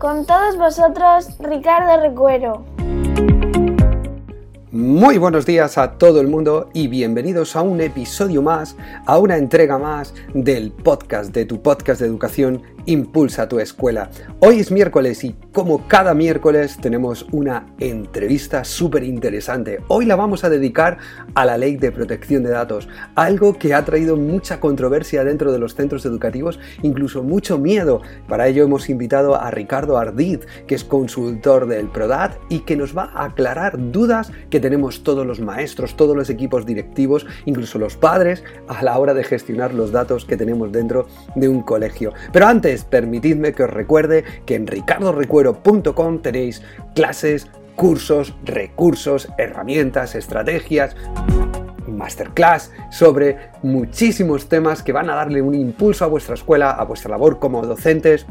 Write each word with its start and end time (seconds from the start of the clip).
Con 0.00 0.24
todos 0.24 0.56
vosotros, 0.56 1.36
Ricardo 1.40 2.00
Recuero. 2.00 2.64
Muy 4.72 5.18
buenos 5.18 5.44
días 5.44 5.76
a 5.76 5.98
todo 5.98 6.22
el 6.22 6.26
mundo 6.26 6.70
y 6.72 6.88
bienvenidos 6.88 7.54
a 7.54 7.60
un 7.60 7.82
episodio 7.82 8.40
más, 8.40 8.76
a 9.04 9.18
una 9.18 9.36
entrega 9.36 9.76
más 9.76 10.14
del 10.32 10.72
podcast, 10.72 11.34
de 11.34 11.44
tu 11.44 11.60
podcast 11.60 12.00
de 12.00 12.06
educación 12.06 12.62
Impulsa 12.86 13.48
tu 13.48 13.60
escuela. 13.60 14.10
Hoy 14.40 14.60
es 14.60 14.70
miércoles 14.70 15.22
y 15.24 15.34
como 15.52 15.86
cada 15.86 16.14
miércoles 16.14 16.78
tenemos 16.80 17.26
una 17.30 17.66
entrevista 17.78 18.64
súper 18.64 19.02
interesante. 19.04 19.80
Hoy 19.88 20.06
la 20.06 20.16
vamos 20.16 20.44
a 20.44 20.50
dedicar 20.50 20.98
a 21.34 21.44
la 21.44 21.58
ley 21.58 21.76
de 21.76 21.92
protección 21.92 22.42
de 22.42 22.50
datos, 22.50 22.88
algo 23.14 23.58
que 23.58 23.74
ha 23.74 23.84
traído 23.84 24.16
mucha 24.16 24.60
controversia 24.60 25.24
dentro 25.24 25.52
de 25.52 25.58
los 25.58 25.74
centros 25.74 26.06
educativos, 26.06 26.58
incluso 26.82 27.22
mucho 27.22 27.58
miedo. 27.58 28.00
Para 28.28 28.48
ello 28.48 28.64
hemos 28.64 28.88
invitado 28.88 29.34
a 29.34 29.50
Ricardo 29.50 29.98
Ardid, 29.98 30.40
que 30.66 30.74
es 30.74 30.84
consultor 30.84 31.66
del 31.66 31.88
PRODAT 31.88 32.38
y 32.48 32.60
que 32.60 32.76
nos 32.76 32.96
va 32.96 33.10
a 33.14 33.26
aclarar 33.26 33.90
dudas 33.90 34.32
que 34.48 34.60
tenemos 34.60 35.02
todos 35.02 35.26
los 35.26 35.40
maestros, 35.40 35.96
todos 35.96 36.16
los 36.16 36.30
equipos 36.30 36.64
directivos, 36.64 37.26
incluso 37.44 37.78
los 37.78 37.96
padres, 37.96 38.42
a 38.68 38.82
la 38.82 38.98
hora 38.98 39.14
de 39.14 39.24
gestionar 39.24 39.74
los 39.74 39.92
datos 39.92 40.24
que 40.24 40.36
tenemos 40.36 40.72
dentro 40.72 41.06
de 41.34 41.48
un 41.48 41.62
colegio. 41.62 42.12
Pero 42.32 42.46
antes, 42.46 42.69
permitidme 42.78 43.52
que 43.52 43.64
os 43.64 43.70
recuerde 43.70 44.24
que 44.46 44.54
en 44.54 44.66
ricardorecuero.com 44.66 46.18
tenéis 46.22 46.62
clases, 46.94 47.48
cursos, 47.76 48.34
recursos, 48.44 49.28
herramientas, 49.38 50.14
estrategias 50.14 50.94
masterclass 51.90 52.70
sobre 52.90 53.50
muchísimos 53.62 54.48
temas 54.48 54.82
que 54.82 54.92
van 54.92 55.10
a 55.10 55.14
darle 55.14 55.42
un 55.42 55.54
impulso 55.54 56.04
a 56.04 56.08
vuestra 56.08 56.34
escuela, 56.34 56.70
a 56.70 56.84
vuestra 56.84 57.10
labor 57.10 57.38
como 57.38 57.66
docentes, 57.66 58.26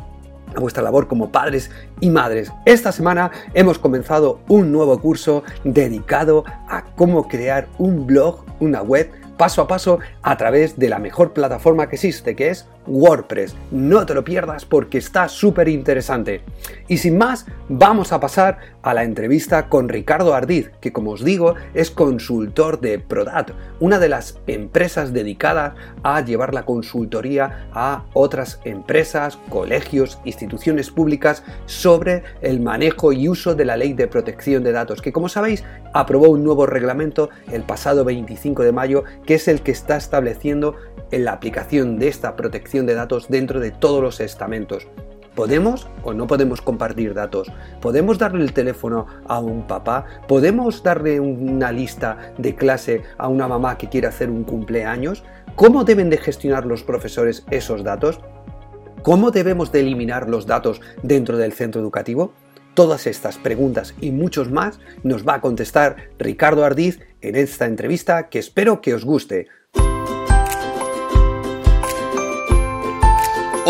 a 0.55 0.59
vuestra 0.59 0.81
labor 0.81 1.07
como 1.07 1.31
padres 1.31 1.69
y 1.99 2.09
madres. 2.09 2.51
Esta 2.65 2.91
semana 2.91 3.31
hemos 3.53 3.77
comenzado 3.77 4.39
un 4.47 4.71
nuevo 4.71 4.99
curso 4.99 5.43
dedicado 5.63 6.45
a 6.67 6.83
cómo 6.95 7.27
crear 7.27 7.67
un 7.77 8.07
blog, 8.07 8.45
una 8.59 8.81
web 8.81 9.11
paso 9.37 9.61
a 9.61 9.67
paso 9.67 9.99
a 10.21 10.35
través 10.35 10.77
de 10.77 10.89
la 10.89 10.99
mejor 10.99 11.31
plataforma 11.31 11.87
que 11.87 11.95
existe, 11.95 12.35
que 12.35 12.49
es 12.49 12.67
WordPress. 12.89 13.55
No 13.71 14.05
te 14.05 14.13
lo 14.13 14.23
pierdas 14.23 14.65
porque 14.65 14.97
está 14.97 15.29
súper 15.29 15.69
interesante. 15.69 16.41
Y 16.87 16.97
sin 16.97 17.17
más, 17.17 17.45
vamos 17.69 18.11
a 18.11 18.19
pasar 18.19 18.57
a 18.81 18.93
la 18.93 19.03
entrevista 19.03 19.69
con 19.69 19.89
Ricardo 19.89 20.33
Ardiz, 20.33 20.71
que 20.81 20.91
como 20.91 21.11
os 21.11 21.23
digo 21.23 21.55
es 21.73 21.91
consultor 21.91 22.79
de 22.79 22.99
Prodat, 22.99 23.51
una 23.79 23.99
de 23.99 24.09
las 24.09 24.39
empresas 24.47 25.13
dedicadas 25.13 25.73
a 26.03 26.21
llevar 26.21 26.53
la 26.53 26.65
consultoría 26.65 27.69
a 27.73 28.05
otras 28.13 28.59
empresas, 28.65 29.37
colegios, 29.49 30.19
instituciones 30.25 30.89
públicas 30.89 31.43
sobre 31.65 32.23
el 32.41 32.59
manejo 32.59 33.13
y 33.13 33.29
uso 33.29 33.55
de 33.55 33.65
la 33.65 33.77
ley 33.77 33.93
de 33.93 34.07
protección 34.07 34.63
de 34.63 34.71
datos, 34.71 35.01
que 35.01 35.13
como 35.13 35.29
sabéis 35.29 35.63
aprobó 35.93 36.29
un 36.29 36.43
nuevo 36.43 36.65
reglamento 36.65 37.29
el 37.51 37.63
pasado 37.63 38.03
25 38.03 38.63
de 38.63 38.71
mayo, 38.71 39.03
que 39.25 39.35
es 39.35 39.47
el 39.47 39.61
que 39.61 39.71
está 39.71 39.97
estableciendo 39.97 40.75
en 41.11 41.25
la 41.25 41.33
aplicación 41.33 41.97
de 41.97 42.07
esta 42.07 42.35
protección 42.35 42.78
de 42.85 42.95
datos 42.95 43.27
dentro 43.29 43.59
de 43.59 43.71
todos 43.71 44.01
los 44.01 44.19
estamentos. 44.19 44.87
¿Podemos 45.35 45.87
o 46.03 46.13
no 46.13 46.27
podemos 46.27 46.61
compartir 46.61 47.13
datos? 47.13 47.51
¿Podemos 47.79 48.17
darle 48.17 48.43
el 48.43 48.51
teléfono 48.51 49.07
a 49.25 49.39
un 49.39 49.67
papá? 49.67 50.05
¿Podemos 50.27 50.83
darle 50.83 51.19
una 51.19 51.71
lista 51.71 52.33
de 52.37 52.55
clase 52.55 53.03
a 53.17 53.29
una 53.29 53.47
mamá 53.47 53.77
que 53.77 53.87
quiere 53.87 54.07
hacer 54.07 54.29
un 54.29 54.43
cumpleaños? 54.43 55.23
¿Cómo 55.55 55.83
deben 55.83 56.09
de 56.09 56.17
gestionar 56.17 56.65
los 56.65 56.83
profesores 56.83 57.45
esos 57.51 57.83
datos? 57.83 58.19
¿Cómo 59.01 59.31
debemos 59.31 59.71
de 59.71 59.79
eliminar 59.79 60.27
los 60.27 60.45
datos 60.45 60.81
dentro 61.03 61.37
del 61.37 61.53
centro 61.53 61.79
educativo? 61.79 62.33
Todas 62.73 63.07
estas 63.07 63.37
preguntas 63.37 63.93
y 64.01 64.11
muchos 64.11 64.51
más 64.51 64.79
nos 65.03 65.25
va 65.25 65.35
a 65.35 65.41
contestar 65.41 66.09
Ricardo 66.17 66.65
Ardiz 66.65 66.99
en 67.21 67.35
esta 67.35 67.65
entrevista 67.65 68.27
que 68.27 68.39
espero 68.39 68.81
que 68.81 68.93
os 68.93 69.05
guste. 69.05 69.47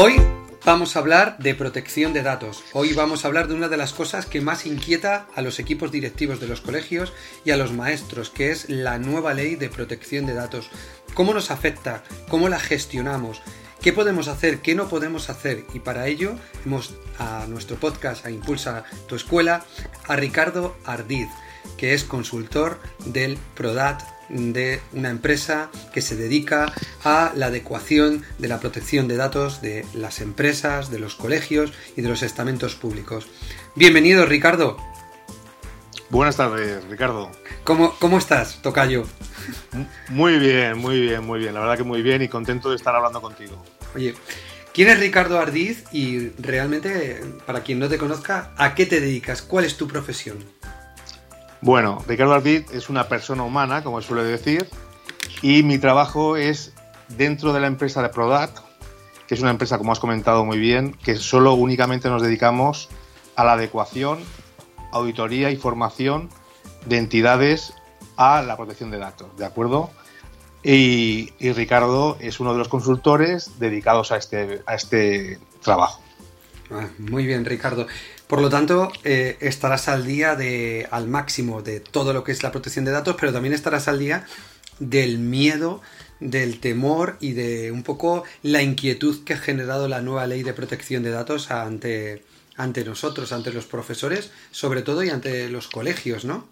Hoy 0.02 0.16
vamos 0.64 0.96
a 0.96 1.00
hablar 1.00 1.38
de 1.40 1.54
protección 1.56 2.14
de 2.14 2.24
datos. 2.24 2.64
Hoy 2.72 2.94
vamos 2.94 3.26
a 3.26 3.28
hablar 3.28 3.50
de 3.50 3.54
una 3.54 3.68
de 3.68 3.76
las 3.76 3.92
cosas 3.92 4.26
que 4.26 4.40
más 4.40 4.66
inquieta 4.66 5.28
a 5.36 5.42
los 5.42 5.60
equipos 5.60 5.92
directivos 5.92 6.40
de 6.40 6.48
los 6.48 6.62
colegios 6.62 7.12
y 7.44 7.52
a 7.52 7.58
los 7.58 7.74
maestros, 7.74 8.30
que 8.30 8.50
es 8.50 8.70
la 8.70 8.98
nueva 8.98 9.34
ley 9.34 9.58
de 9.58 9.68
protección 9.68 10.26
de 10.26 10.36
datos. 10.36 10.70
¿Cómo 11.16 11.34
nos 11.34 11.52
afecta? 11.52 12.02
¿Cómo 12.30 12.48
la 12.48 12.62
gestionamos? 12.62 13.42
¿Qué 13.82 13.92
podemos 13.92 14.30
hacer? 14.30 14.60
¿Qué 14.60 14.74
no 14.74 14.88
podemos 14.88 15.30
hacer? 15.30 15.66
Y 15.74 15.80
para 15.80 16.08
ello 16.08 16.36
hemos 16.66 16.94
a 17.18 17.46
nuestro 17.50 17.76
podcast, 17.76 18.26
a 18.26 18.32
Impulsa 18.32 18.86
tu 19.06 19.16
Escuela, 19.16 19.66
a 20.08 20.16
Ricardo 20.16 20.78
Ardiz, 20.86 21.28
que 21.76 21.94
es 21.94 22.06
consultor 22.06 22.80
del 23.06 23.38
PRODAT 23.54 24.19
de 24.30 24.82
una 24.94 25.10
empresa 25.10 25.70
que 25.94 26.02
se 26.02 26.16
dedica 26.16 26.74
a 27.04 27.34
la 27.36 27.48
adecuación 27.48 28.24
de 28.38 28.48
la 28.48 28.60
protección 28.60 29.08
de 29.08 29.18
datos 29.18 29.62
de 29.62 29.86
las 29.94 30.22
empresas, 30.22 30.92
de 30.92 31.00
los 31.00 31.16
colegios 31.16 31.74
y 31.96 32.02
de 32.02 32.10
los 32.10 32.24
estamentos 32.24 32.76
públicos. 32.76 33.28
Bienvenido, 33.76 34.26
Ricardo. 34.26 34.78
Buenas 36.10 36.38
tardes, 36.38 36.84
Ricardo. 36.86 37.32
¿Cómo, 37.64 37.94
cómo 38.00 38.18
estás, 38.18 38.62
Tocayo? 38.62 39.06
Muy 40.10 40.40
bien, 40.40 40.78
muy 40.78 41.00
bien, 41.00 41.24
muy 41.24 41.40
bien. 41.40 41.54
La 41.54 41.60
verdad 41.60 41.78
que 41.78 41.84
muy 41.84 42.02
bien 42.02 42.22
y 42.22 42.28
contento 42.28 42.72
de 42.72 42.76
estar 42.76 42.96
hablando 42.96 43.22
contigo. 43.22 43.64
Oye, 43.96 44.16
¿quién 44.74 44.90
es 44.90 45.00
Ricardo 45.00 45.40
Ardiz? 45.40 45.84
Y 45.92 46.30
realmente, 46.40 47.22
para 47.46 47.62
quien 47.62 47.78
no 47.78 47.88
te 47.88 48.00
conozca, 48.00 48.54
¿a 48.58 48.74
qué 48.74 48.88
te 48.88 49.00
dedicas? 49.00 49.44
¿Cuál 49.44 49.66
es 49.66 49.78
tu 49.78 49.88
profesión? 49.88 50.44
Bueno, 51.62 52.04
Ricardo 52.08 52.34
Ardit 52.34 52.72
es 52.72 52.90
una 52.90 53.08
persona 53.08 53.44
humana, 53.44 53.84
como 53.84 54.02
suele 54.02 54.24
decir, 54.24 54.68
y 55.42 55.64
mi 55.64 55.78
trabajo 55.78 56.38
es 56.38 56.74
dentro 57.10 57.52
de 57.54 57.60
la 57.60 57.68
empresa 57.68 58.02
de 58.02 58.10
Prodat, 58.10 58.52
que 59.28 59.36
es 59.36 59.42
una 59.42 59.52
empresa, 59.52 59.78
como 59.78 59.92
has 59.92 60.00
comentado 60.00 60.46
muy 60.46 60.58
bien, 60.58 60.94
que 60.94 61.16
solo 61.16 61.54
únicamente 61.54 62.10
nos 62.10 62.22
dedicamos 62.22 62.90
a 63.36 63.44
la 63.44 63.54
adecuación, 63.54 64.20
auditoría 64.92 65.52
y 65.52 65.58
formación 65.58 66.30
de 66.86 66.98
entidades 66.98 67.74
a 68.16 68.42
la 68.42 68.56
protección 68.56 68.90
de 68.92 68.98
datos, 68.98 69.36
¿de 69.38 69.46
acuerdo? 69.46 69.92
Y, 70.64 71.34
y 71.40 71.52
Ricardo 71.54 72.18
es 72.20 72.40
uno 72.40 72.54
de 72.54 72.60
los 72.60 72.68
consultores 72.68 73.60
dedicados 73.60 74.12
a 74.12 74.18
este, 74.18 74.62
a 74.66 74.76
este 74.76 75.40
trabajo. 75.62 76.02
Ah, 76.72 76.88
muy 76.98 77.26
bien, 77.26 77.46
Ricardo. 77.46 77.88
Por 78.30 78.42
lo 78.42 78.50
tanto, 78.52 78.92
eh, 79.06 79.38
estarás 79.40 79.88
al 79.88 80.06
día 80.06 80.36
de, 80.36 80.88
al 80.92 81.08
máximo 81.08 81.64
de 81.64 81.80
todo 81.80 82.14
lo 82.14 82.24
que 82.24 82.32
es 82.32 82.44
la 82.44 82.52
protección 82.52 82.86
de 82.86 82.92
datos, 82.92 83.16
pero 83.20 83.34
también 83.34 83.56
estarás 83.56 83.88
al 83.88 83.98
día 83.98 84.24
del 84.78 85.18
miedo, 85.18 85.82
del 86.20 86.60
temor 86.60 87.18
y 87.22 87.32
de 87.32 87.72
un 87.72 87.82
poco 87.82 88.24
la 88.44 88.62
inquietud 88.62 89.24
que 89.24 89.34
ha 89.34 89.38
generado 89.40 89.88
la 89.88 90.02
nueva 90.02 90.28
ley 90.28 90.44
de 90.44 90.54
protección 90.54 91.02
de 91.02 91.10
datos 91.10 91.50
ante, 91.50 92.22
ante 92.56 92.86
nosotros, 92.86 93.32
ante 93.32 93.52
los 93.52 93.66
profesores, 93.66 94.30
sobre 94.52 94.84
todo 94.84 95.04
y 95.04 95.10
ante 95.10 95.50
los 95.50 95.68
colegios, 95.68 96.24
¿no? 96.24 96.48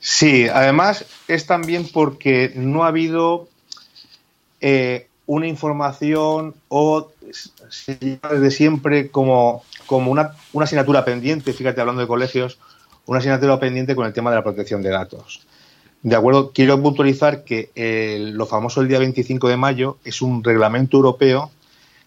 Sí, 0.00 0.48
además 0.48 1.04
es 1.28 1.46
también 1.46 1.88
porque 1.88 2.50
no 2.56 2.82
ha 2.82 2.88
habido 2.88 3.48
eh, 4.60 5.06
una 5.26 5.46
información 5.46 6.56
o 6.66 7.12
se 7.70 7.96
lleva 8.00 8.30
desde 8.30 8.50
siempre 8.50 9.08
como, 9.12 9.62
como 9.88 10.12
una, 10.12 10.34
asignatura 10.60 11.04
pendiente, 11.04 11.52
fíjate, 11.52 11.80
hablando 11.80 12.02
de 12.02 12.06
colegios, 12.06 12.60
una 13.06 13.18
asignatura 13.18 13.58
pendiente 13.58 13.96
con 13.96 14.06
el 14.06 14.12
tema 14.12 14.30
de 14.30 14.36
la 14.36 14.44
protección 14.44 14.82
de 14.82 14.90
datos. 14.90 15.46
De 16.02 16.14
acuerdo, 16.14 16.52
quiero 16.52 16.80
puntualizar 16.80 17.42
que 17.42 17.70
lo 18.32 18.46
famoso 18.46 18.80
el 18.80 18.86
día 18.86 19.00
25 19.00 19.48
de 19.48 19.56
mayo 19.56 19.98
es 20.04 20.22
un 20.22 20.44
reglamento 20.44 20.96
europeo 20.98 21.50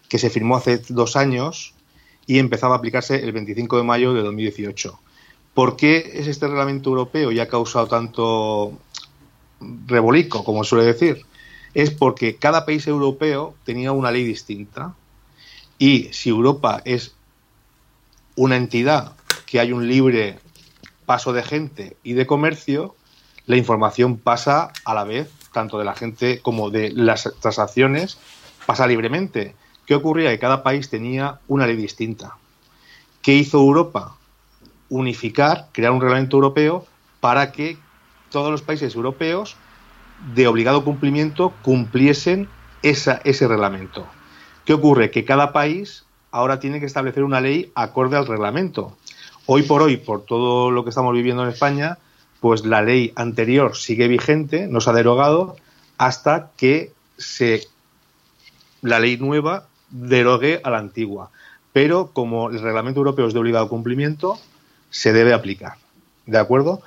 que 0.08 0.18
se 0.18 0.30
firmó 0.30 0.56
hace 0.56 0.80
dos 0.88 1.16
años 1.16 1.74
y 2.26 2.38
empezaba 2.38 2.76
a 2.76 2.78
aplicarse 2.78 3.22
el 3.22 3.32
25 3.32 3.76
de 3.76 3.82
mayo 3.82 4.14
de 4.14 4.22
2018. 4.22 4.98
¿Por 5.52 5.76
qué 5.76 6.12
es 6.14 6.26
este 6.26 6.46
reglamento 6.46 6.88
europeo 6.88 7.30
y 7.30 7.40
ha 7.40 7.48
causado 7.48 7.86
tanto 7.86 8.72
rebolico, 9.86 10.42
como 10.44 10.64
suele 10.64 10.86
decir? 10.86 11.26
es 11.74 11.90
porque 11.90 12.36
cada 12.36 12.66
país 12.66 12.86
europeo 12.86 13.54
tenía 13.64 13.92
una 13.92 14.10
ley 14.10 14.24
distinta 14.24 14.94
y 15.78 16.08
si 16.12 16.28
Europa 16.28 16.82
es 16.84 17.14
una 18.36 18.56
entidad 18.56 19.12
que 19.46 19.60
hay 19.60 19.72
un 19.72 19.86
libre 19.86 20.38
paso 21.06 21.32
de 21.32 21.42
gente 21.42 21.96
y 22.02 22.14
de 22.14 22.26
comercio, 22.26 22.94
la 23.46 23.56
información 23.56 24.16
pasa 24.16 24.72
a 24.84 24.94
la 24.94 25.04
vez, 25.04 25.30
tanto 25.52 25.78
de 25.78 25.84
la 25.84 25.94
gente 25.94 26.40
como 26.40 26.70
de 26.70 26.90
las 26.90 27.30
transacciones, 27.40 28.18
pasa 28.66 28.86
libremente. 28.86 29.54
¿Qué 29.86 29.94
ocurría? 29.94 30.30
Que 30.30 30.38
cada 30.38 30.62
país 30.62 30.88
tenía 30.88 31.40
una 31.48 31.66
ley 31.66 31.76
distinta. 31.76 32.36
¿Qué 33.20 33.34
hizo 33.34 33.58
Europa? 33.58 34.16
Unificar, 34.88 35.68
crear 35.72 35.92
un 35.92 36.00
reglamento 36.00 36.36
europeo 36.36 36.86
para 37.20 37.52
que 37.52 37.76
todos 38.30 38.50
los 38.50 38.62
países 38.62 38.94
europeos 38.94 39.56
de 40.34 40.46
obligado 40.46 40.84
cumplimiento 40.84 41.52
cumpliesen 41.62 42.48
esa, 42.82 43.20
ese 43.24 43.48
reglamento. 43.48 44.06
¿Qué 44.64 44.72
ocurre? 44.72 45.10
Que 45.10 45.24
cada 45.24 45.52
país 45.52 46.04
ahora 46.32 46.58
tiene 46.58 46.80
que 46.80 46.86
establecer 46.86 47.22
una 47.22 47.40
ley 47.40 47.70
acorde 47.74 48.16
al 48.16 48.26
reglamento. 48.26 48.96
Hoy 49.46 49.62
por 49.62 49.82
hoy, 49.82 49.98
por 49.98 50.24
todo 50.24 50.70
lo 50.70 50.82
que 50.82 50.90
estamos 50.90 51.14
viviendo 51.14 51.44
en 51.44 51.50
España, 51.50 51.98
pues 52.40 52.64
la 52.64 52.82
ley 52.82 53.12
anterior 53.14 53.76
sigue 53.76 54.08
vigente, 54.08 54.66
no 54.66 54.80
se 54.80 54.90
ha 54.90 54.94
derogado, 54.94 55.56
hasta 55.98 56.50
que 56.56 56.92
se 57.16 57.68
la 58.80 58.98
ley 58.98 59.16
nueva 59.18 59.68
derogue 59.90 60.60
a 60.64 60.70
la 60.70 60.78
antigua. 60.78 61.30
Pero 61.72 62.10
como 62.12 62.50
el 62.50 62.60
reglamento 62.60 63.00
europeo 63.00 63.28
es 63.28 63.34
de 63.34 63.40
obligado 63.40 63.68
cumplimiento, 63.68 64.38
se 64.90 65.12
debe 65.12 65.34
aplicar. 65.34 65.74
¿De 66.26 66.38
acuerdo? 66.38 66.82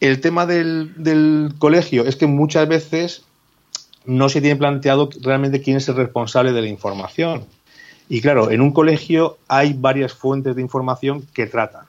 El 0.00 0.20
tema 0.20 0.46
del, 0.46 0.92
del 0.96 1.54
colegio 1.58 2.04
es 2.04 2.16
que 2.16 2.26
muchas 2.26 2.68
veces 2.68 3.24
no 4.04 4.28
se 4.28 4.40
tiene 4.40 4.56
planteado 4.56 5.08
realmente 5.20 5.62
quién 5.62 5.76
es 5.76 5.88
el 5.88 5.96
responsable 5.96 6.52
de 6.52 6.62
la 6.62 6.68
información. 6.68 7.46
Y 8.08 8.20
claro, 8.20 8.50
en 8.50 8.60
un 8.60 8.72
colegio 8.72 9.38
hay 9.48 9.72
varias 9.72 10.14
fuentes 10.14 10.54
de 10.54 10.62
información 10.62 11.26
que 11.34 11.46
tratan. 11.46 11.86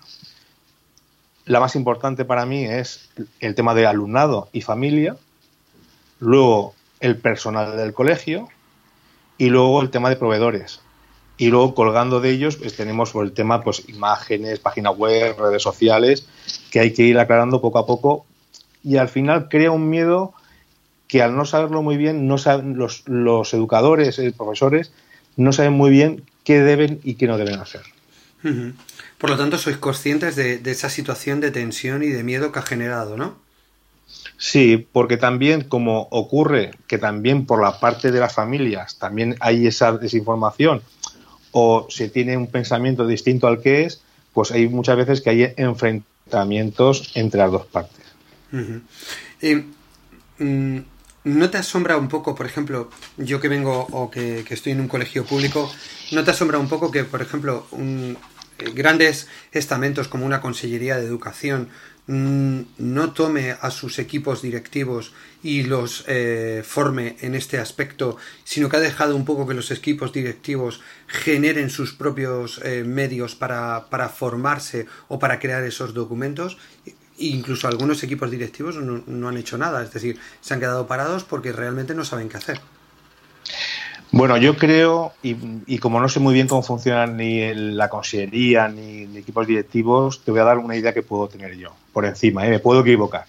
La 1.46 1.60
más 1.60 1.76
importante 1.76 2.26
para 2.26 2.46
mí 2.46 2.66
es 2.66 3.10
el 3.40 3.56
tema 3.56 3.74
de 3.74 3.86
alumnado 3.86 4.50
y 4.52 4.62
familia, 4.62 5.16
luego 6.20 6.74
el 7.00 7.18
personal 7.18 7.78
del 7.78 7.94
colegio 7.94 8.50
y 9.38 9.50
luego 9.50 9.82
el 9.82 9.92
tema 9.92 10.10
de 10.10 10.16
proveedores. 10.16 10.82
Y 11.38 11.50
luego 11.50 11.76
colgando 11.76 12.20
de 12.20 12.32
ellos 12.32 12.58
pues, 12.58 12.76
tenemos 12.76 13.14
el 13.14 13.32
tema 13.32 13.64
pues 13.64 13.88
imágenes, 13.88 14.60
página 14.60 14.90
web, 14.90 15.38
redes 15.40 15.62
sociales, 15.62 16.28
que 16.72 16.80
hay 16.80 16.94
que 16.94 17.04
ir 17.04 17.20
aclarando 17.20 17.62
poco 17.62 17.78
a 17.78 17.86
poco 17.86 18.26
y 18.84 18.98
al 18.98 19.08
final 19.08 19.48
crea 19.48 19.72
un 19.72 19.90
miedo 19.90 20.34
que 21.08 21.22
al 21.22 21.36
no 21.36 21.46
saberlo 21.46 21.84
muy 21.84 21.96
bien, 21.96 22.28
no 22.28 22.38
saben, 22.38 22.78
los, 22.78 23.08
los 23.08 23.54
educadores, 23.54 24.18
los 24.18 24.34
profesores, 24.34 24.92
no 25.38 25.54
saben 25.54 25.74
muy 25.74 25.90
bien 25.92 26.24
qué 26.44 26.60
deben 26.60 27.00
y 27.04 27.16
qué 27.16 27.28
no 27.28 27.38
deben 27.38 27.60
hacer. 27.60 27.82
Por 29.18 29.30
lo 29.30 29.38
tanto, 29.38 29.58
sois 29.58 29.78
conscientes 29.78 30.36
de, 30.36 30.62
esa 30.66 30.90
situación 30.90 31.40
de 31.40 31.52
tensión 31.52 32.04
y 32.04 32.08
de 32.08 32.24
miedo 32.24 32.52
que 32.52 32.60
ha 32.60 32.62
generado, 32.62 33.18
¿no? 33.18 33.36
Sí, 34.38 34.88
porque 34.92 35.18
también 35.18 35.64
como 35.64 36.08
ocurre 36.12 36.72
que 36.88 36.98
también 36.98 37.46
por 37.46 37.62
la 37.62 37.80
parte 37.80 38.12
de 38.12 38.20
las 38.20 38.34
familias 38.34 38.98
también 38.98 39.36
hay 39.40 39.68
esa 39.68 39.92
desinformación 39.98 40.82
o 41.52 41.88
se 41.90 42.08
tiene 42.10 42.38
un 42.38 42.48
pensamiento 42.48 43.08
distinto 43.08 43.48
al 43.48 43.62
que 43.62 43.86
es, 43.86 44.02
pues 44.34 44.52
hay 44.52 44.70
muchas 44.70 44.96
veces 44.96 45.22
que 45.22 45.32
hay 45.32 45.54
enfrentamientos 45.58 47.12
entre 47.16 47.40
las 47.40 47.52
dos 47.52 47.66
partes. 47.66 48.06
Mm, 50.40 50.80
¿No 51.28 51.50
te 51.50 51.58
asombra 51.58 51.98
un 51.98 52.08
poco, 52.08 52.36
por 52.36 52.46
ejemplo, 52.46 52.90
yo 53.18 53.42
que 53.42 53.50
vengo 53.50 53.86
o 53.92 54.10
que, 54.10 54.46
estoy 54.50 54.72
en 54.72 54.80
un 54.80 54.88
colegio 54.88 55.26
público, 55.26 55.70
¿no 56.14 56.24
te 56.24 56.32
asombra 56.32 56.58
un 56.58 56.70
poco 56.70 56.90
que, 56.90 57.04
por 57.04 57.22
ejemplo, 57.22 57.68
eh, 57.74 58.16
grandes 58.74 59.28
estamentos 59.52 60.08
como 60.08 60.26
una 60.26 60.40
Consellería 60.40 60.96
de 60.96 61.06
Educación 61.06 61.68
mm, 62.08 62.62
no 62.78 63.12
tome 63.12 63.58
a 63.60 63.72
sus 63.72 64.00
equipos 64.00 64.42
directivos 64.42 65.12
y 65.44 65.64
los 65.64 66.06
eh, 66.08 66.64
forme 66.66 67.18
en 67.20 67.36
este 67.36 67.58
aspecto, 67.58 68.16
sino 68.46 68.70
que 68.70 68.78
ha 68.78 68.80
dejado 68.80 69.14
un 69.14 69.26
poco 69.26 69.46
que 69.46 69.54
los 69.54 69.70
equipos 69.70 70.14
directivos 70.14 70.80
generen 71.08 71.70
sus 71.70 71.92
propios 71.92 72.62
eh, 72.64 72.86
medios 72.86 73.36
para, 73.36 73.90
para 73.90 74.08
formarse 74.08 74.86
o 75.10 75.20
para 75.20 75.40
crear 75.40 75.66
esos 75.66 75.94
documentos 75.94 76.58
incluso 77.18 77.68
algunos 77.68 78.04
equipos 78.04 78.30
directivos 78.30 78.76
no, 78.76 79.28
han 79.28 79.38
hecho 79.38 79.58
nada, 79.58 79.84
es 79.84 79.92
decir, 79.92 80.20
se 80.42 80.54
han 80.54 80.60
quedado 80.60 80.88
parados 80.88 81.24
porque 81.24 81.52
realmente 81.52 81.96
no 81.96 82.06
saben 82.06 82.30
qué 82.30 82.38
hacer. 82.38 82.62
Bueno, 84.12 84.38
yo 84.38 84.56
creo, 84.56 85.12
y, 85.22 85.80
como 85.80 86.00
no 86.00 86.08
sé 86.08 86.20
muy 86.20 86.34
bien 86.34 86.48
cómo 86.48 86.64
funciona 86.64 87.08
ni 87.08 87.54
la 87.54 87.90
consellería 87.90 88.68
ni, 88.70 89.18
equipos 89.18 89.46
directivos, 89.46 90.24
te 90.24 90.32
voy 90.32 90.40
a 90.40 90.46
dar 90.46 90.60
una 90.60 90.76
idea 90.78 90.94
que 90.94 91.04
puedo 91.04 91.28
tener 91.28 91.58
yo, 91.58 91.74
por 91.92 92.06
encima, 92.06 92.46
¿eh? 92.46 92.50
me 92.50 92.60
puedo 92.60 92.82
equivocar. 92.82 93.26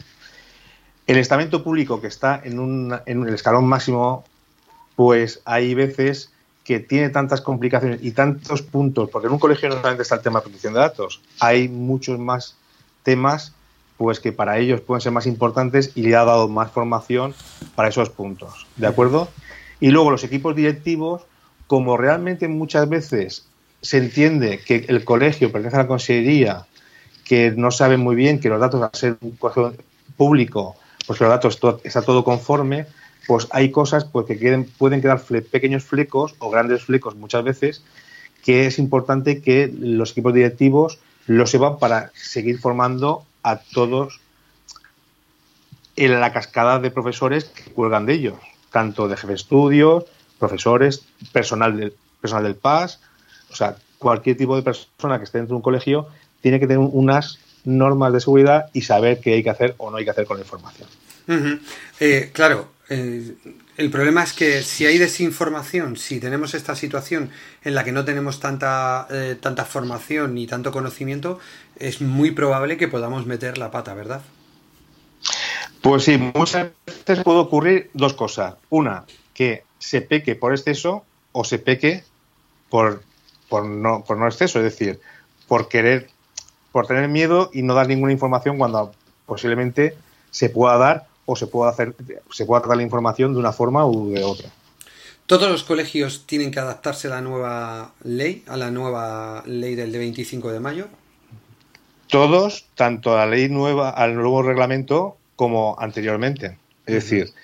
El 1.06 1.17
estamento 1.17 1.64
público 1.64 2.00
que 2.00 2.06
está 2.06 2.40
en, 2.44 2.58
un, 2.58 2.94
en 3.06 3.26
el 3.26 3.35
escalón 3.35 3.67
máximo, 3.67 4.25
pues 4.94 5.40
hay 5.44 5.75
veces 5.75 6.31
que 6.64 6.81
tiene 6.81 7.08
tantas 7.08 7.40
complicaciones 7.40 8.00
y 8.02 8.12
tantos 8.12 8.62
puntos, 8.62 9.08
porque 9.11 9.26
en 9.26 9.32
un 9.32 9.38
colegio 9.38 9.70
no 9.70 9.76
solamente 9.76 10.02
está 10.02 10.17
el 10.17 10.20
tema 10.20 10.40
de 10.40 10.44
protección 10.44 10.75
de 10.75 10.81
datos, 10.81 11.23
hay 11.40 11.67
muchos 11.67 12.19
más 12.19 12.56
temas 13.02 13.55
pues 13.99 14.21
que 14.21 14.33
para 14.33 14.59
ellos 14.59 14.81
pueden 14.81 15.03
ser 15.03 15.12
más 15.12 15.27
importantes 15.27 15.93
y 15.95 16.03
le 16.03 16.17
ha 16.17 16.25
dado 16.25 16.49
más 16.49 16.71
formación 16.71 17.35
para 17.75 17.91
esos 17.91 18.09
puntos. 18.09 18.67
¿De 18.77 18.87
acuerdo? 18.87 19.29
Y 19.81 19.91
luego 19.91 20.11
los 20.11 20.25
equipos 20.25 20.56
directivos, 20.56 21.23
como 21.67 21.97
realmente 21.97 22.49
muchas 22.49 22.89
veces 22.89 23.47
se 23.83 23.99
entiende 23.99 24.61
que 24.65 24.87
el 24.89 25.05
colegio 25.05 25.53
pertenece 25.53 25.77
a 25.77 25.83
la 25.83 25.89
consellería, 25.89 26.67
que 27.25 27.50
no 27.50 27.71
saben 27.71 28.00
muy 28.00 28.17
bien 28.17 28.41
que 28.41 28.49
los 28.49 28.61
datos, 28.61 28.81
al 28.83 28.91
ser 28.93 29.17
un 29.21 29.33
colegio 29.33 29.75
público, 30.17 30.77
pues 31.06 31.19
que 31.19 31.25
los 31.25 31.33
datos 31.33 31.59
está 31.85 32.03
todo 32.03 32.25
conforme, 32.25 32.87
pues 33.27 33.49
hay 33.50 33.71
cosas 33.71 34.05
pues, 34.05 34.27
que 34.27 34.67
pueden 34.79 35.03
quedar 35.03 35.21
pequeños 35.21 35.85
flecos 35.85 36.35
o 36.39 36.50
grandes 36.50 36.85
flecos 36.85 37.17
muchas 37.17 37.45
veces, 37.45 37.83
que 38.45 38.67
es 38.67 38.79
importante 38.79 39.43
que 39.43 39.71
los 39.77 40.12
equipos 40.12 40.33
directivos 40.33 40.99
lo 41.27 41.47
sepan 41.47 41.79
para 41.79 42.11
seguir 42.15 42.59
formando 42.59 43.27
a 43.43 43.58
todos 43.58 44.20
en 45.96 46.20
la 46.20 46.32
cascada 46.32 46.79
de 46.79 46.90
profesores 46.90 47.44
que 47.44 47.73
cuelgan 47.73 48.06
de 48.06 48.14
ellos, 48.14 48.38
tanto 48.70 49.08
de 49.08 49.17
jefe 49.17 49.29
de 49.29 49.35
estudios, 49.35 50.05
profesores, 50.38 51.05
personal 51.32 51.76
del, 51.76 51.94
personal 52.20 52.44
del 52.44 52.55
PAS, 52.55 53.00
o 53.50 53.56
sea, 53.56 53.76
cualquier 53.99 54.37
tipo 54.37 54.55
de 54.56 54.62
persona 54.62 55.19
que 55.19 55.25
esté 55.25 55.38
dentro 55.38 55.55
de 55.55 55.56
un 55.56 55.62
colegio 55.62 56.08
tiene 56.40 56.61
que 56.61 56.67
tener 56.67 56.79
unas 56.79 57.38
normas 57.64 58.12
de 58.12 58.21
seguridad 58.21 58.71
y 58.73 58.83
saber 58.83 59.21
qué 59.21 59.35
hay 59.35 59.42
que 59.42 59.50
hacer 59.50 59.75
o 59.78 59.90
no 59.90 59.97
hay 59.97 60.04
que 60.04 60.11
hacer 60.11 60.26
con 60.26 60.37
la 60.37 60.45
información. 60.45 60.88
Eh, 62.00 62.30
claro, 62.33 62.68
eh, 62.88 63.35
el 63.78 63.90
problema 63.90 64.25
es 64.25 64.32
que 64.32 64.62
si 64.62 64.87
hay 64.87 64.99
desinformación, 64.99 65.97
si 65.97 66.18
tenemos 66.18 66.54
esta 66.54 66.75
situación 66.75 67.30
en 67.62 67.76
la 67.76 67.85
que 67.85 67.92
no 67.92 68.04
tenemos 68.04 68.40
tanta, 68.40 69.06
eh, 69.08 69.37
tanta 69.40 69.64
formación 69.64 70.35
ni 70.35 70.49
tanto 70.49 70.73
conocimiento, 70.73 71.38
es 71.76 72.00
muy 72.00 72.32
probable 72.32 72.76
que 72.76 72.88
podamos 72.88 73.25
meter 73.25 73.56
la 73.56 73.70
pata, 73.70 73.94
¿verdad? 73.94 74.20
Pues 75.80 76.02
sí, 76.02 76.18
muchas 76.18 76.70
veces 77.06 77.23
puede 77.23 77.38
ocurrir 77.38 77.90
dos 77.94 78.14
cosas. 78.14 78.56
Una, 78.68 79.04
que 79.32 79.62
se 79.78 80.00
peque 80.00 80.35
por 80.35 80.52
exceso 80.52 81.04
o 81.30 81.44
se 81.44 81.61
peque 81.61 82.02
por, 82.70 83.04
por, 83.49 83.64
no, 83.64 84.02
por 84.04 84.18
no 84.18 84.26
exceso, 84.26 84.58
es 84.58 84.64
decir, 84.64 84.99
por 85.47 85.68
querer, 85.68 86.11
por 86.73 86.88
tener 86.88 87.08
miedo 87.08 87.49
y 87.52 87.62
no 87.62 87.75
dar 87.75 87.87
ninguna 87.87 88.11
información 88.11 88.58
cuando 88.58 88.90
posiblemente 89.25 89.97
se 90.32 90.50
pueda 90.50 90.78
dar 90.78 91.08
o 91.30 91.37
se 91.37 91.47
pueda 91.47 91.70
hacer, 91.70 91.94
se 92.30 92.47
pueda 92.47 92.66
dar 92.66 92.78
la 92.78 92.82
información 92.82 93.35
de 93.35 93.38
una 93.38 93.52
forma 93.52 93.87
u 93.87 94.08
de 94.08 94.25
otra. 94.25 94.49
¿Todos 95.26 95.50
los 95.50 95.62
colegios 95.62 96.25
tienen 96.25 96.50
que 96.50 96.58
adaptarse 96.58 97.08
a 97.08 97.11
la 97.11 97.20
nueva 97.20 97.92
ley, 98.02 98.44
a 98.49 98.56
la 98.56 98.70
nueva 98.70 99.42
ley 99.44 99.75
del 99.75 99.92
25 99.92 100.50
de 100.50 100.58
mayo? 100.58 100.88
Todos, 102.06 102.64
tanto 102.75 103.12
a 103.12 103.26
la 103.26 103.26
ley 103.26 103.50
nueva, 103.50 103.90
al 103.90 104.14
nuevo 104.14 104.42
reglamento, 104.42 105.18
como 105.37 105.76
anteriormente. 105.78 106.56
Es 106.87 106.94
decir, 106.94 107.35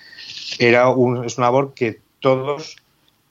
era 0.57 0.89
un, 0.89 1.23
es 1.23 1.37
una 1.37 1.45
labor 1.45 1.75
que 1.75 1.99
todos 2.19 2.77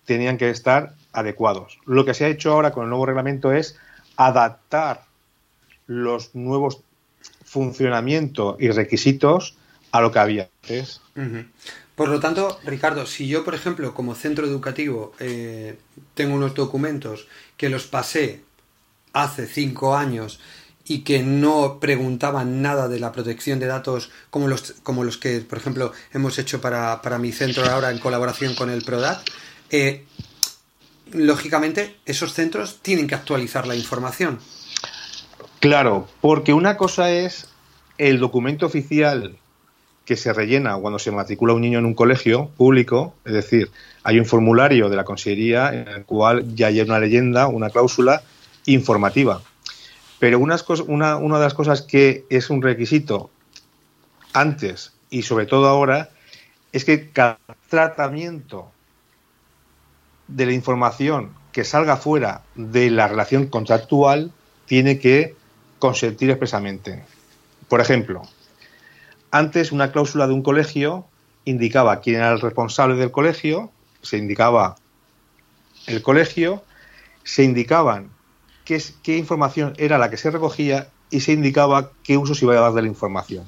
tenían 0.05 0.39
que 0.39 0.51
estar 0.51 0.95
adecuados. 1.13 1.81
Lo 1.85 2.05
que 2.05 2.15
se 2.15 2.27
ha 2.27 2.29
hecho 2.29 2.53
ahora 2.53 2.71
con 2.71 2.85
el 2.85 2.91
nuevo 2.91 3.07
reglamento 3.07 3.53
es 3.53 3.77
adaptar 4.17 5.03
los 5.89 6.33
nuevos 6.37 6.79
funcionamientos 7.43 8.55
y 8.61 8.71
requisitos 8.71 9.57
a 9.95 10.01
lo 10.01 10.11
que 10.11 10.19
había 10.19 10.49
antes. 10.65 11.01
Por 11.95 12.09
lo 12.09 12.19
tanto, 12.19 12.59
Ricardo, 12.65 13.07
si 13.07 13.29
yo, 13.29 13.45
por 13.45 13.55
ejemplo, 13.55 13.95
como 13.95 14.17
centro 14.17 14.45
educativo, 14.45 15.13
eh, 15.21 15.79
tengo 16.15 16.35
unos 16.35 16.53
documentos 16.55 17.29
que 17.57 17.69
los 17.69 17.87
pasé 17.87 18.43
hace 19.13 19.47
cinco 19.47 19.97
años 19.97 20.41
y 20.85 21.03
que 21.03 21.23
no 21.23 21.79
preguntaban 21.79 22.61
nada 22.61 22.89
de 22.89 22.99
la 22.99 23.13
protección 23.13 23.61
de 23.61 23.67
datos 23.67 24.11
como 24.31 24.49
los, 24.49 24.73
como 24.83 25.05
los 25.05 25.17
que, 25.17 25.39
por 25.39 25.59
ejemplo, 25.59 25.93
hemos 26.13 26.41
hecho 26.41 26.61
para, 26.61 27.01
mi 27.21 27.31
centro 27.31 27.65
ahora 27.65 27.93
en 27.93 28.01
colaboración 28.01 28.57
con 28.57 28.71
el 28.71 28.83
PRODAT, 28.83 29.25
eh, 29.71 30.05
lógicamente, 31.13 31.99
esos 32.05 32.33
centros 32.33 32.81
tienen 32.83 33.07
que 33.07 33.15
actualizar 33.15 33.69
la 33.69 33.77
información. 33.77 34.41
Claro, 35.61 36.09
porque 36.21 36.53
una 36.53 36.77
cosa 36.77 37.13
es 37.13 37.49
el 37.97 38.19
documento 38.19 38.67
oficial 38.67 39.39
que 40.05 40.17
se 40.17 40.33
rellena 40.33 40.77
cuando 40.77 40.99
se 40.99 41.11
matricula 41.11 41.55
un 41.55 41.63
niño 41.63 41.79
en 41.79 41.87
un 41.87 41.95
colegio 41.95 42.51
público, 42.57 43.15
es 43.25 43.33
decir, 43.33 43.71
hay 44.03 44.19
un 44.19 44.27
formulario 44.27 44.89
de 44.89 44.97
la 44.97 45.05
Consellería 45.05 45.73
en 45.73 45.89
el 45.89 46.05
cual 46.05 46.55
ya 46.55 46.67
hay 46.67 46.81
una 46.81 46.99
leyenda, 46.99 47.49
una 47.49 47.71
cláusula 47.71 48.23
informativa. 48.67 49.41
Pero 50.19 50.39
una, 50.39 51.17
una 51.17 51.39
de 51.39 51.45
las 51.45 51.55
cosas 51.55 51.83
que 51.83 52.25
es 52.29 52.51
un 52.51 52.63
requisito 52.63 53.31
antes 54.33 54.93
y 55.11 55.23
sobre 55.23 55.47
todo 55.47 55.69
ahora 55.69 56.11
es 56.73 56.85
que 56.85 57.11
cada 57.11 57.39
tratamiento 57.69 58.71
de 60.29 60.47
la 60.47 60.53
información 60.53 61.33
que 61.53 61.65
salga 61.65 61.97
fuera 61.97 62.43
de 62.55 62.91
la 62.91 63.09
relación 63.09 63.47
contractual 63.47 64.33
tiene 64.67 64.99
que 64.99 65.37
consentir 65.79 66.31
expresamente. 66.31 67.05
Por 67.69 67.81
ejemplo, 67.81 68.23
antes 69.35 69.73
una 69.73 69.91
cláusula 69.91 70.29
de 70.29 70.33
un 70.33 70.45
colegio 70.45 71.07
indicaba 71.45 72.01
quién 72.01 72.17
era 72.17 72.31
el 72.31 72.41
responsable 72.41 72.95
del 72.95 73.11
colegio, 73.11 73.73
se 74.01 74.17
indicaba 74.17 74.77
el 75.89 76.03
colegio, 76.03 76.63
se 77.25 77.43
indicaban 77.43 78.11
qué, 78.65 78.81
información 79.17 79.75
era 79.77 79.99
la 79.99 80.09
que 80.09 80.19
se 80.19 80.31
recogía 80.31 80.87
y 81.11 81.19
se 81.19 81.33
indicaba 81.33 81.91
qué 82.05 82.17
uso 82.17 82.37
se 82.37 82.45
iba 82.45 82.55
a 82.55 82.61
dar 82.61 82.75
de 82.75 82.83
la 82.83 82.87
información. 82.87 83.45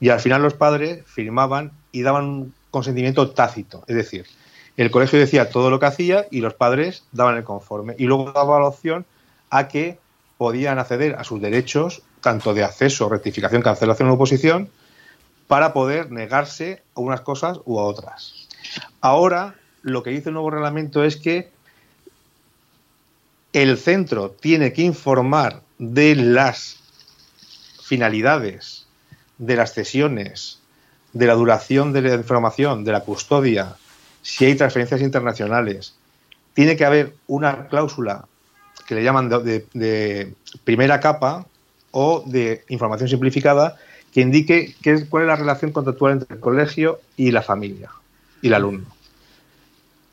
Y 0.00 0.10
al 0.10 0.20
final 0.20 0.42
los 0.42 0.52
padres 0.52 1.02
firmaban 1.06 1.72
y 1.92 2.02
daban 2.02 2.26
un 2.26 2.54
consentimiento 2.70 3.30
tácito, 3.30 3.84
es 3.86 3.96
decir, 3.96 4.26
el 4.76 4.90
colegio 4.90 5.18
decía 5.18 5.48
todo 5.48 5.70
lo 5.70 5.80
que 5.80 5.86
hacía 5.86 6.26
y 6.30 6.42
los 6.42 6.52
padres 6.52 7.04
daban 7.12 7.38
el 7.38 7.44
conforme. 7.44 7.94
Y 7.98 8.04
luego 8.04 8.32
daba 8.32 8.60
la 8.60 8.66
opción 8.66 9.06
a 9.48 9.66
que 9.68 9.98
podían 10.36 10.78
acceder 10.78 11.14
a 11.14 11.24
sus 11.24 11.40
derechos, 11.40 12.02
tanto 12.20 12.52
de 12.52 12.64
acceso, 12.64 13.08
rectificación, 13.08 13.62
cancelación 13.62 14.10
o 14.10 14.12
oposición, 14.12 14.68
para 15.46 15.72
poder 15.72 16.10
negarse 16.10 16.82
a 16.94 17.00
unas 17.00 17.20
cosas 17.20 17.60
u 17.64 17.78
a 17.78 17.84
otras. 17.84 18.48
Ahora, 19.00 19.54
lo 19.82 20.02
que 20.02 20.10
dice 20.10 20.30
el 20.30 20.34
nuevo 20.34 20.50
reglamento 20.50 21.04
es 21.04 21.16
que 21.16 21.50
el 23.52 23.78
centro 23.78 24.30
tiene 24.30 24.72
que 24.72 24.82
informar 24.82 25.62
de 25.78 26.16
las 26.16 26.76
finalidades, 27.82 28.86
de 29.38 29.56
las 29.56 29.72
sesiones, 29.72 30.58
de 31.12 31.26
la 31.26 31.34
duración 31.34 31.92
de 31.92 32.02
la 32.02 32.14
información, 32.14 32.84
de 32.84 32.92
la 32.92 33.00
custodia, 33.00 33.76
si 34.22 34.44
hay 34.44 34.56
transferencias 34.56 35.00
internacionales. 35.00 35.94
Tiene 36.52 36.76
que 36.76 36.84
haber 36.84 37.14
una 37.26 37.68
cláusula 37.68 38.26
que 38.86 38.94
le 38.94 39.04
llaman 39.04 39.28
de, 39.28 40.34
primera 40.64 41.00
capa 41.00 41.46
o 41.90 42.22
de 42.26 42.64
información 42.68 43.08
simplificada 43.08 43.76
que 44.12 44.20
indique 44.20 44.74
qué 44.82 44.92
es, 44.92 45.04
cuál 45.04 45.24
es 45.24 45.28
la 45.28 45.36
relación 45.36 45.72
contractual 45.72 46.12
entre 46.12 46.36
el 46.36 46.40
colegio 46.40 47.00
y 47.16 47.30
la 47.30 47.42
familia 47.42 47.90
y 48.42 48.48
el 48.48 48.54
alumno. 48.54 48.86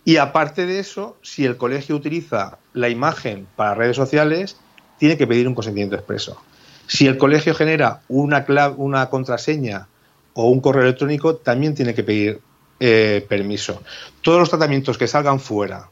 Y 0.05 0.17
aparte 0.17 0.65
de 0.65 0.79
eso, 0.79 1.17
si 1.21 1.45
el 1.45 1.55
colegio 1.55 1.95
utiliza 1.95 2.57
la 2.73 2.89
imagen 2.89 3.47
para 3.55 3.75
redes 3.75 3.95
sociales, 3.95 4.57
tiene 4.99 5.17
que 5.17 5.27
pedir 5.27 5.47
un 5.47 5.55
consentimiento 5.55 5.95
expreso. 5.95 6.41
Si 6.87 7.07
el 7.07 7.17
colegio 7.17 7.55
genera 7.55 8.01
una, 8.09 8.45
una 8.77 9.09
contraseña 9.09 9.87
o 10.33 10.49
un 10.49 10.59
correo 10.59 10.83
electrónico, 10.83 11.35
también 11.35 11.75
tiene 11.75 11.93
que 11.93 12.03
pedir 12.03 12.41
eh, 12.79 13.25
permiso. 13.29 13.81
Todos 14.21 14.39
los 14.39 14.49
tratamientos 14.49 14.97
que 14.97 15.07
salgan 15.07 15.39
fuera 15.39 15.89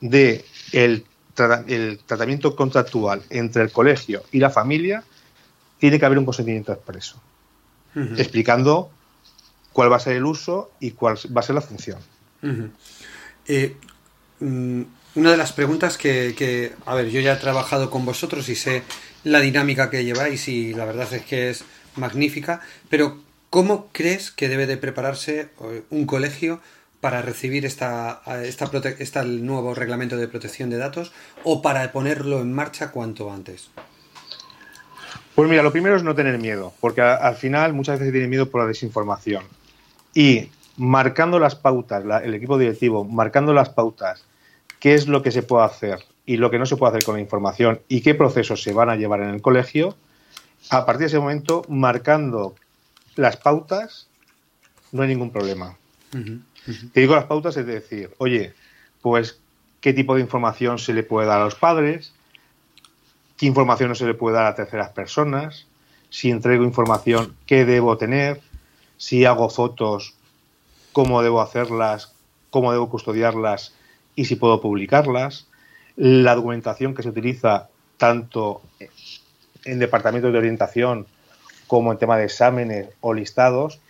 de 0.00 0.44
el, 0.72 1.04
tratamiento 1.34 2.54
contractual 2.54 3.22
entre 3.30 3.62
el 3.62 3.72
colegio 3.72 4.22
y 4.30 4.38
la 4.38 4.50
familia, 4.50 5.02
tiene 5.82 5.98
que 5.98 6.06
haber 6.06 6.18
un 6.18 6.24
consentimiento 6.24 6.72
expreso, 6.72 7.20
explicando 8.16 8.88
cuál 9.72 9.90
va 9.90 9.96
a 9.96 9.98
ser 9.98 10.14
el 10.14 10.24
uso 10.24 10.70
y 10.78 10.92
cuál 10.92 11.16
va 11.36 11.40
a 11.40 11.42
ser 11.42 11.56
la 11.56 11.60
función. 11.60 11.98
Eh, 13.48 13.76
mm, 14.38 14.82
una 15.16 15.30
de 15.32 15.36
las 15.36 15.52
preguntas 15.52 15.98
que, 15.98 16.36
que, 16.38 16.72
a 16.86 16.94
ver, 16.94 17.10
yo 17.10 17.20
ya 17.20 17.32
he 17.32 17.36
trabajado 17.36 17.90
con 17.90 18.04
vosotros 18.04 18.48
y 18.48 18.54
sé 18.54 18.84
la 19.24 19.40
dinámica 19.40 19.90
que 19.90 20.04
lleváis 20.04 20.46
y 20.46 20.72
la 20.72 20.84
verdad 20.84 21.12
es 21.12 21.24
que 21.24 21.50
es 21.50 21.64
magnífica, 21.96 22.60
pero 22.88 23.18
¿Cómo 23.52 23.90
crees 23.92 24.30
que 24.30 24.48
debe 24.48 24.66
de 24.66 24.78
prepararse 24.78 25.50
eh, 25.60 25.82
un 25.90 26.06
colegio 26.06 26.62
para 27.02 27.20
recibir 27.20 27.66
esta, 27.66 28.22
esta, 28.44 28.70
esta, 28.98 29.24
nuevo 29.24 29.74
reglamento 29.74 30.16
de 30.16 30.26
protección 30.26 30.70
de 30.70 30.78
datos 30.78 31.12
o 31.44 31.60
para 31.60 31.92
ponerlo 31.92 32.40
en 32.40 32.54
marcha 32.54 32.92
cuanto 32.92 33.30
antes? 33.30 33.68
Pues 35.34 35.48
mira, 35.48 35.62
lo 35.62 35.72
primero 35.72 35.96
es 35.96 36.02
no 36.02 36.14
tener 36.14 36.38
miedo, 36.38 36.74
porque 36.80 37.00
al 37.00 37.36
final 37.36 37.72
muchas 37.72 37.94
veces 37.94 38.08
se 38.08 38.12
tiene 38.12 38.28
miedo 38.28 38.50
por 38.50 38.60
la 38.60 38.66
desinformación. 38.66 39.44
Y 40.14 40.50
marcando 40.76 41.38
las 41.38 41.54
pautas, 41.54 42.04
el 42.22 42.34
equipo 42.34 42.58
directivo, 42.58 43.04
marcando 43.04 43.52
las 43.54 43.70
pautas, 43.70 44.24
qué 44.78 44.94
es 44.94 45.08
lo 45.08 45.22
que 45.22 45.30
se 45.30 45.42
puede 45.42 45.64
hacer 45.64 46.00
y 46.26 46.36
lo 46.36 46.50
que 46.50 46.58
no 46.58 46.66
se 46.66 46.76
puede 46.76 46.90
hacer 46.90 47.04
con 47.04 47.14
la 47.14 47.20
información 47.20 47.80
y 47.88 48.02
qué 48.02 48.14
procesos 48.14 48.62
se 48.62 48.72
van 48.72 48.90
a 48.90 48.96
llevar 48.96 49.22
en 49.22 49.30
el 49.30 49.40
colegio, 49.40 49.96
a 50.70 50.84
partir 50.86 51.00
de 51.00 51.06
ese 51.06 51.18
momento, 51.18 51.64
marcando 51.68 52.54
las 53.16 53.36
pautas, 53.36 54.08
no 54.92 55.02
hay 55.02 55.08
ningún 55.08 55.30
problema. 55.30 55.76
Te 56.92 57.00
digo 57.00 57.14
las 57.14 57.24
pautas, 57.24 57.56
es 57.56 57.66
decir, 57.66 58.10
oye, 58.18 58.52
pues 59.00 59.40
qué 59.80 59.92
tipo 59.92 60.14
de 60.14 60.20
información 60.20 60.78
se 60.78 60.92
le 60.92 61.02
puede 61.02 61.26
dar 61.26 61.40
a 61.40 61.44
los 61.44 61.54
padres, 61.54 62.12
qué 63.42 63.46
información 63.46 63.88
no 63.88 63.96
se 63.96 64.06
le 64.06 64.14
puede 64.14 64.36
dar 64.36 64.46
a 64.46 64.54
terceras 64.54 64.90
personas, 64.90 65.66
si 66.10 66.30
entrego 66.30 66.62
información, 66.62 67.34
qué 67.44 67.64
debo 67.64 67.98
tener, 67.98 68.40
si 68.98 69.24
hago 69.24 69.50
fotos, 69.50 70.14
cómo 70.92 71.24
debo 71.24 71.40
hacerlas, 71.40 72.14
cómo 72.50 72.70
debo 72.70 72.88
custodiarlas 72.88 73.74
y 74.14 74.26
si 74.26 74.36
puedo 74.36 74.60
publicarlas, 74.60 75.48
la 75.96 76.36
documentación 76.36 76.94
que 76.94 77.02
se 77.02 77.08
utiliza 77.08 77.68
tanto 77.96 78.62
en 79.64 79.80
departamentos 79.80 80.32
de 80.32 80.38
orientación 80.38 81.08
como 81.66 81.90
en 81.90 81.98
tema 81.98 82.16
de 82.18 82.26
exámenes 82.26 82.90
o 83.00 83.12
listados, 83.12 83.80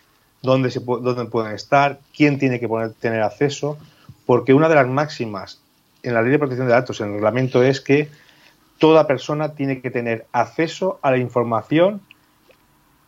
dónde, 0.41 0.73
dónde 0.83 1.25
pueden 1.25 1.53
estar, 1.53 1.99
quién 2.17 2.39
tiene 2.39 2.59
que 2.59 2.67
tener 2.99 3.21
acceso, 3.21 3.77
porque 4.25 4.55
una 4.55 4.67
de 4.67 4.73
las 4.73 4.87
máximas 4.87 5.61
en 6.01 6.15
la 6.15 6.23
ley 6.23 6.31
de 6.31 6.39
protección 6.39 6.65
de 6.65 6.73
datos, 6.73 7.01
en 7.01 7.09
el 7.09 7.13
reglamento, 7.13 7.61
es 7.61 7.81
que 7.81 8.09
toda 8.77 9.07
persona 9.07 9.55
tiene 9.55 9.81
que 9.81 9.91
tener 9.91 10.25
acceso 10.31 10.99
a 11.01 11.11
la 11.11 11.17
información 11.17 12.01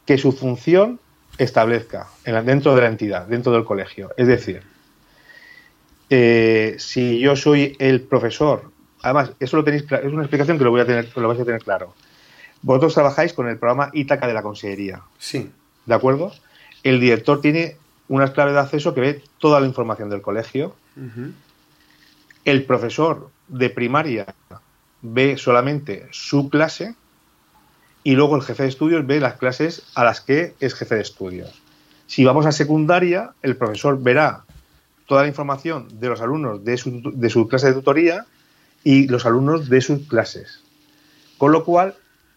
que 0.06 0.18
su 0.18 0.32
función 0.32 1.00
establezca 1.38 2.08
dentro 2.24 2.76
de 2.76 2.82
la 2.82 2.88
entidad, 2.88 3.28
dentro 3.28 3.52
del 3.52 3.66
colegio. 3.66 4.12
Es 4.18 4.28
decir, 4.28 4.62
eh, 6.10 6.76
si 6.78 7.20
yo 7.20 7.36
soy 7.36 7.76
el 7.80 8.02
profesor, 8.02 8.72
además, 9.02 9.32
eso 9.40 9.58
lo 9.58 9.64
tenéis, 9.64 9.84
es 9.84 10.14
una 10.14 10.22
explicación 10.22 10.58
que 10.58 10.64
lo 10.64 10.72
voy 10.72 10.82
a 10.82 10.86
tener, 10.86 11.10
lo 11.16 11.28
vais 11.28 11.40
a 11.40 11.46
tener 11.46 11.62
claro. 11.62 11.94
Vosotros 12.62 12.94
trabajáis 12.94 13.34
con 13.34 13.48
el 13.48 13.58
programa 13.58 13.90
Ítaca 13.94 14.28
de 14.28 14.34
la 14.34 14.42
Consellería. 14.42 15.02
Sí. 15.18 15.52
¿De 15.86 15.94
acuerdo? 15.94 16.32
El 16.84 17.00
director 17.00 17.42
tiene 17.42 17.78
unas 18.08 18.32
claves 18.32 18.54
de 18.54 18.60
acceso 18.60 18.94
que 18.94 19.02
ve 19.02 19.24
toda 19.40 19.60
la 19.60 19.68
información 19.68 20.10
del 20.10 20.22
colegio. 20.22 20.76
El 22.44 22.64
profesor 22.64 23.30
de 23.48 23.70
primaria 23.70 24.26
ve 25.14 25.38
solamente 25.38 26.08
su 26.12 26.50
clase 26.50 26.96
y 28.04 28.16
luego 28.16 28.36
el 28.36 28.42
jefe 28.42 28.64
de 28.64 28.70
estudios 28.70 29.06
ve 29.06 29.20
las 29.20 29.38
clases 29.38 29.84
a 29.96 30.04
las 30.04 30.22
que 30.22 30.54
es 30.60 30.74
jefe 30.74 30.96
de 30.96 31.02
estudios. 31.02 31.62
Si 32.08 32.24
vamos 32.24 32.46
a 32.46 32.52
secundaria, 32.52 33.32
el 33.42 33.56
profesor 33.56 34.02
verá 34.02 34.44
toda 35.08 35.24
la 35.24 35.28
información 35.28 35.88
de 36.00 36.10
los 36.10 36.22
alumnos 36.22 36.64
de 36.64 36.78
su, 36.78 37.12
de 37.14 37.30
su 37.30 37.48
clase 37.48 37.68
de 37.68 37.74
tutoría 37.74 38.26
y 38.84 39.08
los 39.08 39.26
alumnos 39.26 39.70
de 39.70 39.82
sus 39.82 40.08
clases. 40.08 40.62
Con 41.38 41.52
lo 41.52 41.64
cual, 41.66 41.96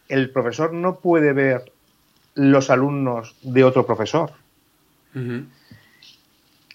el 0.08 0.30
profesor 0.30 0.72
no 0.72 0.96
puede 0.96 1.32
ver 1.32 1.72
los 2.34 2.70
alumnos 2.70 3.34
de 3.42 3.64
otro 3.64 3.86
profesor. 3.86 4.32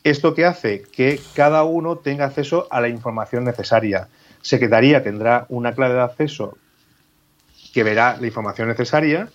¿Esto 0.03 0.33
qué 0.33 0.45
hace? 0.45 0.81
Que 0.81 1.19
cada 1.33 1.63
uno 1.63 1.97
tenga 1.97 2.25
acceso 2.25 2.67
a 2.69 2.81
la 2.81 2.89
información 2.89 3.45
necesaria. 3.45 4.09
Secretaría 4.43 5.01
tendrá 5.01 5.45
una 5.47 5.73
clave 5.73 5.95
de 5.95 6.01
acceso 6.01 6.57
que 7.73 7.83
verá 7.83 8.17
la 8.19 8.27
información 8.27 8.67
necesaria 8.67 9.29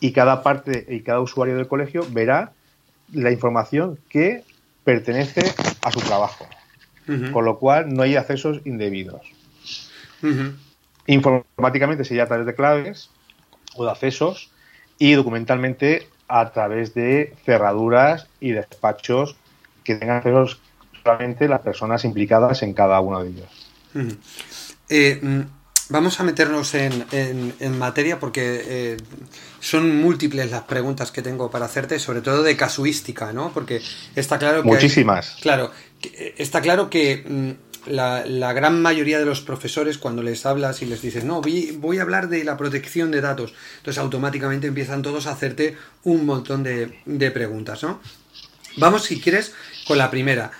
y 0.00 0.12
cada 0.12 0.42
parte 0.42 0.86
y 0.88 1.00
cada 1.00 1.20
usuario 1.20 1.56
del 1.56 1.66
colegio 1.66 2.06
verá 2.10 2.52
la 3.12 3.32
información 3.32 3.98
que 4.08 4.44
pertenece 4.84 5.42
a 5.82 5.90
su 5.90 6.00
trabajo. 6.00 6.46
Con 7.32 7.44
lo 7.44 7.58
cual 7.58 7.92
no 7.92 8.04
hay 8.04 8.14
accesos 8.14 8.60
indebidos. 8.64 9.22
Informáticamente 11.06 12.04
sería 12.04 12.24
a 12.24 12.26
través 12.26 12.46
de 12.46 12.54
claves 12.54 13.10
o 13.74 13.84
de 13.84 13.90
accesos 13.90 14.52
y 14.98 15.14
documentalmente 15.14 16.06
a 16.28 16.52
través 16.52 16.94
de 16.94 17.34
cerraduras 17.44 18.28
y 18.38 18.52
despachos 18.52 19.36
que 19.82 19.96
tengan 19.96 20.18
accesos 20.18 20.60
solamente 21.02 21.48
las 21.48 21.60
personas 21.60 22.04
implicadas 22.04 22.62
en 22.62 22.74
cada 22.74 23.00
uno 23.00 23.24
de 23.24 23.30
ellos. 23.30 23.59
Eh, 24.88 25.18
mm, 25.22 25.40
vamos 25.88 26.20
a 26.20 26.24
meternos 26.24 26.74
en, 26.74 27.78
materia 27.78 28.18
porque 28.18 28.62
eh, 28.64 28.96
son 29.60 29.96
múltiples 29.96 30.50
las 30.50 30.62
preguntas 30.62 31.10
que 31.12 31.22
tengo 31.22 31.50
para 31.50 31.66
hacerte, 31.66 31.98
sobre 31.98 32.20
todo 32.20 32.42
de 32.42 32.56
casuística, 32.56 33.32
¿no? 33.32 33.52
Porque 33.52 33.82
está 34.14 34.38
claro 34.38 34.62
que... 34.62 34.68
Muchísimas. 34.68 35.36
claro, 35.40 35.70
está 36.36 36.60
claro 36.60 36.90
que 36.90 37.24
mm, 37.26 37.70
la, 37.86 38.52
gran 38.52 38.80
mayoría 38.80 39.18
de 39.18 39.24
los 39.24 39.40
profesores 39.40 39.98
cuando 39.98 40.22
les 40.22 40.44
hablas 40.46 40.82
y 40.82 40.86
les 40.86 41.02
dices, 41.02 41.24
no, 41.24 41.40
voy, 41.40 41.98
a 41.98 42.02
hablar 42.02 42.28
de 42.28 42.44
la 42.44 42.56
protección 42.56 43.10
de 43.10 43.20
datos, 43.20 43.54
entonces 43.78 43.98
automáticamente 43.98 44.66
empiezan 44.66 45.02
todos 45.02 45.26
a 45.26 45.32
hacerte 45.32 45.76
un 46.04 46.26
montón 46.26 46.62
de, 46.62 47.30
preguntas, 47.30 47.82
¿no? 47.82 48.00
Vamos, 48.76 49.04
si 49.04 49.20
quieres, 49.20 49.52
con 49.86 49.98
la 49.98 50.10
primera. 50.10 50.50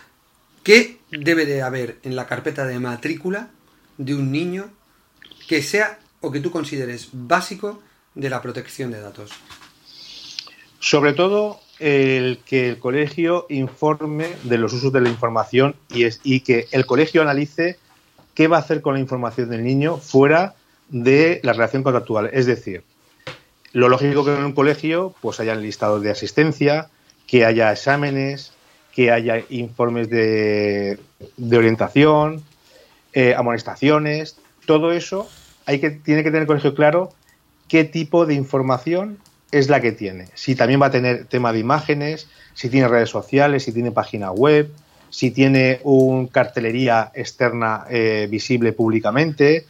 ¿Qué 0.63 0.99
debe 1.11 1.47
de 1.47 1.63
haber 1.63 1.99
en 2.03 2.17
la 2.17 2.27
carpeta 2.27 2.67
de 2.67 2.79
matrícula 2.79 3.49
de 3.97 4.15
un 4.15 4.31
niño 4.31 4.71
que 5.49 5.63
sea 5.63 5.99
o 6.21 6.31
que 6.31 6.41
tú 6.41 6.51
consideres 6.51 7.09
básico 7.13 7.81
de 8.15 8.29
la 8.29 8.43
protección 8.43 8.91
de 8.91 9.01
datos? 9.01 9.31
Sobre 10.79 11.13
todo 11.13 11.61
el 11.79 12.41
que 12.45 12.69
el 12.69 12.79
colegio 12.79 13.47
informe 13.49 14.29
de 14.45 14.59
los 14.59 14.73
usos 14.75 14.93
de 14.93 15.01
la 15.01 15.09
información 15.09 15.75
y, 15.89 16.41
que 16.41 16.69
el 16.73 16.85
colegio 16.85 17.23
analice 17.23 17.79
qué 18.35 18.49
va 18.49 18.59
a 18.59 18.61
hacer 18.61 18.83
con 18.83 18.95
la 18.95 19.01
información 19.01 19.49
del 19.49 19.65
niño 19.65 19.97
fuera 19.97 20.55
de 20.91 21.41
la 21.43 21.55
relación 21.55 21.83
contractual. 21.83 22.29
Es 22.33 22.45
decir, 22.45 22.85
lo 23.73 23.89
lógico 23.89 24.25
que 24.25 24.35
en 24.35 24.45
un 24.45 24.53
colegio 24.53 25.15
pues 25.23 25.41
hayan 25.41 25.63
listados 25.63 26.03
de 26.03 26.11
asistencia, 26.11 26.91
que 27.27 27.47
haya 27.47 27.73
exámenes, 27.73 28.53
que 28.95 29.11
haya 29.11 29.43
informes 29.49 30.11
de, 30.11 30.99
orientación, 31.53 32.43
eh, 33.13 33.35
amonestaciones, 33.37 34.37
todo 34.67 34.93
eso 34.93 35.29
hay 35.67 35.81
que, 35.81 35.91
tiene 35.91 36.23
que 36.23 36.31
tener 36.31 36.43
el 36.43 36.47
colegio 36.47 36.75
claro 36.75 37.13
qué 37.69 37.85
tipo 37.85 38.27
de 38.27 38.35
información 38.35 39.19
es 39.53 39.69
la 39.69 39.81
que 39.81 39.93
tiene. 39.93 40.27
Si 40.35 40.55
también 40.55 40.81
va 40.81 40.87
a 40.87 40.91
tener 40.91 41.27
tema 41.27 41.53
de 41.53 41.59
imágenes, 41.59 42.29
si 42.55 42.69
tiene 42.69 42.89
redes 42.89 43.11
sociales, 43.11 43.65
si 43.65 43.73
tiene 43.73 43.93
página 43.93 44.33
web, 44.33 44.71
si 45.11 45.31
tiene 45.31 45.81
un 45.83 46.29
cartelería 46.29 47.11
externa 47.15 47.85
eh, 47.91 48.29
visible 48.31 48.73
públicamente. 48.73 49.67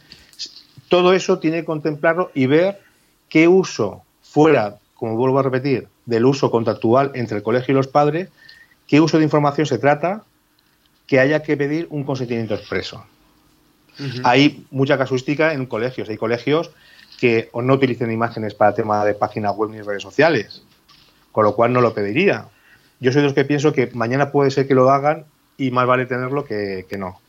Todo 0.87 1.13
eso 1.13 1.39
tiene 1.39 1.59
que 1.59 1.65
contemplarlo 1.65 2.31
y 2.33 2.45
ver 2.45 2.79
qué 3.27 3.47
uso 3.47 4.03
fuera, 4.21 4.77
como 4.95 5.15
vuelvo 5.15 5.39
a 5.39 5.43
repetir, 5.43 5.87
del 6.05 6.25
uso 6.25 6.51
contractual 6.51 7.11
entre 7.15 7.37
el 7.37 7.43
colegio 7.43 7.71
y 7.71 7.75
los 7.75 7.87
padres, 7.87 8.29
qué 8.91 8.99
uso 8.99 9.17
de 9.17 9.23
información 9.23 9.65
se 9.65 9.77
trata 9.77 10.25
que 11.07 11.21
haya 11.21 11.41
que 11.41 11.55
pedir 11.55 11.87
un 11.91 12.03
consentimiento 12.03 12.55
expreso. 12.55 13.05
Hay 14.25 14.65
mucha 14.69 14.97
casuística 14.97 15.53
en 15.53 15.65
colegios. 15.65 16.09
Hay 16.09 16.17
colegios 16.17 16.71
que 17.17 17.47
o 17.53 17.61
no 17.61 17.75
utilicen 17.75 18.11
imágenes 18.11 18.53
para 18.53 18.73
tema 18.73 19.05
de 19.05 19.13
páginas 19.13 19.55
web 19.55 19.69
ni 19.69 19.79
redes 19.79 20.03
sociales, 20.03 20.63
con 21.31 21.45
lo 21.45 21.55
cual 21.55 21.71
no 21.71 21.79
lo 21.79 21.93
pediría. 21.93 22.47
Yo 22.99 23.13
soy 23.13 23.21
de 23.21 23.27
los 23.27 23.33
que 23.33 23.45
pienso 23.45 23.71
que 23.71 23.89
mañana 23.93 24.29
puede 24.29 24.51
ser 24.51 24.67
que 24.67 24.75
lo 24.75 24.91
hagan 24.91 25.23
y 25.57 25.71
más 25.71 25.87
vale 25.87 26.05
tenerlo 26.05 26.43
que, 26.43 26.85
no. 26.97 27.21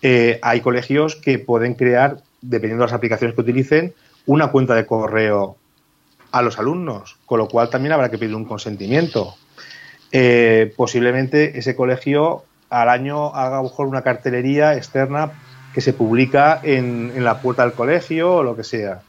Eh, 0.00 0.38
hay 0.40 0.62
colegios 0.62 1.14
que 1.16 1.38
pueden 1.38 1.74
crear, 1.74 2.22
dependiendo 2.40 2.84
de 2.84 2.88
las 2.90 2.96
aplicaciones 2.96 3.34
que 3.34 3.42
utilicen, 3.42 3.92
una 4.24 4.46
cuenta 4.46 4.74
de 4.74 4.86
correo 4.86 5.58
a 6.32 6.40
los 6.40 6.58
alumnos, 6.58 7.18
con 7.26 7.38
lo 7.38 7.48
cual 7.48 7.68
también 7.68 7.92
habrá 7.92 8.10
que 8.10 8.16
pedir 8.16 8.34
un 8.34 8.46
consentimiento. 8.46 9.34
Eh, 10.12 10.72
posiblemente 10.76 11.58
ese 11.58 11.74
colegio 11.74 12.44
al 12.70 12.88
año 12.88 13.34
haga 13.34 13.58
a 13.58 13.62
lo 13.62 13.64
mejor 13.64 13.86
una 13.86 14.02
cartelería 14.02 14.76
externa 14.76 15.32
que 15.74 15.80
se 15.80 15.92
publica 15.92 16.60
en, 16.62 17.12
en, 17.14 17.24
la 17.24 17.40
puerta 17.40 17.62
del 17.62 17.72
colegio 17.72 18.36
o 18.36 18.42
lo 18.42 18.56
que 18.56 18.64
sea 18.64 19.02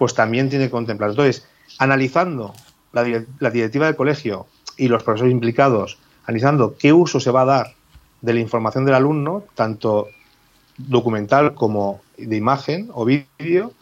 pues 0.00 0.14
también 0.14 0.48
tiene 0.48 0.64
que 0.64 0.70
contemplar. 0.70 1.10
Entonces, 1.10 1.46
analizando 1.78 2.54
la, 2.92 3.04
directiva 3.04 3.84
del 3.84 3.96
colegio 3.96 4.46
y 4.78 4.88
los 4.88 5.02
profesores 5.02 5.30
implicados, 5.30 5.98
analizando 6.24 6.74
qué 6.78 6.94
uso 6.94 7.20
se 7.20 7.30
va 7.30 7.42
a 7.42 7.44
dar 7.44 7.74
de 8.22 8.32
la 8.32 8.40
información 8.40 8.86
del 8.86 8.94
alumno, 8.94 9.44
tanto 9.54 10.08
documental 10.78 11.52
como 11.52 12.00
de 12.16 12.34
imagen 12.34 12.88
o 12.94 13.04
vídeo, 13.04 13.74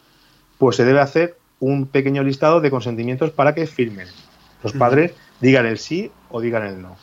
pues 0.57 0.75
se 0.75 0.83
debe 0.83 0.99
hacer 0.99 1.37
un 1.61 1.87
pequeño 1.87 2.21
listado 2.21 2.59
de 2.59 2.69
consentimientos 2.69 3.31
para 3.31 3.55
que 3.55 3.65
firmen. 3.65 4.09
Los 4.61 4.73
padres 4.73 5.13
digan 5.41 5.65
el 5.65 5.79
sí 5.79 6.11
o 6.29 6.41
digan 6.41 6.65
el 6.65 6.81
no. 6.81 6.97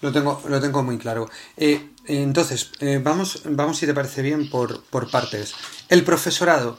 Lo 0.00 0.12
tengo, 0.12 0.42
lo 0.48 0.60
tengo 0.60 0.82
muy 0.82 0.98
claro. 0.98 1.28
Eh, 1.56 1.90
entonces, 2.06 2.72
eh, 2.80 3.00
vamos, 3.02 3.42
vamos, 3.44 3.78
si 3.78 3.86
te 3.86 3.94
parece 3.94 4.22
bien, 4.22 4.50
por, 4.50 4.82
por 4.84 5.10
partes. 5.10 5.54
El 5.88 6.02
profesorado. 6.02 6.78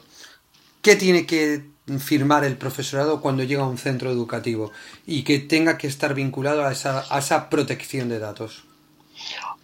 ¿Qué 0.81 0.97
tiene 0.97 1.25
que 1.25 1.63
firmar 1.99 2.43
el 2.43 2.57
profesorado 2.57 3.21
cuando 3.21 3.43
llega 3.43 3.63
a 3.63 3.67
un 3.67 3.77
centro 3.77 4.09
educativo 4.09 4.71
y 5.05 5.23
que 5.23 5.39
tenga 5.39 5.77
que 5.77 5.87
estar 5.87 6.13
vinculado 6.13 6.65
a 6.65 6.71
esa, 6.71 7.49
protección 7.49 8.09
de 8.09 8.19
datos? 8.19 8.65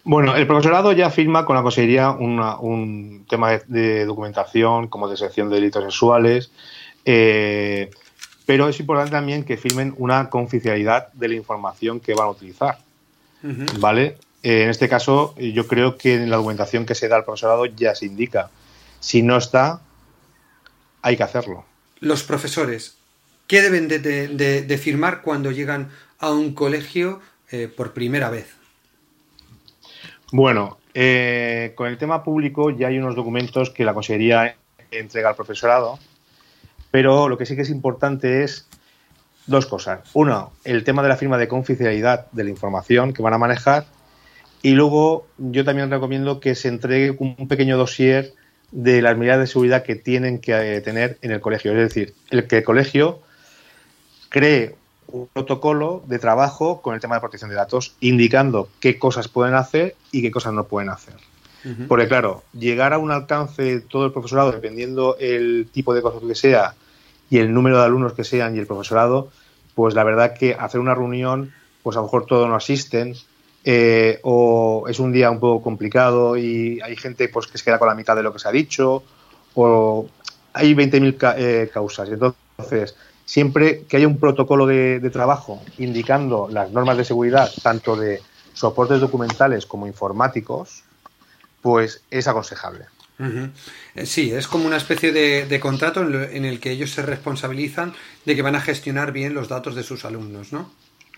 Bueno, 0.04 0.36
el 0.36 0.48
profesorado 0.48 0.92
ya 0.92 1.10
firma 1.10 1.46
con 1.46 1.56
la 1.56 1.62
consejería 1.62 2.12
un 2.12 3.26
tema 3.30 3.60
de, 3.68 4.06
documentación 4.06 4.88
como 4.88 5.08
de 5.10 5.18
sección 5.18 5.50
de 5.50 5.56
delitos 5.56 5.84
sexuales, 5.84 6.52
eh, 7.06 7.90
pero 8.50 8.68
es 8.68 8.80
importante 8.80 9.12
también 9.12 9.44
que 9.44 9.58
firmen 9.58 9.94
una 10.00 10.32
confidencialidad 10.32 11.14
de 11.14 11.28
la 11.28 11.36
información 11.36 12.00
que 12.00 12.16
van 12.16 12.26
a 12.26 12.32
utilizar. 12.32 12.80
¿Vale? 13.78 14.18
Eh, 14.42 14.64
en 14.64 14.70
este 14.72 14.90
caso, 14.90 15.36
yo 15.38 15.68
creo 15.68 16.00
que 16.00 16.16
en 16.16 16.32
la 16.32 16.38
documentación 16.38 16.84
que 16.84 16.96
se 16.96 17.08
da 17.08 17.18
al 17.18 17.26
profesorado 17.26 17.68
ya 17.68 17.94
se 17.94 18.08
indica. 18.08 18.50
Si 19.00 19.22
no 19.22 19.38
está, 19.38 19.82
hay 21.04 21.16
que 21.16 21.22
hacerlo. 21.22 21.64
Los 22.00 22.24
profesores, 22.24 22.98
¿qué 23.46 23.62
deben 23.62 23.88
de, 23.88 24.80
firmar 24.82 25.22
cuando 25.22 25.52
llegan 25.52 25.92
a 26.18 26.32
un 26.32 26.56
colegio 26.56 27.20
eh, 27.52 27.68
por 27.68 27.94
primera 27.94 28.32
vez? 28.32 28.48
Bueno, 30.32 30.80
eh, 30.96 31.74
con 31.76 31.88
el 31.88 32.00
tema 32.00 32.24
público 32.24 32.72
ya 32.72 32.88
hay 32.88 32.98
unos 32.98 33.16
documentos 33.16 33.70
que 33.70 33.86
la 33.86 33.94
Consejería 33.94 34.56
entrega 34.90 35.30
al 35.30 35.36
profesorado, 35.36 36.00
pero 36.92 37.30
lo 37.30 37.38
que 37.38 37.46
sí 37.46 37.56
que 37.56 37.62
es 37.62 37.70
importante 37.70 38.44
es 38.44 38.68
dos 39.46 39.66
cosas. 39.66 40.02
Uno, 40.14 40.52
el 40.64 40.84
tema 40.84 41.02
de 41.02 41.10
la 41.10 41.18
firma 41.18 41.38
de 41.38 41.48
confidencialidad 41.48 42.30
de 42.32 42.44
la 42.44 42.50
información 42.50 43.14
que 43.14 43.22
van 43.22 43.34
a 43.34 43.38
manejar 43.38 43.86
y 44.62 44.72
luego 44.72 45.26
yo 45.38 45.64
también 45.64 45.90
recomiendo 45.90 46.40
que 46.40 46.56
se 46.56 46.68
entregue 46.68 47.16
un 47.18 47.48
pequeño 47.48 47.78
dossier 47.78 48.34
de 48.72 49.02
las 49.02 49.18
medidas 49.18 49.40
de 49.40 49.48
seguridad 49.48 49.84
que 49.84 49.96
tienen 49.96 50.40
que 50.40 50.54
eh, 50.54 50.82
tener 50.82 51.18
en 51.22 51.32
el 51.32 51.42
colegio. 51.42 51.72
Es 51.72 51.78
decir, 51.78 52.14
el 52.30 52.48
que 52.48 52.58
el 52.58 52.64
colegio 52.64 53.20
cree 54.30 54.76
un 55.08 55.28
protocolo 55.28 56.04
de 56.06 56.20
trabajo 56.20 56.82
con 56.82 56.94
el 56.94 57.02
tema 57.02 57.16
de 57.16 57.22
protección 57.22 57.50
de 57.50 57.56
datos, 57.56 57.96
indicando 58.00 58.70
qué 58.80 59.00
cosas 59.00 59.28
pueden 59.28 59.56
hacer 59.56 59.96
y 60.12 60.22
qué 60.22 60.30
cosas 60.30 60.54
no 60.54 60.66
pueden 60.66 60.90
hacer. 60.90 61.16
Porque 61.88 62.08
claro, 62.08 62.44
llegar 62.54 62.94
a 62.94 62.98
un 62.98 63.12
alcance 63.12 63.62
de 63.62 63.82
todo 63.82 64.06
el 64.06 64.14
profesorado, 64.14 64.52
dependiendo 64.52 65.18
el 65.20 65.68
tipo 65.72 65.94
de 65.94 66.02
cosas 66.02 66.22
que 66.26 66.36
sea 66.36 66.76
y 67.30 67.40
el 67.40 67.54
número 67.54 67.78
de 67.78 67.86
alumnos 67.86 68.14
que 68.14 68.24
sean 68.24 68.56
y 68.56 68.60
el 68.60 68.68
profesorado, 68.68 69.30
pues 69.76 69.94
la 69.94 70.04
verdad 70.04 70.34
que 70.34 70.54
hacer 70.54 70.80
una 70.80 70.96
reunión, 70.96 71.54
pues 71.84 71.96
a 71.98 72.00
lo 72.00 72.06
mejor 72.06 72.26
todos 72.26 72.48
no 72.48 72.56
asisten, 72.56 73.16
eh, 73.66 74.20
o 74.24 74.86
es 74.88 75.00
un 75.00 75.12
día 75.12 75.30
un 75.30 75.40
poco 75.40 75.62
complicado 75.62 76.38
y 76.38 76.80
hay 76.82 76.96
gente 76.96 77.28
pues, 77.28 77.48
que 77.48 77.58
se 77.58 77.66
queda 77.66 77.78
con 77.78 77.88
la 77.88 77.96
mitad 77.96 78.16
de 78.16 78.24
lo 78.24 78.32
que 78.32 78.40
se 78.40 78.48
ha 78.48 78.52
dicho, 78.52 79.04
o 79.54 80.08
hay 80.54 80.74
20.000 80.74 81.36
eh, 81.38 81.70
causas. 81.72 82.10
Entonces, 82.10 82.96
siempre 83.26 83.84
que 83.84 83.98
haya 83.98 84.08
un 84.08 84.18
protocolo 84.18 84.66
de, 84.66 85.08
trabajo 85.12 85.62
indicando 85.78 86.48
las 86.52 86.72
normas 86.72 86.98
de 86.98 87.06
seguridad, 87.06 87.52
tanto 87.62 87.96
de 87.96 88.22
soportes 88.54 89.00
documentales 89.00 89.66
como 89.66 89.88
informáticos, 89.88 90.84
pues 91.62 92.04
es 92.10 92.28
aconsejable. 92.28 92.86
Eh, 93.96 94.06
sí, 94.06 94.32
es 94.32 94.48
como 94.48 94.66
una 94.66 94.78
especie 94.78 95.12
de, 95.12 95.60
contrato 95.60 96.02
en, 96.02 96.46
el 96.46 96.60
que 96.60 96.72
ellos 96.72 96.92
se 96.92 97.02
responsabilizan 97.02 97.94
de 98.26 98.36
que 98.36 98.42
van 98.42 98.56
a 98.56 98.62
gestionar 98.62 99.12
bien 99.12 99.34
los 99.34 99.50
datos 99.50 99.76
de 99.76 99.84
sus 99.84 100.06
alumnos, 100.06 100.54
¿no? 100.54 100.72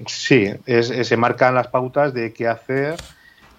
Sí, 0.08 0.48
se 0.66 1.18
marcan 1.18 1.54
las 1.54 1.68
pautas 1.68 2.14
de 2.14 2.34
qué 2.34 2.48
hacer. 2.48 2.96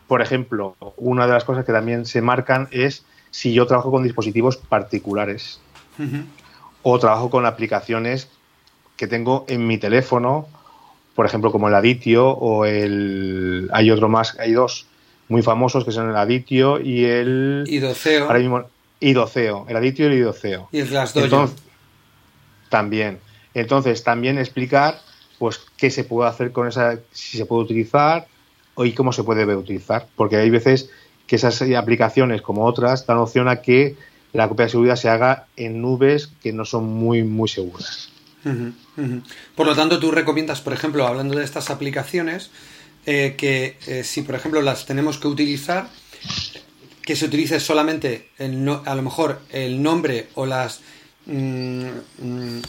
Por 0.09 0.23
ejemplo, 0.23 0.77
una 0.97 1.27
de 1.27 1.33
las 1.33 1.45
cosas 1.45 1.65
que 1.65 1.73
también 1.73 2.05
se 2.05 2.21
marcan 2.21 2.69
es 2.73 3.05
si 3.31 3.53
yo 3.53 3.67
trabajo 3.67 3.93
con 3.93 4.03
dispositivos 4.03 4.57
particulares 4.57 5.61
o 6.83 6.99
trabajo 6.99 7.31
con 7.31 7.47
aplicaciones 7.47 8.29
que 8.97 9.07
tengo 9.07 9.45
en 9.49 9.67
mi 9.67 9.79
teléfono, 9.79 10.49
por 11.15 11.27
ejemplo, 11.27 11.53
como 11.53 11.69
el 11.69 11.75
Aditio 11.75 12.29
o 12.29 12.65
el. 12.65 13.71
Hay 13.73 13.91
otro 13.91 14.09
más, 14.09 14.39
hay 14.39 14.53
dos 14.53 14.87
muy 15.33 15.43
famosos 15.43 15.85
que 15.85 15.93
son 15.93 16.11
el 16.11 16.17
Aditio 16.17 16.79
y 16.79 17.05
el. 17.07 17.65
Idoceo. 17.67 18.27
Ahora 18.27 18.39
mismo, 18.39 18.65
Idoceo, 19.01 19.65
el 19.67 19.77
Aditio 19.77 20.05
y 20.05 20.13
el 20.13 20.19
Idoceo. 20.19 20.69
Y 20.71 20.81
el 20.81 20.89
Glassdoor. 20.89 21.51
También. 22.69 23.19
Entonces, 23.55 24.05
también 24.05 24.39
explicar 24.39 25.01
pues 25.39 25.61
qué 25.77 25.91
se 25.91 26.05
puede 26.05 26.29
hacer 26.29 26.53
con 26.53 26.69
esa, 26.69 26.99
si 27.11 27.39
se 27.39 27.47
puede 27.47 27.65
utilizar 27.65 28.29
y 28.77 28.93
cómo 28.93 29.13
se 29.13 29.25
puede 29.25 29.45
utilizar, 29.57 30.07
porque 30.15 30.37
hay 30.37 30.51
veces 30.51 30.91
que 31.27 31.37
esas 31.37 31.61
aplicaciones 31.77 32.43
como 32.43 32.65
otras 32.65 33.07
dan 33.07 33.19
opción 33.19 33.49
a 33.49 33.57
que 33.57 33.97
la 34.33 34.49
copia 34.49 34.67
de 34.67 34.71
seguridad 34.71 34.97
se 34.97 35.09
haga 35.09 35.47
en 35.57 35.83
nubes 35.83 36.29
que 36.43 36.53
no 36.53 36.65
son 36.65 36.85
muy, 36.85 37.23
muy 37.25 37.49
seguras. 37.49 38.11
Por 39.57 39.67
lo 39.67 39.75
tanto, 39.75 39.99
tú 39.99 40.11
recomiendas, 40.11 40.61
por 40.61 40.73
ejemplo, 40.73 41.07
hablando 41.07 41.39
de 41.39 41.45
estas 41.45 41.71
aplicaciones, 41.71 42.51
eh, 43.05 43.35
que 43.37 43.77
eh, 43.87 44.05
si, 44.05 44.23
por 44.23 44.35
ejemplo, 44.35 44.63
las 44.63 44.87
tenemos 44.87 45.19
que 45.19 45.27
utilizar, 45.27 45.89
que 47.03 47.17
se 47.17 47.25
utilice 47.25 47.59
solamente 47.59 48.29
el 48.39 48.69
a 48.85 48.95
lo 48.95 49.03
mejor 49.03 49.41
el 49.51 49.83
nombre 49.83 50.29
o 50.35 50.47
las 50.47 50.81
mm, 51.27 51.87
mm, 52.19 52.63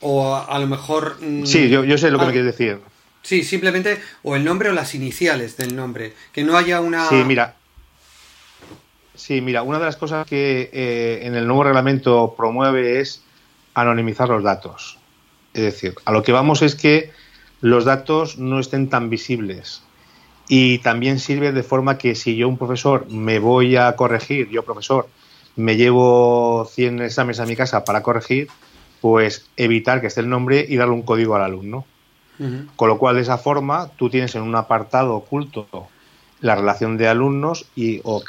o 0.00 0.34
a, 0.34 0.58
lo 0.58 0.66
mejor 0.66 1.18
mm, 1.20 1.46
sí 1.46 1.68
yo, 1.68 1.84
yo, 1.84 1.96
sé 1.96 2.10
lo 2.10 2.18
que 2.18 2.26
me 2.26 2.32
quieres 2.32 2.56
decir. 2.56 2.80
Sí 3.22 3.44
simplemente 3.44 4.00
o 4.24 4.34
el 4.36 4.44
nombre 4.44 4.70
o 4.70 4.72
las 4.72 4.94
iniciales 4.94 5.56
del 5.56 5.76
nombre. 5.76 6.14
Que 6.32 6.42
no 6.42 6.56
haya 6.56 6.80
una 6.80 7.08
sí 7.08 7.22
mira. 7.24 7.54
Sí 9.14 9.40
mira 9.40 9.62
una 9.62 9.78
de 9.78 9.84
las 9.84 9.96
cosas 9.96 10.26
que 10.26 10.70
eh, 10.72 11.20
en 11.22 11.36
el 11.36 11.46
nuevo 11.46 11.62
reglamento 11.64 12.34
promueve 12.36 13.00
es 13.00 13.22
anonimizar 13.74 14.28
los 14.28 14.42
datos. 14.42 14.98
Es 15.54 15.62
decir 15.62 15.94
a 16.04 16.10
lo 16.10 16.24
que 16.24 16.32
vamos 16.32 16.62
es 16.62 16.74
que 16.74 17.12
los 17.60 17.84
datos 17.84 18.38
no 18.38 18.60
estén 18.60 18.88
tan 18.88 19.10
visibles 19.10 19.82
y 20.48 20.78
también 20.78 21.18
sirve 21.18 21.52
de 21.52 21.62
forma 21.62 21.98
que 21.98 22.14
si 22.14 22.36
yo, 22.36 22.48
un 22.48 22.58
profesor, 22.58 23.06
me 23.10 23.38
voy 23.38 23.76
a 23.76 23.94
corregir, 23.96 24.48
yo, 24.48 24.62
profesor, 24.62 25.08
me 25.56 25.76
llevo 25.76 26.68
100 26.70 27.02
exámenes 27.02 27.40
a 27.40 27.46
mi 27.46 27.56
casa 27.56 27.84
para 27.84 28.02
corregir, 28.02 28.48
pues 29.00 29.46
evitar 29.56 30.00
que 30.00 30.06
esté 30.06 30.20
el 30.20 30.28
nombre 30.28 30.64
y 30.68 30.76
darle 30.76 30.94
un 30.94 31.02
código 31.02 31.34
al 31.34 31.42
alumno. 31.42 31.84
Con 32.76 32.88
lo 32.90 32.98
cual, 32.98 33.16
de 33.16 33.22
esa 33.22 33.38
forma, 33.38 33.88
tú 33.96 34.10
tienes 34.10 34.34
en 34.34 34.42
un 34.42 34.54
apartado 34.54 35.14
oculto 35.16 35.88
la 36.40 36.54
relación 36.54 36.98
de 36.98 37.08
alumnos 37.08 37.64
y 37.74 38.02
o 38.04 38.22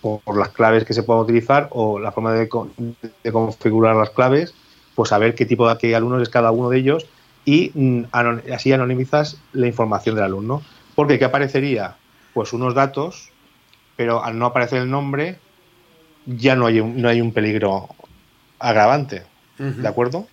por 0.00 0.36
las 0.36 0.48
claves 0.48 0.84
que 0.84 0.92
se 0.92 1.04
puedan 1.04 1.22
utilizar 1.22 1.68
o 1.70 1.98
la 1.98 2.12
forma 2.12 2.32
de, 2.32 2.48
configurar 2.48 3.96
las 3.96 4.10
claves, 4.10 4.54
pues 4.94 5.10
saber 5.10 5.36
qué 5.36 5.46
tipo 5.46 5.72
de 5.72 5.94
alumnos 5.94 6.22
es 6.22 6.28
cada 6.28 6.50
uno 6.50 6.68
de 6.68 6.78
ellos 6.78 7.06
y 7.48 7.70
mm, 7.72 8.04
así 8.52 8.74
anonimizas 8.74 9.38
la 9.54 9.66
información 9.66 10.14
del 10.14 10.24
alumno. 10.24 10.62
Porque 10.94 11.18
¿qué 11.18 11.24
aparecería? 11.24 11.96
Pues 12.34 12.52
unos 12.52 12.74
datos, 12.74 13.30
pero 13.96 14.22
al 14.22 14.38
no 14.38 14.44
aparecer 14.44 14.82
el 14.82 14.90
nombre 14.90 15.38
ya 16.26 16.56
no 16.56 16.66
hay 16.66 16.80
un, 16.80 17.00
no 17.00 17.08
hay 17.08 17.22
un 17.22 17.32
peligro 17.32 17.88
agravante. 18.58 19.24
¿De 19.56 19.88
acuerdo? 19.88 20.28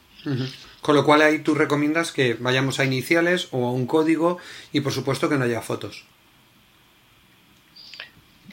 Con 0.82 0.96
lo 0.96 1.06
cual 1.06 1.22
ahí 1.22 1.40
tú 1.40 1.56
recomiendas 1.56 2.12
que 2.12 2.34
vayamos 2.34 2.82
a 2.82 2.86
iniciales 2.86 3.48
o 3.52 3.66
a 3.66 3.72
un 3.72 3.88
código 3.88 4.38
y 4.74 4.82
por 4.82 4.92
supuesto 4.92 5.30
que 5.30 5.38
no 5.38 5.46
haya 5.46 5.62
fotos. 5.62 6.04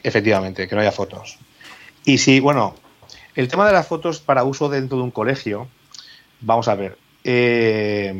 Efectivamente, 0.03 0.69
que 0.69 0.75
no 0.75 0.81
haya 0.81 0.93
fotos. 0.93 1.37
Y 2.05 2.19
si, 2.19 2.39
bueno, 2.39 2.75
el 3.35 3.49
tema 3.49 3.67
de 3.67 3.73
las 3.73 3.87
fotos 3.87 4.21
para 4.21 4.45
uso 4.45 4.69
dentro 4.69 4.97
de 4.97 5.03
un 5.03 5.11
colegio, 5.11 5.67
vamos 6.39 6.69
a 6.69 6.75
ver, 6.75 6.97
eh, 7.25 8.15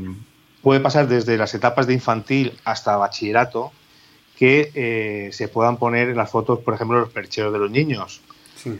puede 0.64 0.80
pasar 0.80 1.08
desde 1.08 1.38
las 1.38 1.54
etapas 1.54 1.86
de 1.86 1.94
infantil 1.94 2.58
hasta 2.64 2.96
bachillerato, 2.96 3.72
que 4.38 4.72
eh, 4.74 5.30
se 5.34 5.50
puedan 5.50 5.78
poner 5.78 6.16
las 6.16 6.32
fotos, 6.32 6.60
por 6.60 6.74
ejemplo, 6.74 7.00
los 7.00 7.10
percheros 7.10 7.54
de 7.54 7.60
los 7.60 7.70
niños. 7.70 8.22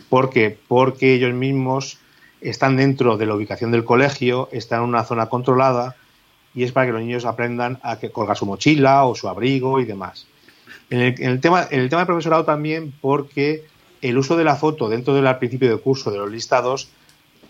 ¿Por 0.10 0.30
qué? 0.30 0.58
Porque 0.68 1.14
ellos 1.14 1.34
mismos 1.34 2.00
están 2.40 2.78
dentro 2.78 3.18
de 3.18 3.26
la 3.26 3.36
ubicación 3.36 3.72
del 3.72 3.84
colegio, 3.84 4.48
están 4.54 4.80
en 4.80 4.90
una 4.90 5.04
zona 5.04 5.28
controlada 5.28 5.98
y 6.56 6.64
es 6.64 6.72
para 6.72 6.88
que 6.88 6.94
los 6.94 7.02
niños 7.02 7.26
aprendan 7.26 7.80
a 7.84 8.00
que 8.00 8.12
colgar 8.12 8.38
su 8.38 8.46
mochila 8.46 9.04
o 9.06 9.14
su 9.14 9.28
abrigo 9.28 9.82
y 9.82 9.86
demás. 9.86 10.26
En 10.90 11.02
el, 11.02 11.42
tema, 11.42 11.68
en 11.70 11.82
el 11.82 11.90
tema 11.90 12.02
del 12.02 12.08
profesorado 12.08 12.46
también 12.46 12.94
porque 13.02 13.66
el 14.02 14.18
uso 14.18 14.38
de 14.38 14.46
la 14.46 14.56
foto 14.56 14.88
dentro 14.88 15.14
del 15.14 15.38
principio 15.38 15.70
de 15.70 15.82
curso 15.82 16.12
de 16.12 16.18
los 16.18 16.32
listados 16.32 16.90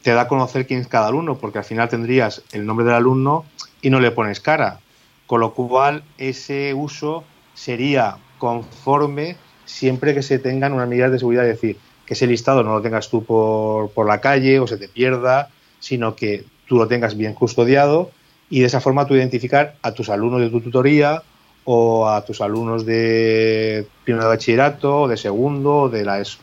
te 0.01 0.11
da 0.11 0.21
a 0.21 0.27
conocer 0.27 0.65
quién 0.65 0.79
es 0.79 0.87
cada 0.87 1.07
alumno, 1.07 1.37
porque 1.37 1.59
al 1.59 1.63
final 1.63 1.87
tendrías 1.87 2.41
el 2.51 2.65
nombre 2.65 2.85
del 2.85 2.95
alumno 2.95 3.45
y 3.83 3.91
no 3.91 3.99
le 3.99 4.09
pones 4.09 4.39
cara. 4.39 4.79
Con 5.27 5.41
lo 5.41 5.53
cual, 5.53 6.03
ese 6.17 6.73
uso 6.73 7.23
sería 7.53 8.17
conforme 8.39 9.37
siempre 9.65 10.15
que 10.15 10.23
se 10.23 10.39
tengan 10.39 10.73
unas 10.73 10.87
medidas 10.87 11.11
de 11.11 11.19
seguridad, 11.19 11.47
es 11.47 11.61
decir, 11.61 11.77
que 12.05 12.15
ese 12.15 12.25
listado 12.25 12.63
no 12.63 12.73
lo 12.73 12.81
tengas 12.81 13.09
tú 13.09 13.23
por, 13.23 13.91
por 13.91 14.07
la 14.07 14.19
calle 14.19 14.59
o 14.59 14.67
se 14.67 14.77
te 14.77 14.87
pierda, 14.87 15.49
sino 15.79 16.15
que 16.15 16.43
tú 16.67 16.77
lo 16.77 16.87
tengas 16.87 17.15
bien 17.15 17.33
custodiado 17.33 18.11
y 18.49 18.61
de 18.61 18.65
esa 18.65 18.81
forma 18.81 19.05
tú 19.05 19.15
identificar 19.15 19.75
a 19.81 19.93
tus 19.93 20.09
alumnos 20.09 20.41
de 20.41 20.49
tu 20.49 20.61
tutoría 20.61 21.23
o 21.65 22.09
a 22.09 22.25
tus 22.25 22.41
alumnos 22.41 22.85
de 22.85 23.87
primero 24.03 24.25
de 24.25 24.29
bachillerato 24.29 25.01
o 25.01 25.07
de 25.07 25.17
segundo 25.17 25.75
o 25.77 25.89
de 25.89 26.03
la 26.03 26.19
ESO. 26.19 26.39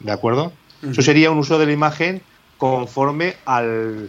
¿De 0.00 0.12
acuerdo? 0.12 0.52
Eso 0.82 1.02
sería 1.02 1.30
un 1.30 1.38
uso 1.38 1.58
de 1.58 1.66
la 1.66 1.72
imagen 1.72 2.22
conforme 2.58 3.34
al, 3.44 4.08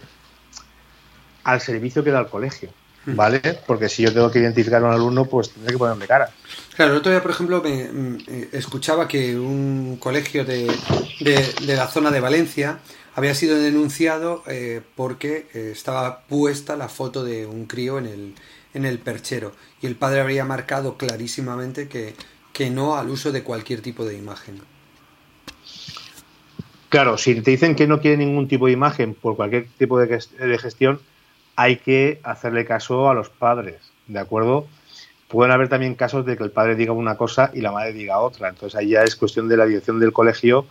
al 1.45 1.61
servicio 1.61 2.03
que 2.03 2.11
da 2.11 2.19
el 2.19 2.27
colegio. 2.27 2.69
¿vale? 3.05 3.39
Porque 3.65 3.89
si 3.89 4.03
yo 4.03 4.13
tengo 4.13 4.31
que 4.31 4.39
identificar 4.39 4.81
a 4.81 4.87
un 4.87 4.93
alumno, 4.93 5.25
pues 5.25 5.51
tendré 5.51 5.73
que 5.73 5.77
ponerme 5.77 6.07
cara. 6.07 6.29
Claro, 6.75 6.93
el 6.93 6.97
otro 6.97 7.11
día, 7.11 7.21
por 7.21 7.31
ejemplo, 7.31 7.61
me, 7.61 7.85
mm, 7.85 8.17
eh, 8.27 8.49
escuchaba 8.53 9.07
que 9.07 9.37
un 9.37 9.97
colegio 9.97 10.45
de, 10.45 10.67
de, 11.19 11.75
la 11.75 11.87
zona 11.87 12.11
de 12.11 12.19
Valencia 12.19 12.79
había 13.15 13.35
sido 13.35 13.57
denunciado 13.57 14.43
eh, 14.47 14.81
porque 14.95 15.47
eh, 15.53 15.69
estaba 15.71 16.21
puesta 16.21 16.75
la 16.75 16.89
foto 16.89 17.23
de 17.23 17.45
un 17.45 17.65
crío 17.65 17.97
en 17.97 18.07
el, 18.07 18.35
en 18.73 18.85
el 18.85 18.99
perchero 18.99 19.53
y 19.81 19.87
el 19.87 19.95
padre 19.95 20.21
habría 20.21 20.43
marcado 20.43 20.97
clarísimamente 20.97 21.87
que, 21.87 22.15
que 22.51 22.69
no 22.69 22.97
al 22.97 23.09
uso 23.09 23.31
de 23.31 23.43
cualquier 23.43 23.81
tipo 23.81 24.05
de 24.05 24.17
imagen. 24.17 24.61
Claro, 26.89 27.17
si 27.17 27.41
te 27.41 27.51
dicen 27.51 27.75
que 27.75 27.87
no 27.87 27.99
quiere 27.99 28.17
ningún 28.17 28.47
tipo 28.47 28.67
de 28.67 28.73
imagen 28.73 29.15
por 29.15 29.35
cualquier 29.35 29.67
tipo 29.77 29.99
de 29.99 30.57
gestión, 30.57 30.99
hay 31.55 31.77
que 31.77 32.19
hacerle 32.23 32.65
caso 32.65 33.09
a 33.09 33.13
los 33.13 33.29
padres, 33.29 33.77
¿de 34.07 34.19
acuerdo? 34.19 34.67
Pueden 35.27 35.51
haber 35.51 35.69
también 35.69 35.95
casos 35.95 36.25
de 36.25 36.37
que 36.37 36.43
el 36.43 36.51
padre 36.51 36.75
diga 36.75 36.91
una 36.91 37.17
cosa 37.17 37.51
y 37.53 37.61
la 37.61 37.71
madre 37.71 37.93
diga 37.93 38.19
otra. 38.19 38.49
Entonces 38.49 38.77
ahí 38.77 38.89
ya 38.89 39.03
es 39.03 39.15
cuestión 39.15 39.47
de 39.47 39.57
la 39.57 39.65
dirección 39.65 39.99
del 39.99 40.13
colegio 40.13 40.65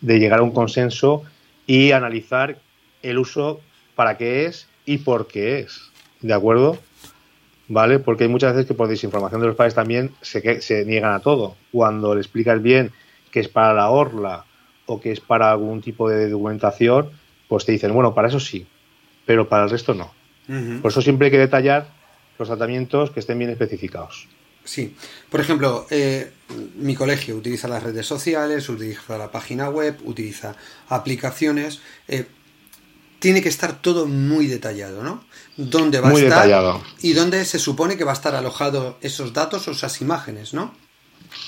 de 0.00 0.18
llegar 0.18 0.40
a 0.40 0.42
un 0.42 0.52
consenso 0.52 1.24
y 1.66 1.92
analizar 1.92 2.58
el 3.02 3.18
uso 3.18 3.60
para 3.94 4.16
qué 4.16 4.46
es 4.46 4.68
y 4.86 4.98
por 4.98 5.26
qué 5.26 5.60
es. 5.60 5.90
¿De 6.20 6.32
acuerdo? 6.32 6.78
¿Vale? 7.68 7.98
Porque 7.98 8.24
hay 8.24 8.30
muchas 8.30 8.54
veces 8.54 8.66
que 8.66 8.74
por 8.74 8.88
desinformación 8.88 9.42
de 9.42 9.48
los 9.48 9.56
padres 9.56 9.74
también 9.74 10.12
se, 10.22 10.62
se 10.62 10.84
niegan 10.86 11.12
a 11.12 11.20
todo. 11.20 11.56
Cuando 11.70 12.14
le 12.14 12.20
explicas 12.20 12.62
bien 12.62 12.92
que 13.30 13.40
es 13.40 13.48
para 13.48 13.74
la 13.74 13.90
orla 13.90 14.46
o 14.86 15.00
que 15.00 15.12
es 15.12 15.20
para 15.20 15.50
algún 15.50 15.82
tipo 15.82 16.08
de 16.08 16.30
documentación, 16.30 17.10
pues 17.46 17.66
te 17.66 17.72
dicen, 17.72 17.92
bueno, 17.92 18.14
para 18.14 18.28
eso 18.28 18.40
sí, 18.40 18.66
pero 19.26 19.48
para 19.48 19.64
el 19.64 19.70
resto 19.70 19.92
no. 19.92 20.17
Por 20.80 20.90
eso 20.90 21.02
siempre 21.02 21.26
hay 21.26 21.30
que 21.30 21.38
detallar 21.38 21.90
los 22.38 22.48
tratamientos 22.48 23.10
que 23.10 23.20
estén 23.20 23.38
bien 23.38 23.50
especificados. 23.50 24.28
Sí, 24.64 24.94
por 25.30 25.40
ejemplo, 25.40 25.86
eh, 25.90 26.30
mi 26.76 26.94
colegio 26.94 27.36
utiliza 27.36 27.68
las 27.68 27.82
redes 27.82 28.06
sociales, 28.06 28.68
utiliza 28.68 29.16
la 29.16 29.30
página 29.30 29.70
web, 29.70 29.96
utiliza 30.04 30.56
aplicaciones. 30.88 31.80
Eh, 32.06 32.26
tiene 33.18 33.42
que 33.42 33.48
estar 33.48 33.80
todo 33.80 34.06
muy 34.06 34.46
detallado, 34.46 35.02
¿no? 35.02 35.24
¿Dónde 35.56 36.00
va 36.00 36.10
a 36.10 36.12
estar? 36.12 36.28
Detallado. 36.28 36.82
Y 37.00 37.14
dónde 37.14 37.46
se 37.46 37.58
supone 37.58 37.96
que 37.96 38.04
va 38.04 38.12
a 38.12 38.14
estar 38.14 38.34
alojado 38.34 38.98
esos 39.00 39.32
datos 39.32 39.66
o 39.68 39.70
esas 39.70 40.02
imágenes, 40.02 40.52
¿no? 40.52 40.74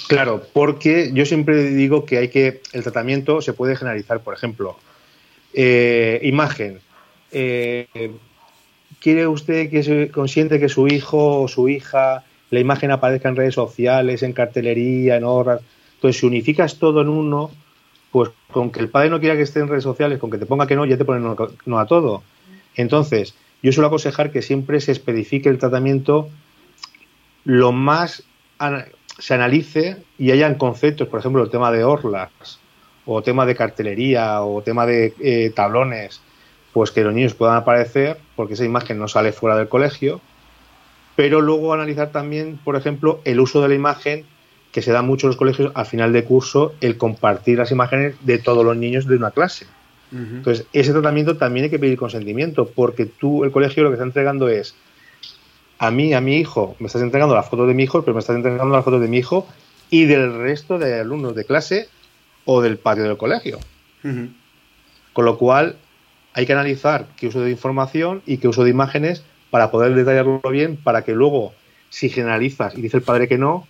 Claro, 0.08 0.46
porque 0.54 1.10
yo 1.12 1.26
siempre 1.26 1.64
digo 1.70 2.06
que 2.06 2.18
hay 2.18 2.28
que. 2.28 2.62
El 2.72 2.82
tratamiento 2.82 3.42
se 3.42 3.52
puede 3.52 3.76
generalizar, 3.76 4.22
por 4.22 4.32
ejemplo, 4.34 4.78
eh, 5.52 6.20
imagen. 6.22 6.80
¿Quiere 9.00 9.26
usted 9.26 9.70
que 9.70 9.82
se 9.82 10.10
consiente 10.10 10.60
que 10.60 10.68
su 10.68 10.86
hijo 10.86 11.40
o 11.40 11.48
su 11.48 11.68
hija, 11.68 12.22
la 12.50 12.60
imagen 12.60 12.90
aparezca 12.90 13.30
en 13.30 13.36
redes 13.36 13.54
sociales, 13.54 14.22
en 14.22 14.34
cartelería, 14.34 15.16
en 15.16 15.24
horas? 15.24 15.62
Entonces, 15.94 16.20
si 16.20 16.26
unificas 16.26 16.78
todo 16.78 17.00
en 17.00 17.08
uno, 17.08 17.50
pues 18.12 18.30
con 18.52 18.70
que 18.70 18.80
el 18.80 18.88
padre 18.88 19.10
no 19.10 19.18
quiera 19.18 19.36
que 19.36 19.42
esté 19.42 19.60
en 19.60 19.68
redes 19.68 19.84
sociales, 19.84 20.18
con 20.18 20.30
que 20.30 20.38
te 20.38 20.46
ponga 20.46 20.66
que 20.66 20.76
no, 20.76 20.84
ya 20.84 20.98
te 20.98 21.04
pone 21.04 21.20
no, 21.66 21.78
a 21.78 21.86
todo. 21.86 22.22
Entonces, 22.76 23.34
yo 23.62 23.72
suelo 23.72 23.88
aconsejar 23.88 24.32
que 24.32 24.42
siempre 24.42 24.80
se 24.80 24.92
especifique 24.92 25.48
el 25.48 25.58
tratamiento 25.58 26.28
lo 27.44 27.72
más 27.72 28.24
se 29.18 29.34
analice 29.34 29.96
y 30.18 30.30
hayan 30.30 30.56
conceptos, 30.56 31.08
por 31.08 31.20
ejemplo, 31.20 31.42
el 31.42 31.50
tema 31.50 31.72
de 31.72 31.84
orlas, 31.84 32.60
o 33.06 33.22
tema 33.22 33.46
de 33.46 33.54
cartelería, 33.54 34.42
o 34.42 34.62
tema 34.62 34.84
de 34.84 35.14
eh, 35.20 35.50
tablones, 35.54 36.20
pues 36.72 36.90
que 36.90 37.02
los 37.02 37.14
niños 37.14 37.34
puedan 37.34 37.56
aparecer, 37.56 38.18
porque 38.36 38.54
esa 38.54 38.64
imagen 38.64 38.98
no 38.98 39.08
sale 39.08 39.32
fuera 39.32 39.56
del 39.56 39.68
colegio, 39.68 40.20
pero 41.16 41.40
luego 41.40 41.72
analizar 41.72 42.10
también, 42.12 42.58
por 42.62 42.76
ejemplo, 42.76 43.20
el 43.24 43.40
uso 43.40 43.60
de 43.60 43.68
la 43.68 43.74
imagen 43.74 44.24
que 44.72 44.82
se 44.82 44.92
da 44.92 45.02
mucho 45.02 45.26
en 45.26 45.30
los 45.30 45.36
colegios 45.36 45.72
al 45.74 45.86
final 45.86 46.12
de 46.12 46.24
curso, 46.24 46.74
el 46.80 46.96
compartir 46.96 47.58
las 47.58 47.72
imágenes 47.72 48.14
de 48.22 48.38
todos 48.38 48.64
los 48.64 48.76
niños 48.76 49.06
de 49.06 49.16
una 49.16 49.32
clase. 49.32 49.66
Entonces, 50.12 50.66
ese 50.72 50.90
tratamiento 50.90 51.36
también 51.36 51.64
hay 51.64 51.70
que 51.70 51.78
pedir 51.78 51.96
consentimiento, 51.96 52.66
porque 52.66 53.06
tú, 53.06 53.44
el 53.44 53.52
colegio, 53.52 53.84
lo 53.84 53.90
que 53.90 53.94
está 53.94 54.04
entregando 54.04 54.48
es, 54.48 54.74
a 55.78 55.90
mí, 55.90 56.14
a 56.14 56.20
mi 56.20 56.36
hijo, 56.36 56.74
me 56.80 56.88
estás 56.88 57.02
entregando 57.02 57.34
las 57.34 57.48
fotos 57.48 57.68
de 57.68 57.74
mi 57.74 57.84
hijo, 57.84 58.02
pero 58.02 58.14
me 58.14 58.20
estás 58.20 58.36
entregando 58.36 58.74
las 58.74 58.84
fotos 58.84 59.00
de 59.00 59.08
mi 59.08 59.18
hijo 59.18 59.46
y 59.88 60.06
del 60.06 60.34
resto 60.38 60.78
de 60.78 61.00
alumnos 61.00 61.34
de 61.34 61.44
clase 61.44 61.88
o 62.44 62.60
del 62.60 62.78
patio 62.78 63.04
del 63.04 63.16
colegio. 63.16 63.58
Con 64.02 65.24
lo 65.24 65.38
cual, 65.38 65.76
hay 66.34 66.46
que 66.46 66.52
analizar 66.52 67.08
qué 67.16 67.28
uso 67.28 67.40
de 67.40 67.50
información 67.50 68.22
y 68.26 68.38
qué 68.38 68.48
uso 68.48 68.64
de 68.64 68.70
imágenes 68.70 69.22
para 69.50 69.70
poder 69.70 69.94
detallarlo 69.94 70.40
bien, 70.50 70.76
para 70.76 71.02
que 71.02 71.12
luego, 71.12 71.54
si 71.90 72.08
generalizas 72.08 72.76
y 72.76 72.82
dice 72.82 72.98
el 72.98 73.02
padre 73.02 73.28
que 73.28 73.38
no, 73.38 73.66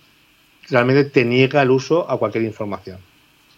realmente 0.69 1.05
te 1.05 1.25
niega 1.25 1.61
el 1.61 1.71
uso 1.71 2.09
a 2.09 2.17
cualquier 2.17 2.43
información 2.43 2.99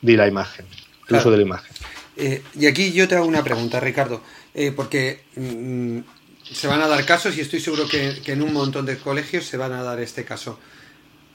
de 0.02 0.18
la 0.18 0.28
imagen, 0.28 0.66
el 1.10 1.18
uso 1.18 1.32
de 1.32 1.38
la 1.38 1.44
imagen. 1.44 1.76
Eh, 2.16 2.44
y 2.58 2.68
aquí 2.68 2.92
yo 2.92 3.08
te 3.08 3.16
hago 3.16 3.26
una 3.26 3.44
pregunta, 3.44 3.80
Ricardo, 3.80 4.22
eh, 4.54 4.72
porque 4.72 5.24
mm, 5.36 6.00
se 6.44 6.68
van 6.68 6.82
a 6.82 6.88
dar 6.88 7.06
casos 7.06 7.36
y 7.38 7.42
estoy 7.42 7.60
seguro 7.60 7.88
que, 7.88 8.22
en 8.26 8.42
un 8.42 8.54
montón 8.54 8.86
de 8.86 8.98
colegios 8.98 9.46
se 9.46 9.58
van 9.58 9.74
a 9.74 9.84
dar 9.84 10.00
este 10.00 10.24
caso. 10.24 10.60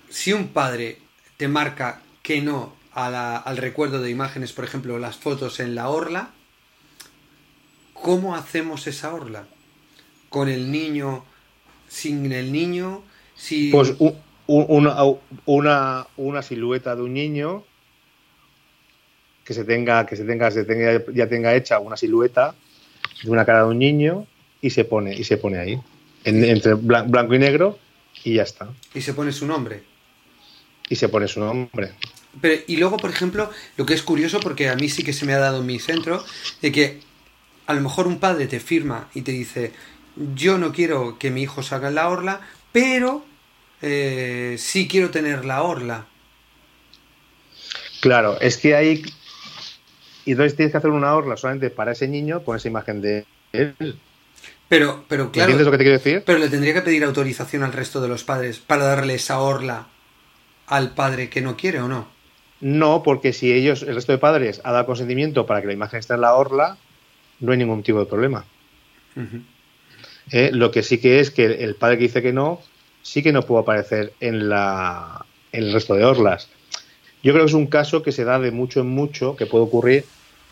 Si 0.08 0.32
un 0.32 0.48
padre 0.48 0.98
te 1.36 1.48
marca 1.48 2.02
que 2.22 2.40
no 2.40 2.76
al 2.92 3.56
recuerdo 3.56 4.02
de 4.02 4.10
imágenes, 4.10 4.52
por 4.52 4.64
ejemplo, 4.64 4.98
las 4.98 5.16
fotos 5.16 5.60
en 5.60 5.76
la 5.76 5.88
orla, 5.88 6.30
¿cómo 8.02 8.34
hacemos 8.34 8.86
esa 8.86 9.14
orla? 9.14 9.46
¿Con 10.28 10.48
el 10.48 10.70
niño, 10.70 11.24
sin 11.88 12.30
el 12.32 12.52
niño? 12.52 13.02
Si... 13.34 13.70
Pues 13.70 13.94
una, 14.46 14.96
una, 15.44 16.06
una 16.16 16.42
silueta 16.42 16.96
de 16.96 17.02
un 17.02 17.14
niño 17.14 17.64
que 19.44 19.54
se 19.54 19.64
tenga, 19.64 20.04
que 20.06 20.16
se 20.16 20.24
tenga, 20.24 20.50
se 20.50 20.64
tenga, 20.64 21.02
ya 21.14 21.28
tenga 21.28 21.54
hecha 21.54 21.78
una 21.78 21.96
silueta 21.96 22.54
de 23.22 23.30
una 23.30 23.44
cara 23.44 23.60
de 23.60 23.68
un 23.68 23.78
niño 23.78 24.26
y 24.60 24.70
se 24.70 24.84
pone, 24.84 25.14
y 25.14 25.24
se 25.24 25.36
pone 25.36 25.58
ahí. 25.58 25.80
entre 26.24 26.74
blanco 26.74 27.34
y 27.34 27.38
negro 27.38 27.78
y 28.24 28.34
ya 28.34 28.42
está. 28.42 28.68
Y 28.94 29.00
se 29.00 29.14
pone 29.14 29.32
su 29.32 29.46
nombre. 29.46 29.82
Y 30.88 30.96
se 30.96 31.08
pone 31.08 31.28
su 31.28 31.40
nombre. 31.40 31.92
Pero, 32.40 32.62
y 32.66 32.76
luego, 32.76 32.96
por 32.96 33.10
ejemplo, 33.10 33.50
lo 33.76 33.86
que 33.86 33.94
es 33.94 34.02
curioso, 34.02 34.40
porque 34.40 34.68
a 34.68 34.76
mí 34.76 34.88
sí 34.88 35.02
que 35.02 35.12
se 35.12 35.24
me 35.26 35.32
ha 35.32 35.38
dado 35.38 35.60
en 35.60 35.66
mi 35.66 35.78
centro, 35.78 36.24
de 36.62 36.72
que 36.72 37.00
a 37.68 37.74
lo 37.74 37.82
mejor 37.82 38.06
un 38.06 38.18
padre 38.18 38.46
te 38.46 38.60
firma 38.60 39.08
y 39.14 39.20
te 39.20 39.30
dice, 39.30 39.72
yo 40.34 40.56
no 40.56 40.72
quiero 40.72 41.18
que 41.18 41.30
mi 41.30 41.42
hijo 41.42 41.62
salga 41.62 41.88
en 41.88 41.96
la 41.96 42.08
orla, 42.08 42.40
pero 42.72 43.26
eh, 43.82 44.56
sí 44.58 44.88
quiero 44.88 45.10
tener 45.10 45.44
la 45.44 45.62
orla. 45.62 46.06
Claro, 48.00 48.40
es 48.40 48.56
que 48.56 48.74
hay... 48.74 49.02
Y 50.24 50.32
entonces 50.32 50.56
tienes 50.56 50.72
que 50.72 50.78
hacer 50.78 50.90
una 50.90 51.14
orla 51.14 51.36
solamente 51.36 51.68
para 51.68 51.92
ese 51.92 52.08
niño 52.08 52.42
con 52.42 52.56
esa 52.56 52.68
imagen 52.68 53.02
de 53.02 53.26
él. 53.52 53.98
Pero, 54.70 55.04
pero 55.06 55.30
claro. 55.30 55.50
¿Entiendes 55.50 55.66
lo 55.66 55.70
que 55.70 55.78
te 55.78 55.84
quiero 55.84 55.98
decir? 55.98 56.22
Pero 56.24 56.38
le 56.38 56.48
tendría 56.48 56.72
que 56.72 56.82
pedir 56.82 57.04
autorización 57.04 57.64
al 57.64 57.74
resto 57.74 58.00
de 58.00 58.08
los 58.08 58.24
padres 58.24 58.60
para 58.60 58.84
darle 58.84 59.16
esa 59.16 59.40
orla 59.40 59.88
al 60.66 60.94
padre 60.94 61.28
que 61.28 61.42
no 61.42 61.58
quiere 61.58 61.80
o 61.80 61.88
no. 61.88 62.08
No, 62.62 63.02
porque 63.02 63.34
si 63.34 63.52
ellos, 63.52 63.82
el 63.82 63.94
resto 63.94 64.12
de 64.12 64.18
padres, 64.18 64.62
ha 64.64 64.72
dado 64.72 64.86
consentimiento 64.86 65.44
para 65.44 65.60
que 65.60 65.66
la 65.66 65.74
imagen 65.74 66.00
esté 66.00 66.14
en 66.14 66.22
la 66.22 66.34
orla, 66.34 66.78
no 67.40 67.52
hay 67.52 67.58
ningún 67.58 67.82
tipo 67.82 67.98
de 68.00 68.06
problema. 68.06 68.44
Eh, 70.30 70.50
lo 70.52 70.70
que 70.70 70.82
sí 70.82 70.98
que 70.98 71.20
es 71.20 71.30
que 71.30 71.46
el 71.46 71.74
padre 71.74 71.98
que 71.98 72.04
dice 72.04 72.22
que 72.22 72.32
no, 72.32 72.60
sí 73.02 73.22
que 73.22 73.32
no 73.32 73.42
puede 73.42 73.62
aparecer 73.62 74.12
en, 74.20 74.48
la, 74.48 75.24
en 75.52 75.64
el 75.64 75.72
resto 75.72 75.94
de 75.94 76.04
orlas. 76.04 76.48
Yo 77.22 77.32
creo 77.32 77.44
que 77.44 77.50
es 77.50 77.54
un 77.54 77.66
caso 77.66 78.02
que 78.02 78.12
se 78.12 78.24
da 78.24 78.38
de 78.38 78.50
mucho 78.50 78.80
en 78.80 78.88
mucho, 78.88 79.34
que 79.34 79.46
puede 79.46 79.64
ocurrir, 79.64 80.04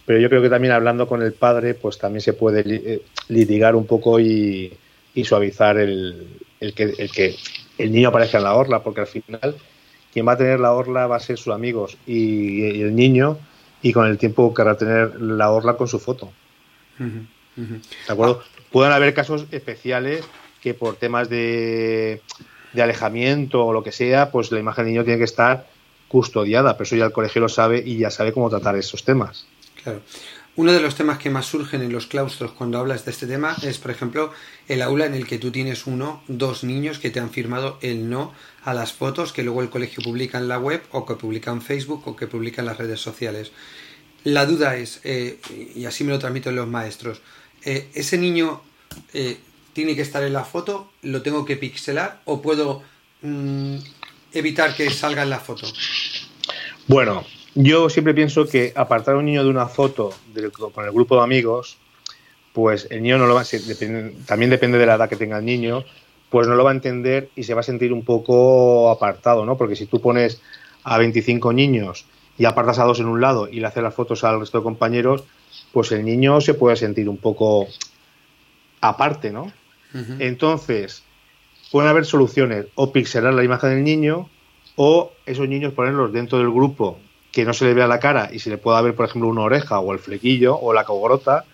pero 0.05 0.19
yo 0.19 0.29
creo 0.29 0.43
que 0.43 0.49
también 0.49 0.73
hablando 0.73 1.07
con 1.07 1.23
el 1.23 1.33
padre, 1.33 1.75
pues 1.75 1.99
también 1.99 2.23
se 2.23 2.33
puede 2.33 2.63
eh, 2.67 3.03
litigar 3.29 3.77
un 3.77 3.87
poco 3.87 4.19
y, 4.19 4.77
suavizar 5.25 5.79
el, 5.79 6.29
que, 6.75 6.95
el 6.99 7.11
que 7.11 7.37
el 7.79 7.93
niño 7.93 8.09
aparezca 8.09 8.39
en 8.39 8.45
la 8.45 8.55
orla, 8.55 8.83
porque 8.83 9.01
al 9.01 9.07
final 9.07 9.57
quien 10.17 10.27
va 10.27 10.33
a 10.33 10.39
tener 10.39 10.61
la 10.61 10.73
orla 10.73 11.07
va 11.07 11.17
a 11.17 11.21
ser 11.21 11.37
sus 11.37 11.53
amigos 11.53 11.99
y, 12.07 12.81
el 12.81 12.97
niño, 12.97 13.37
y 13.83 13.93
con 13.93 14.07
el 14.07 14.17
tiempo 14.17 14.55
querrá 14.55 14.75
tener 14.75 15.21
la 15.21 15.51
orla 15.51 15.77
con 15.77 15.89
su 15.89 15.99
foto. 15.99 16.33
¿De 16.99 18.13
acuerdo? 18.13 18.43
Pueden 18.71 18.93
haber 18.93 19.15
casos 19.15 19.47
especiales 19.51 20.25
que 20.61 20.75
por 20.75 20.97
temas 20.97 21.29
de, 21.29 22.21
de 22.73 22.83
alejamiento 22.83 23.65
o 23.65 23.73
lo 23.73 23.83
que 23.83 23.93
sea, 23.93 24.31
pues 24.31 24.53
la 24.53 24.61
imagen 24.61 24.85
del 24.85 24.95
niño 24.95 25.05
tiene 25.05 25.19
que 25.19 25.25
estar 25.25 25.67
custodiada, 26.09 26.75
pero 26.75 26.85
eso 26.85 26.97
ya 26.97 27.07
el 27.07 27.13
colegio 27.13 27.41
lo 27.41 27.49
sabe 27.49 27.83
y 27.85 27.99
ya 27.99 28.11
sabe 28.11 28.33
cómo 28.33 28.51
tratar 28.51 28.77
esos 28.77 29.05
temas. 29.05 29.47
Claro. 29.83 30.03
Uno 30.57 30.73
de 30.73 30.81
los 30.81 30.95
temas 30.95 31.19
que 31.19 31.29
más 31.29 31.45
surgen 31.45 31.83
en 31.83 31.93
los 31.93 32.07
claustros 32.07 32.53
cuando 32.53 32.79
hablas 32.79 33.05
de 33.05 33.11
este 33.11 33.27
tema 33.27 33.55
es, 33.63 33.77
por 33.77 33.91
ejemplo, 33.91 34.33
el 34.69 34.81
aula 34.81 35.05
en 35.05 35.13
el 35.13 35.27
que 35.27 35.37
tú 35.37 35.51
tienes 35.51 35.87
uno, 35.87 36.23
dos 36.29 36.65
niños 36.65 36.99
que 36.99 37.11
te 37.11 37.21
han 37.21 37.29
firmado 37.29 37.79
el 37.83 38.09
no 38.09 38.33
a 38.65 38.73
las 38.73 38.95
fotos 38.95 39.35
que 39.35 39.43
luego 39.43 39.61
el 39.61 39.69
colegio 39.69 40.03
publica 40.03 40.39
en 40.39 40.49
la 40.49 40.59
web 40.59 40.83
o 40.93 41.05
que 41.05 41.15
publica 41.15 41.51
en 41.51 41.61
Facebook 41.61 42.09
o 42.09 42.17
que 42.17 42.27
publica 42.27 42.63
en 42.63 42.67
las 42.67 42.79
redes 42.79 43.01
sociales. 43.01 43.53
La 44.27 44.45
duda 44.45 44.75
es, 44.75 45.01
eh, 45.05 45.39
y 45.77 45.85
así 45.85 46.03
me 46.03 46.11
lo 46.11 46.19
transmiten 46.19 46.57
los 46.57 46.67
maestros, 46.67 47.21
eh, 47.65 47.87
¿ese 47.95 48.19
niño 48.19 48.61
eh, 49.15 49.37
tiene 49.73 49.95
que 49.95 50.03
estar 50.03 50.21
en 50.25 50.33
la 50.33 50.43
foto? 50.43 50.91
¿Lo 51.03 51.23
tengo 51.23 51.45
que 51.45 51.57
pixelar 51.57 52.23
o 52.25 52.43
puedo 52.43 52.83
mm, 53.23 53.77
evitar 54.33 54.75
que 54.75 54.91
salga 54.91 55.23
en 55.23 55.31
la 55.31 55.39
foto? 55.39 55.69
Bueno, 56.89 57.25
yo 57.55 57.89
siempre 57.89 58.15
pienso 58.15 58.49
que 58.49 58.73
apartar 58.75 59.15
a 59.15 59.19
un 59.19 59.27
niño 59.27 59.45
de 59.45 59.51
una 59.51 59.67
foto 59.67 60.13
con 60.73 60.85
el 60.85 60.91
grupo 60.91 61.15
de 61.15 61.23
amigos, 61.23 61.77
pues 62.53 62.89
el 62.91 63.05
niño 63.05 63.19
no 63.19 63.29
lo 63.29 63.35
va 63.37 63.43
a 63.43 63.47
también 64.27 64.51
depende 64.51 64.77
de 64.77 64.87
la 64.87 64.97
edad 64.97 65.09
que 65.09 65.15
tenga 65.15 65.39
el 65.39 65.45
niño, 65.45 65.85
pues 66.31 66.49
no 66.49 66.57
lo 66.57 66.65
va 66.65 66.73
a 66.73 66.75
entender 66.75 67.31
y 67.37 67.45
se 67.45 67.55
va 67.55 67.61
a 67.61 67.63
sentir 67.63 67.93
un 67.93 68.05
poco 68.05 68.91
apartado, 68.91 69.47
¿no? 69.47 69.57
Porque 69.57 69.77
si 69.77 69.87
tú 69.87 70.01
pones 70.01 70.41
a 70.83 70.99
25 70.99 71.53
niños 71.53 72.07
y 72.39 72.45
apartas 72.45 72.79
a 72.79 72.85
dos 72.85 73.01
en 73.01 73.07
un 73.07 73.21
lado 73.21 73.49
y 73.49 73.61
le 73.61 73.67
haces 73.67 73.83
las 73.83 73.95
fotos 73.95 74.25
al 74.25 74.41
resto 74.41 74.59
de 74.59 74.65
compañeros, 74.65 75.25
pues 75.73 75.93
el 75.93 76.05
niño 76.05 76.41
se 76.41 76.55
puede 76.55 76.77
sentir 76.77 77.09
un 77.09 77.17
poco 77.17 77.67
aparte, 78.81 79.31
¿no? 79.31 79.53
Entonces, 80.19 81.03
pueden 81.71 81.89
haber 81.89 82.05
soluciones, 82.05 82.67
o 82.75 82.93
pixelar 82.93 83.33
la 83.33 83.45
imagen 83.45 83.71
del 83.71 83.85
niño, 83.85 84.29
o 84.77 85.13
esos 85.25 85.49
niños 85.49 85.73
ponerlos 85.73 86.13
dentro 86.13 86.39
del 86.39 86.51
grupo 86.51 86.99
que 87.33 87.45
no 87.45 87.53
se 87.53 87.65
le 87.65 87.75
vea 87.75 87.87
la 87.87 88.01
cara 88.01 88.31
y 88.33 88.39
se 88.39 88.51
le 88.51 88.59
pueda 88.59 88.81
ver, 88.83 88.95
por 88.95 89.07
ejemplo, 89.07 89.29
una 89.29 89.43
oreja 89.43 89.79
o 89.81 89.93
el 89.93 89.99
flequillo 89.99 90.57
o 90.57 90.73
la 90.73 90.85
cogrota, 90.85 91.45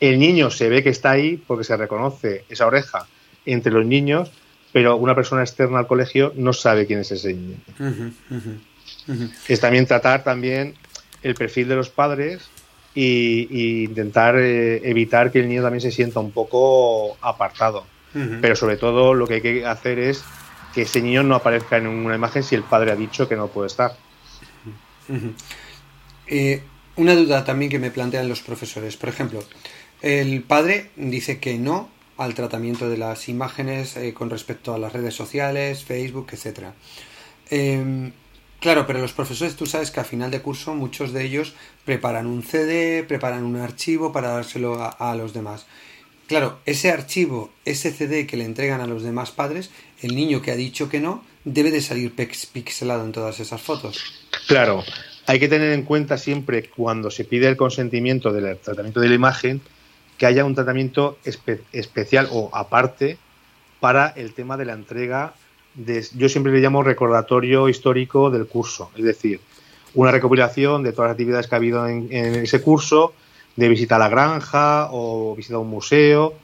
el 0.00 0.18
niño 0.18 0.50
se 0.50 0.68
ve 0.68 0.82
que 0.82 0.90
está 0.90 1.12
ahí 1.12 1.36
porque 1.36 1.64
se 1.64 1.76
reconoce 1.76 2.44
esa 2.48 2.66
oreja 2.66 3.06
entre 3.46 3.72
los 3.72 3.86
niños, 3.86 4.30
pero 4.72 4.96
una 4.96 5.14
persona 5.14 5.42
externa 5.42 5.80
al 5.80 5.86
colegio 5.86 6.32
no 6.36 6.52
sabe 6.52 6.86
quién 6.86 7.00
es 7.00 7.12
ese 7.12 7.34
niño. 7.34 7.56
Es 9.48 9.60
también 9.60 9.86
tratar 9.86 10.22
también 10.24 10.74
el 11.22 11.34
perfil 11.34 11.68
de 11.68 11.76
los 11.76 11.90
padres 11.90 12.42
y, 12.94 13.84
intentar 13.84 14.36
eh, 14.38 14.80
evitar 14.88 15.30
que 15.32 15.40
el 15.40 15.48
niño 15.48 15.62
también 15.62 15.80
se 15.80 15.90
sienta 15.90 16.20
un 16.20 16.32
poco 16.32 17.16
apartado. 17.20 17.86
Pero 18.42 18.54
sobre 18.56 18.76
todo 18.76 19.14
lo 19.14 19.26
que 19.26 19.34
hay 19.34 19.40
que 19.40 19.64
hacer 19.64 19.98
es 19.98 20.22
que 20.74 20.82
ese 20.82 21.00
niño 21.00 21.22
no 21.22 21.34
aparezca 21.34 21.78
en 21.78 21.86
una 21.86 22.14
imagen 22.14 22.42
si 22.42 22.54
el 22.54 22.62
padre 22.62 22.92
ha 22.92 22.96
dicho 22.96 23.26
que 23.26 23.36
no 23.36 23.48
puede 23.48 23.68
estar. 23.68 23.96
Eh, 26.26 26.62
una 26.96 27.14
duda 27.14 27.44
también 27.44 27.70
que 27.70 27.78
me 27.78 27.90
plantean 27.90 28.28
los 28.28 28.42
profesores. 28.42 28.98
Por 28.98 29.08
ejemplo, 29.08 29.42
el 30.02 30.42
padre 30.42 30.90
dice 30.96 31.40
que 31.40 31.58
no 31.58 31.88
al 32.18 32.34
tratamiento 32.34 32.88
de 32.88 32.98
las 32.98 33.28
imágenes 33.28 33.96
eh, 33.96 34.12
con 34.12 34.30
respecto 34.30 34.74
a 34.74 34.78
las 34.78 34.92
redes 34.92 35.14
sociales, 35.14 35.84
Facebook, 35.84 36.28
etc. 36.32 36.68
Em, 37.50 38.12
claro, 38.62 38.86
pero 38.86 39.00
los 39.00 39.12
profesores, 39.12 39.56
tú 39.56 39.66
sabes 39.66 39.90
que 39.90 40.00
a 40.00 40.04
final 40.04 40.30
de 40.30 40.40
curso 40.40 40.74
muchos 40.74 41.12
de 41.12 41.24
ellos 41.24 41.52
preparan 41.84 42.26
un 42.26 42.42
CD, 42.42 43.04
preparan 43.04 43.44
un 43.44 43.56
archivo 43.56 44.12
para 44.12 44.30
dárselo 44.30 44.96
a 44.98 45.14
los 45.14 45.34
demás. 45.34 45.66
Claro, 46.32 46.60
ese 46.64 46.90
archivo, 46.90 47.50
ese 47.66 47.92
CD 47.92 48.26
que 48.26 48.38
le 48.38 48.44
entregan 48.44 48.80
a 48.80 48.86
los 48.86 49.02
demás 49.02 49.32
padres, 49.32 49.70
el 50.00 50.14
niño 50.14 50.40
que 50.40 50.50
ha 50.50 50.56
dicho 50.56 50.88
que 50.88 50.98
no, 50.98 51.22
debe 51.44 51.70
de 51.70 51.82
salir 51.82 52.14
pixelado 52.14 53.04
en 53.04 53.12
todas 53.12 53.38
esas 53.38 53.60
fotos. 53.60 54.02
Claro, 54.46 54.82
hay 55.26 55.38
que 55.38 55.48
tener 55.48 55.72
en 55.72 55.82
cuenta 55.82 56.16
siempre 56.16 56.70
cuando 56.70 57.10
se 57.10 57.24
pide 57.24 57.48
el 57.48 57.58
consentimiento 57.58 58.32
del 58.32 58.56
tratamiento 58.58 59.00
de 59.00 59.08
la 59.08 59.14
imagen 59.14 59.60
que 60.16 60.26
haya 60.26 60.44
un 60.44 60.54
tratamiento 60.54 61.18
especial 61.72 62.28
o 62.30 62.48
aparte 62.54 63.18
para 63.80 64.08
el 64.08 64.32
tema 64.32 64.56
de 64.56 64.64
la 64.64 64.74
entrega 64.74 65.34
de, 65.74 66.06
yo 66.16 66.28
siempre 66.28 66.52
le 66.52 66.60
llamo 66.60 66.82
recordatorio 66.82 67.68
histórico 67.68 68.30
del 68.30 68.46
curso, 68.46 68.90
es 68.96 69.04
decir, 69.04 69.40
una 69.94 70.10
recopilación 70.10 70.82
de 70.82 70.92
todas 70.92 71.08
las 71.08 71.14
actividades 71.14 71.46
que 71.46 71.54
ha 71.54 71.58
habido 71.58 71.86
en, 71.86 72.12
ese 72.12 72.62
curso, 72.62 73.14
de 73.56 73.68
visita 73.68 73.96
a 73.96 73.98
la 73.98 74.08
granja 74.08 74.88
o 74.92 75.34
visita 75.36 75.56
a 75.56 75.58
un 75.58 75.68
museo, 75.68 76.34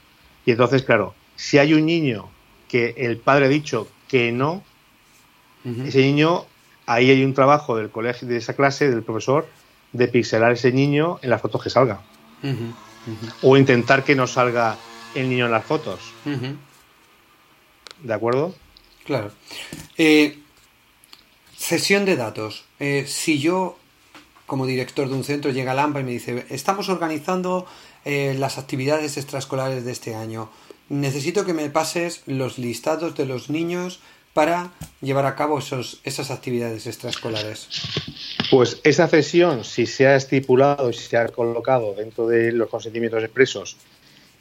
y 0.45 0.51
entonces, 0.51 0.83
claro, 0.83 1.15
si 1.35 1.57
hay 1.57 1.73
un 1.73 1.85
niño 1.85 2.29
que 2.67 2.93
el 2.97 3.17
padre 3.17 3.45
ha 3.45 3.49
dicho 3.49 3.87
que 4.07 4.31
no, 4.31 4.63
ese 5.85 6.01
niño 6.01 6.45
ahí 6.85 7.11
hay 7.11 7.23
un 7.23 7.33
trabajo 7.33 7.77
del 7.77 7.89
colegio, 7.89 8.27
de 8.27 8.37
esa 8.37 8.53
clase, 8.53 8.89
del 8.89 9.03
profesor, 9.03 9.47
de 9.93 10.07
pixelar 10.07 10.51
ese 10.51 10.71
niño 10.71 11.19
en 11.21 11.29
las 11.29 11.41
fotos 11.41 11.63
que 11.63 11.69
salga. 11.69 12.01
O 13.41 13.57
intentar 13.57 14.03
que 14.03 14.15
no 14.15 14.27
salga 14.27 14.77
el 15.15 15.29
niño 15.29 15.45
en 15.45 15.51
las 15.51 15.65
fotos. 15.65 15.99
¿De 18.03 18.13
acuerdo? 18.13 18.53
Claro. 19.09 19.31
Eh, 19.97 20.37
de 21.67 22.15
datos. 22.15 22.65
Eh, 22.79 23.05
si 23.07 23.39
yo, 23.39 23.75
como 24.45 24.67
director 24.67 25.09
de 25.09 25.15
un 25.15 25.23
centro, 25.23 25.49
llega 25.49 25.71
al 25.71 25.79
AMPA 25.79 26.01
y 26.01 26.03
me 26.03 26.11
dice, 26.11 26.45
estamos 26.51 26.89
organizando 26.89 27.65
eh, 28.05 28.35
las 28.37 28.59
actividades 28.59 29.17
extraescolares 29.17 29.83
de 29.83 29.93
este 29.93 30.13
año, 30.13 30.51
necesito 30.89 31.43
que 31.43 31.55
me 31.55 31.71
pases 31.71 32.21
los 32.27 32.59
listados 32.59 33.15
de 33.15 33.25
los 33.25 33.49
niños 33.49 33.99
para 34.35 34.73
llevar 35.01 35.25
a 35.25 35.35
cabo 35.35 35.57
esos, 35.57 36.01
esas 36.03 36.29
actividades 36.29 36.85
extraescolares? 36.85 37.67
Pues 38.51 38.79
esa 38.83 39.07
cesión, 39.07 39.63
si 39.63 39.87
se 39.87 40.05
ha 40.05 40.15
estipulado 40.15 40.91
y 40.91 40.93
si 40.93 41.07
se 41.07 41.17
ha 41.17 41.27
colocado 41.29 41.95
dentro 41.95 42.27
de 42.27 42.51
los 42.51 42.69
consentimientos 42.69 43.23
expresos 43.23 43.75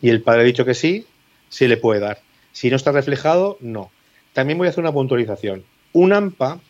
y 0.02 0.10
el 0.10 0.20
padre 0.20 0.42
ha 0.42 0.44
dicho 0.44 0.66
que 0.66 0.74
sí, 0.74 1.06
se 1.48 1.68
le 1.68 1.78
puede 1.78 2.00
dar. 2.00 2.20
Si 2.52 2.68
no 2.68 2.76
está 2.76 2.92
reflejado, 2.92 3.56
no. 3.60 3.90
También 4.38 4.56
voy 4.56 4.68
a 4.68 4.70
hacer 4.70 4.84
una 4.84 4.92
puntualización. 4.92 5.64
Un 5.92 6.12
AMPA 6.12 6.60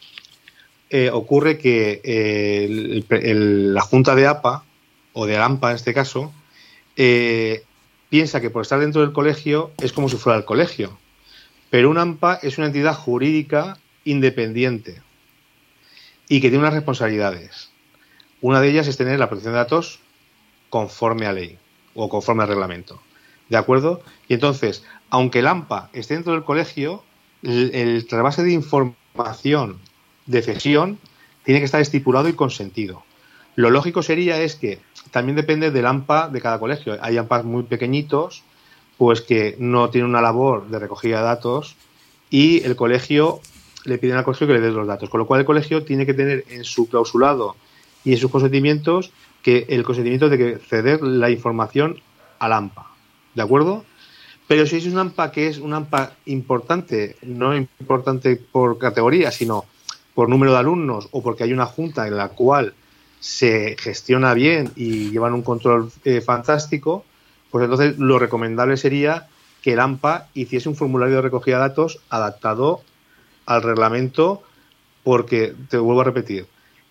eh, 0.89 1.11
ocurre 1.13 1.59
que 1.59 2.01
eh, 2.03 3.05
la 3.11 3.83
Junta 3.83 4.15
de 4.15 4.27
APA, 4.27 4.65
o 5.13 5.27
de 5.27 5.37
AMPA 5.37 5.73
en 5.73 5.77
este 5.77 5.93
caso, 5.93 6.33
eh, 6.97 7.65
piensa 8.09 8.41
que 8.41 8.49
por 8.49 8.63
estar 8.63 8.81
dentro 8.81 9.03
del 9.03 9.13
colegio 9.13 9.71
es 9.83 9.93
como 9.93 10.09
si 10.09 10.17
fuera 10.17 10.39
el 10.39 10.47
colegio. 10.47 10.99
Pero 11.69 11.91
un 11.91 11.99
AMPA 11.99 12.37
es 12.43 12.57
una 12.57 12.69
entidad 12.69 12.95
jurídica 12.95 13.77
independiente 14.05 15.03
y 16.27 16.41
que 16.41 16.49
tiene 16.49 16.61
unas 16.61 16.73
responsabilidades. 16.73 17.71
Una 18.41 18.63
de 18.63 18.71
ellas 18.71 18.89
es 18.89 18.97
tener 18.97 19.19
la 19.19 19.29
protección 19.29 19.53
de 19.53 19.59
datos 19.59 20.01
conforme 20.71 21.27
a 21.27 21.35
ley 21.35 21.59
o 21.95 22.09
conforme 22.09 22.45
al 22.45 22.49
reglamento. 22.49 23.03
¿De 23.51 23.59
acuerdo? 23.59 24.01
Y 24.27 24.33
entonces, 24.33 24.87
aunque 25.11 25.41
el 25.41 25.47
AMPA 25.47 25.91
esté 25.93 26.15
dentro 26.15 26.33
del 26.33 26.45
colegio, 26.45 27.05
el, 27.43 27.75
el 27.75 28.07
trasvase 28.07 28.43
de 28.43 28.53
información 28.53 29.79
de 30.27 30.43
cesión 30.43 30.99
tiene 31.45 31.61
que 31.61 31.67
estar 31.67 31.81
estipulado 31.81 32.29
y 32.29 32.35
consentido. 32.35 33.03
Lo 33.57 33.71
lógico 33.71 34.03
sería 34.03 34.41
es 34.41 34.55
que 34.55 34.79
también 35.11 35.37
depende 35.37 35.71
del 35.71 35.87
AMPA 35.87 36.29
de 36.29 36.41
cada 36.41 36.61
colegio. 36.61 36.97
Hay 37.01 37.17
AMPAs 37.17 37.45
muy 37.45 37.65
pequeñitos 37.65 38.45
pues 38.99 39.21
que 39.21 39.57
no 39.59 39.91
tiene 39.91 40.07
una 40.07 40.21
labor 40.21 40.69
de 40.69 40.79
recogida 40.79 41.19
de 41.19 41.25
datos 41.25 41.77
y 42.31 42.63
el 42.65 42.77
colegio 42.77 43.41
le 43.85 43.97
piden 43.99 44.17
al 44.17 44.25
colegio 44.25 44.47
que 44.47 44.53
le 44.53 44.61
dé 44.61 44.71
los 44.71 44.87
datos. 44.87 45.09
Con 45.09 45.21
lo 45.21 45.27
cual 45.27 45.41
el 45.41 45.47
colegio 45.47 45.85
tiene 45.85 46.05
que 46.05 46.15
tener 46.15 46.45
en 46.51 46.65
su 46.65 46.89
clausulado 46.89 47.57
y 48.05 48.13
en 48.13 48.19
sus 48.19 48.31
consentimientos 48.31 49.13
que 49.43 49.67
el 49.69 49.85
consentimiento 49.85 50.29
de 50.29 50.39
que 50.39 50.59
ceder 50.59 51.01
la 51.03 51.31
información 51.31 52.01
al 52.39 52.53
AMPA. 52.53 52.91
¿De 53.35 53.43
acuerdo? 53.43 53.85
Pero 54.49 54.67
si 54.67 54.77
es 54.77 54.87
un 54.87 54.99
AMPA 54.99 55.31
que 55.31 55.47
es 55.47 55.59
un 55.59 55.75
AMPA 55.75 56.15
importante, 56.25 57.17
no 57.23 57.55
importante 57.55 58.37
por 58.37 58.79
categoría, 58.79 59.31
sino 59.31 59.67
por 60.15 60.31
número 60.31 60.53
de 60.53 60.59
alumnos 60.59 61.09
o 61.13 61.23
porque 61.23 61.45
hay 61.45 61.53
una 61.53 61.67
junta 61.67 62.09
en 62.09 62.17
la 62.17 62.31
cual 62.31 62.73
se 63.21 63.77
gestiona 63.79 64.33
bien 64.33 64.73
y 64.75 65.11
llevan 65.11 65.35
un 65.35 65.43
control 65.43 65.93
eh, 66.05 66.23
fantástico, 66.23 67.05
pues 67.51 67.63
entonces 67.63 67.99
lo 67.99 68.19
recomendable 68.19 68.79
sería 68.79 69.29
que 69.63 69.75
el 69.75 69.81
AMPA 69.81 70.29
hiciese 70.33 70.69
un 70.71 70.77
formulario 70.77 71.17
de 71.17 71.23
recogida 71.23 71.57
de 71.57 71.69
datos 71.69 72.01
adaptado 72.09 72.81
al 73.45 73.63
reglamento, 73.63 74.43
porque, 75.05 75.55
te 75.69 75.77
vuelvo 75.79 76.01
a 76.01 76.05
repetir, 76.05 76.47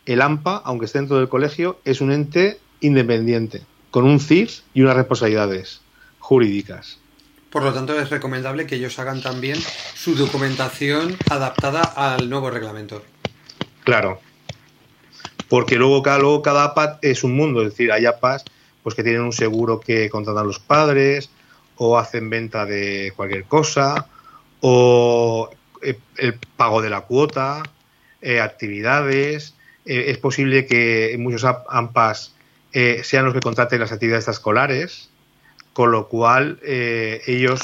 el 0.06 0.22
AMPA, 0.22 0.62
aunque 0.64 0.86
esté 0.86 1.00
dentro 1.00 1.18
del 1.18 1.30
colegio, 1.30 1.80
es 1.86 2.02
un 2.02 2.12
ente 2.12 2.60
independiente, 2.82 3.64
con 3.90 4.06
un 4.06 4.20
CIF 4.20 4.62
y 4.74 4.82
unas 4.82 4.96
responsabilidades 4.96 5.82
jurídicas. 6.20 7.00
Por 7.50 7.64
lo 7.64 7.74
tanto, 7.74 8.00
es 8.00 8.10
recomendable 8.10 8.68
que 8.68 8.76
ellos 8.76 9.00
hagan 9.00 9.22
también 9.22 9.58
su 9.96 10.16
documentación 10.16 11.18
adaptada 11.30 11.82
al 11.82 12.30
nuevo 12.30 12.50
reglamento. 12.50 13.04
Claro. 13.84 14.20
Porque 15.48 15.78
luego 15.78 16.04
cada, 16.04 16.20
luego 16.20 16.42
cada 16.42 17.00
es 17.02 17.24
un 17.24 17.36
mundo, 17.36 17.62
es 17.62 17.70
decir, 17.70 17.92
hay 17.92 18.06
APAs 18.06 18.44
pues 18.84 18.96
que 18.96 19.04
tienen 19.04 19.22
un 19.22 19.34
seguro 19.34 19.80
que 19.80 20.10
contratan 20.10 20.48
los 20.48 20.60
padres 20.60 21.30
o 21.76 21.98
hacen 21.98 22.30
venta 22.30 22.66
de 22.66 23.14
cualquier 23.16 23.46
cosa 23.46 24.08
o 24.62 25.50
eh, 25.82 26.00
el 26.18 26.36
pago 26.56 26.82
de 26.82 26.90
la 26.90 27.02
cuota, 27.02 27.64
eh, 28.22 28.40
actividades. 28.40 29.56
Eh, 29.86 30.06
es 30.08 30.18
posible 30.18 30.66
que 30.66 31.16
muchos 31.20 31.46
AMPAs 31.46 32.34
sean 33.02 33.26
los 33.26 33.34
que 33.34 33.40
contraten 33.40 33.80
las 33.80 33.92
actividades 33.92 34.28
escolares, 34.28 35.07
con 35.78 35.92
lo 35.92 36.08
cual 36.08 36.58
ellos 36.64 37.60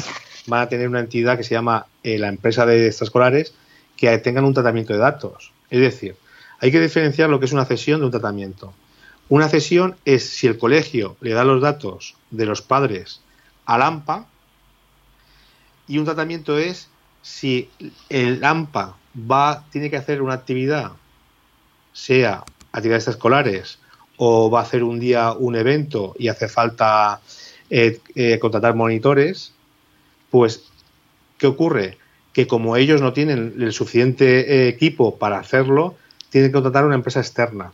van 0.46 0.62
a 0.62 0.70
tener 0.70 0.88
una 0.88 1.00
entidad 1.00 1.36
que 1.36 1.44
se 1.44 1.56
llama 1.56 1.88
la 2.04 2.28
empresa 2.28 2.64
de 2.64 2.86
extraescolares 2.86 3.56
que 3.98 4.16
tengan 4.20 4.46
un 4.46 4.54
tratamiento 4.54 4.94
de 4.94 5.00
datos. 5.00 5.52
Es 5.72 5.80
decir, 5.80 6.16
hay 6.60 6.72
que 6.72 6.80
diferenciar 6.80 7.32
lo 7.32 7.40
que 7.40 7.48
es 7.48 7.54
una 7.54 7.66
cesión 7.66 8.02
de 8.02 8.06
un 8.06 8.12
tratamiento. 8.12 8.72
Una 9.30 9.50
cesión 9.50 9.96
es 10.06 10.30
si 10.30 10.46
el 10.46 10.60
colegio 10.60 11.18
le 11.22 11.32
da 11.32 11.44
los 11.44 11.60
datos 11.60 12.14
de 12.30 12.46
los 12.46 12.62
padres 12.62 13.22
al 13.66 13.82
AMPA 13.82 14.28
y 15.88 15.98
un 15.98 16.06
tratamiento 16.06 16.60
es 16.60 16.90
si 17.24 17.72
el 18.10 18.44
AMPA 18.44 18.96
va, 19.18 19.66
tiene 19.72 19.90
que 19.90 19.98
hacer 19.98 20.22
una 20.22 20.36
actividad, 20.36 20.92
sea 21.94 22.44
actividades 22.72 23.08
escolares 23.08 23.80
o 24.18 24.52
va 24.52 24.60
a 24.60 24.64
hacer 24.64 24.84
un 24.84 25.00
día 25.00 25.32
un 25.32 25.56
evento 25.56 26.14
y 26.20 26.28
hace 26.28 26.48
falta 26.48 27.20
eh, 27.74 28.00
eh, 28.16 28.38
contratar 28.40 28.76
monitores, 28.76 29.54
pues, 30.30 30.66
¿qué 31.38 31.48
ocurre? 31.48 31.98
Que 32.32 32.48
como 32.48 32.78
ellos 32.78 33.02
no 33.02 33.14
tienen 33.14 33.56
el 33.60 33.74
suficiente 33.74 34.66
eh, 34.66 34.68
equipo 34.68 35.18
para 35.18 35.40
hacerlo, 35.40 35.96
tienen 36.30 36.50
que 36.50 36.54
contratar 36.54 36.86
una 36.86 36.96
empresa 36.96 37.20
externa 37.20 37.72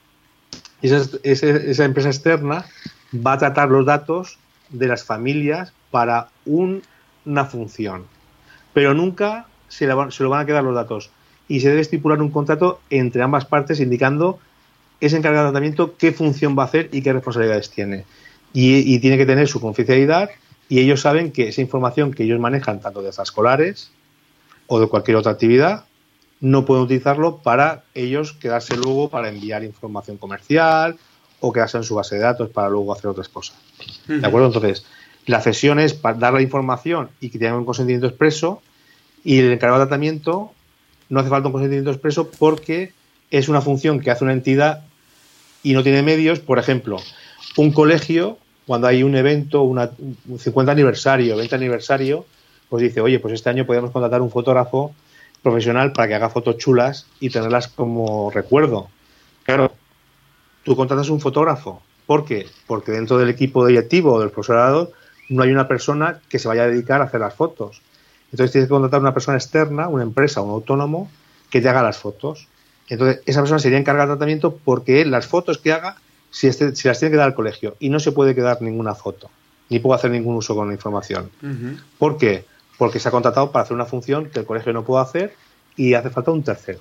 esa, 0.81 1.85
empresa 1.85 2.09
externa 2.09 2.65
va 3.13 3.33
a 3.33 3.37
tratar 3.37 3.69
los 3.69 3.85
datos 3.85 4.37
de 4.69 4.87
las 4.87 5.03
familias 5.03 5.73
para 5.91 6.29
una 6.45 7.45
función, 7.45 8.05
pero 8.73 8.93
nunca 8.93 9.47
se, 9.67 9.87
se 10.09 10.23
lo 10.23 10.29
van 10.29 10.41
a 10.41 10.45
quedar 10.45 10.63
los 10.63 10.75
datos 10.75 11.09
y 11.47 11.61
se 11.61 11.69
debe 11.69 11.81
estipular 11.81 12.21
un 12.21 12.31
contrato 12.31 12.79
entre 12.89 13.23
ambas 13.23 13.45
partes 13.45 13.79
indicando 13.79 14.39
ese 15.01 15.17
encargado 15.17 15.45
de 15.45 15.51
tratamiento 15.51 15.95
qué 15.97 16.11
función 16.11 16.57
va 16.57 16.63
a 16.63 16.65
hacer 16.67 16.89
y 16.91 17.01
qué 17.01 17.13
responsabilidades 17.13 17.71
tiene. 17.71 18.05
Y, 18.53 18.99
tiene 18.99 19.17
que 19.17 19.25
tener 19.25 19.47
su 19.47 19.61
confidencialidad 19.61 20.29
y 20.69 20.79
ellos 20.79 21.01
saben 21.01 21.31
que 21.31 21.49
esa 21.49 21.61
información 21.61 22.13
que 22.13 22.23
ellos 22.23 22.39
manejan, 22.39 22.81
tanto 22.81 23.01
de 23.01 23.09
escolares 23.09 23.91
o 24.67 24.79
de 24.79 24.87
cualquier 24.87 25.17
otra 25.17 25.31
actividad, 25.31 25.85
no 26.41 26.65
pueden 26.65 26.83
utilizarlo 26.83 27.37
para 27.37 27.83
ellos 27.93 28.33
quedarse 28.33 28.75
luego 28.75 29.09
para 29.09 29.29
enviar 29.29 29.63
información 29.63 30.17
comercial 30.17 30.97
o 31.39 31.53
quedarse 31.53 31.77
en 31.77 31.83
su 31.83 31.95
base 31.95 32.15
de 32.15 32.21
datos 32.21 32.49
para 32.49 32.69
luego 32.69 32.93
hacer 32.93 33.07
otras 33.07 33.29
cosas. 33.29 33.57
¿De 34.07 34.25
acuerdo? 34.25 34.47
Entonces, 34.47 34.85
la 35.25 35.41
cesión 35.41 35.79
es 35.79 35.93
para 35.93 36.17
dar 36.17 36.33
la 36.33 36.41
información 36.41 37.09
y 37.19 37.29
que 37.29 37.39
tengan 37.39 37.57
un 37.57 37.65
consentimiento 37.65 38.07
expreso 38.07 38.61
y 39.23 39.39
el 39.39 39.51
encargado 39.51 39.79
de 39.79 39.85
tratamiento 39.85 40.51
no 41.09 41.19
hace 41.19 41.29
falta 41.29 41.47
un 41.47 41.53
consentimiento 41.53 41.91
expreso 41.91 42.29
porque 42.31 42.93
es 43.31 43.49
una 43.49 43.61
función 43.61 43.99
que 43.99 44.11
hace 44.11 44.23
una 44.23 44.33
entidad 44.33 44.85
y 45.63 45.73
no 45.73 45.83
tiene 45.83 46.03
medios. 46.03 46.39
Por 46.39 46.59
ejemplo, 46.59 46.97
un 47.57 47.71
colegio, 47.71 48.37
cuando 48.65 48.87
hay 48.87 49.03
un 49.03 49.15
evento, 49.15 49.63
una, 49.63 49.89
un 50.27 50.39
50 50.39 50.71
aniversario, 50.71 51.35
20 51.37 51.55
aniversario, 51.55 52.25
pues 52.69 52.83
dice, 52.83 53.01
oye, 53.01 53.19
pues 53.19 53.33
este 53.33 53.49
año 53.49 53.65
podemos 53.65 53.91
contratar 53.91 54.21
un 54.21 54.29
fotógrafo 54.29 54.93
profesional 55.41 55.91
para 55.91 56.07
que 56.07 56.15
haga 56.15 56.29
fotos 56.29 56.57
chulas 56.57 57.07
y 57.19 57.29
tenerlas 57.29 57.67
como 57.67 58.29
recuerdo. 58.29 58.89
Claro, 59.43 59.71
tú 60.63 60.75
contratas 60.75 61.09
un 61.09 61.19
fotógrafo. 61.19 61.81
¿Por 62.05 62.25
qué? 62.25 62.47
Porque 62.67 62.91
dentro 62.91 63.17
del 63.17 63.29
equipo 63.29 63.65
directivo 63.65 64.13
o 64.13 64.19
del 64.19 64.31
profesorado 64.31 64.91
no 65.29 65.43
hay 65.43 65.51
una 65.51 65.67
persona 65.67 66.21
que 66.27 66.39
se 66.39 66.47
vaya 66.47 66.63
a 66.63 66.67
dedicar 66.67 67.01
a 67.01 67.05
hacer 67.05 67.21
las 67.21 67.35
fotos. 67.35 67.81
Entonces 68.31 68.51
tienes 68.51 68.67
que 68.67 68.73
contratar 68.73 68.99
una 68.99 69.13
persona 69.13 69.37
externa, 69.37 69.87
una 69.87 70.03
empresa, 70.03 70.41
un 70.41 70.51
autónomo, 70.51 71.09
que 71.49 71.61
te 71.61 71.69
haga 71.69 71.81
las 71.81 71.97
fotos. 71.97 72.47
Entonces 72.87 73.21
esa 73.25 73.41
persona 73.41 73.59
sería 73.59 73.77
encargada 73.77 74.07
de 74.07 74.13
tratamiento 74.13 74.55
porque 74.63 75.05
las 75.05 75.27
fotos 75.27 75.57
que 75.57 75.71
haga, 75.71 75.97
si, 76.31 76.47
este, 76.47 76.75
si, 76.75 76.87
las 76.87 76.99
tiene 76.99 77.11
que 77.11 77.17
dar 77.17 77.27
al 77.27 77.35
colegio 77.35 77.75
y 77.79 77.89
no 77.89 77.99
se 77.99 78.11
puede 78.11 78.35
quedar 78.35 78.61
ninguna 78.61 78.95
foto, 78.95 79.29
ni 79.69 79.79
puedo 79.79 79.95
hacer 79.95 80.11
ningún 80.11 80.35
uso 80.35 80.55
con 80.55 80.67
la 80.67 80.73
información. 80.73 81.29
¿Por 81.97 82.17
qué? 82.17 82.45
porque 82.79 82.99
se 82.99 83.09
ha 83.09 83.11
contratado 83.11 83.51
para 83.51 83.63
hacer 83.63 83.75
una 83.75 83.85
función 83.85 84.29
que 84.29 84.39
el 84.39 84.45
colegio 84.45 84.73
no 84.73 84.83
puede 84.85 85.03
hacer 85.03 85.35
y 85.75 85.93
hace 85.93 86.09
falta 86.09 86.31
un 86.31 86.43
tercero. 86.43 86.79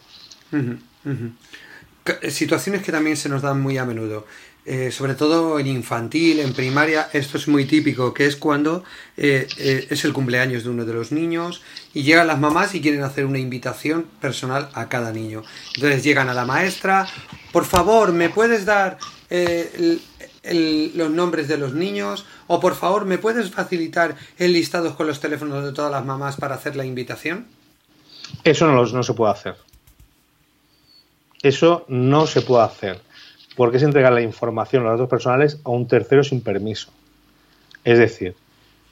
Eh, 2.23 2.31
situaciones 2.31 2.83
que 2.83 2.93
también 2.93 3.17
se 3.17 3.29
nos 3.29 3.43
dan 3.43 3.61
muy 3.61 3.77
a 3.77 3.85
menudo. 3.85 4.25
Eh, 4.65 4.93
sobre 4.93 5.15
todo 5.15 5.59
en 5.59 5.67
infantil, 5.67 6.41
en 6.41 6.53
primaria, 6.53 7.09
esto 7.13 7.37
es 7.37 7.49
muy 7.49 7.65
típico, 7.65 8.15
que 8.15 8.27
es 8.27 8.37
cuando 8.37 8.85
eh, 9.17 9.49
es 9.91 10.05
el 10.05 10.13
cumpleaños 10.13 10.63
de 10.63 10.71
uno 10.71 10.85
de 10.85 10.93
los 10.93 11.11
niños 11.11 11.63
y 11.95 12.03
llegan 12.03 12.27
las 12.27 12.39
mamás 12.39 12.75
y 12.75 12.81
quieren 12.81 13.03
hacer 13.03 13.25
una 13.25 13.39
invitación 13.39 14.07
personal 14.21 14.69
a 14.75 14.89
cada 14.89 15.11
niño. 15.11 15.43
Entonces 15.75 16.05
llegan 16.05 16.29
a 16.29 16.35
la 16.35 16.45
maestra, 16.45 17.09
por 17.51 17.65
favor, 17.65 18.13
¿me 18.13 18.29
puedes 18.29 18.67
dar 18.67 18.99
los 19.31 21.11
nombres 21.11 21.49
de 21.49 21.59
los 21.59 21.75
niños 21.75 22.25
o 22.47 22.61
por 22.61 22.75
favor 22.75 23.05
me 23.05 23.19
puedes 23.19 23.51
facilitar 23.51 24.17
el 24.39 24.53
listado 24.53 24.97
con 24.97 25.07
los 25.07 25.21
teléfonos 25.21 25.65
de 25.65 25.73
todas 25.73 25.91
las 25.91 26.05
mamás 26.05 26.37
para 26.37 26.55
hacer 26.55 26.77
la 26.77 26.85
invitación. 26.85 27.47
Eso 28.45 28.67
no, 28.67 28.85
no 28.85 29.03
se 29.03 29.15
puede 29.15 29.33
hacer. 29.33 29.57
Eso 31.43 31.85
no 31.89 32.27
se 32.27 32.43
puede 32.43 32.65
hacer, 32.65 33.01
porque 33.57 33.77
es 33.77 33.83
entregar 33.83 34.13
la 34.13 34.23
información, 34.23 34.83
los 34.83 34.93
datos 34.93 35.09
personales, 35.09 35.61
a 35.65 35.71
un 35.71 35.87
tercero 35.87 36.25
sin 36.25 36.41
permiso. 36.41 36.91
Es 37.85 37.99
decir, 37.99 38.35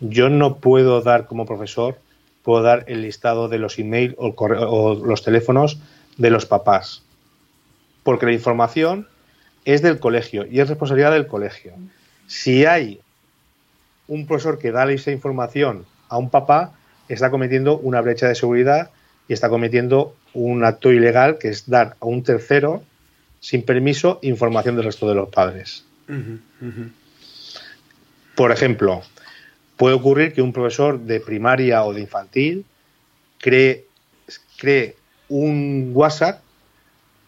yo 0.01 0.29
no 0.29 0.59
puedo 0.59 1.01
dar 1.01 1.27
como 1.27 1.45
profesor, 1.45 1.99
puedo 2.43 2.63
dar 2.63 2.85
el 2.87 3.03
listado 3.03 3.49
de 3.49 3.59
los 3.59 3.79
emails 3.79 4.15
o, 4.19 4.29
o 4.37 4.95
los 4.95 5.23
teléfonos 5.25 5.79
de 6.17 6.31
los 6.31 6.47
papás, 6.47 7.03
porque 8.05 8.27
la 8.27 8.33
información 8.33 9.09
es 9.67 9.83
del 9.83 9.99
colegio 9.99 10.47
y 10.47 10.61
es 10.61 10.69
responsabilidad 10.69 11.13
del 11.13 11.27
colegio. 11.27 11.75
Si 12.27 12.65
hay 12.65 13.01
un 14.09 14.27
profesor 14.27 14.59
que 14.59 14.71
da 14.71 14.91
esa 14.91 15.11
información 15.11 15.85
a 16.09 16.17
un 16.17 16.31
papá, 16.31 16.73
está 17.09 17.31
cometiendo 17.31 17.77
una 17.79 18.01
brecha 18.01 18.29
de 18.29 18.37
seguridad 18.37 18.91
y 19.29 19.33
está 19.33 19.49
cometiendo 19.49 20.15
un 20.33 20.65
acto 20.65 20.93
ilegal 20.93 21.39
que 21.39 21.49
es 21.49 21.69
dar 21.69 21.97
a 22.01 22.07
un 22.07 22.23
tercero, 22.23 22.85
sin 23.41 23.63
permiso, 23.63 24.21
información 24.23 24.77
del 24.77 24.85
resto 24.85 25.09
de 25.09 25.17
los 25.17 25.29
padres. 25.31 25.85
Por 28.37 28.53
ejemplo, 28.53 29.03
puede 29.77 29.97
ocurrir 29.97 30.33
que 30.33 30.43
un 30.43 30.53
profesor 30.53 31.01
de 31.01 31.19
primaria 31.19 31.83
o 31.83 31.93
de 31.93 32.03
infantil 32.03 32.65
cree, 33.39 33.87
cree 34.59 34.95
un 35.29 35.91
WhatsApp 35.93 36.41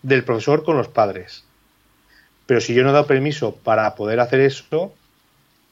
del 0.03 0.23
profesor 0.23 0.63
con 0.63 0.77
los 0.77 0.87
padres. 0.87 1.48
Pero 2.49 2.63
si 2.63 2.73
yo 2.73 2.83
no 2.83 2.89
he 2.89 2.93
dado 2.93 3.07
permiso 3.07 3.55
para 3.57 3.95
poder 3.95 4.21
hacer 4.21 4.41
eso, 4.41 4.95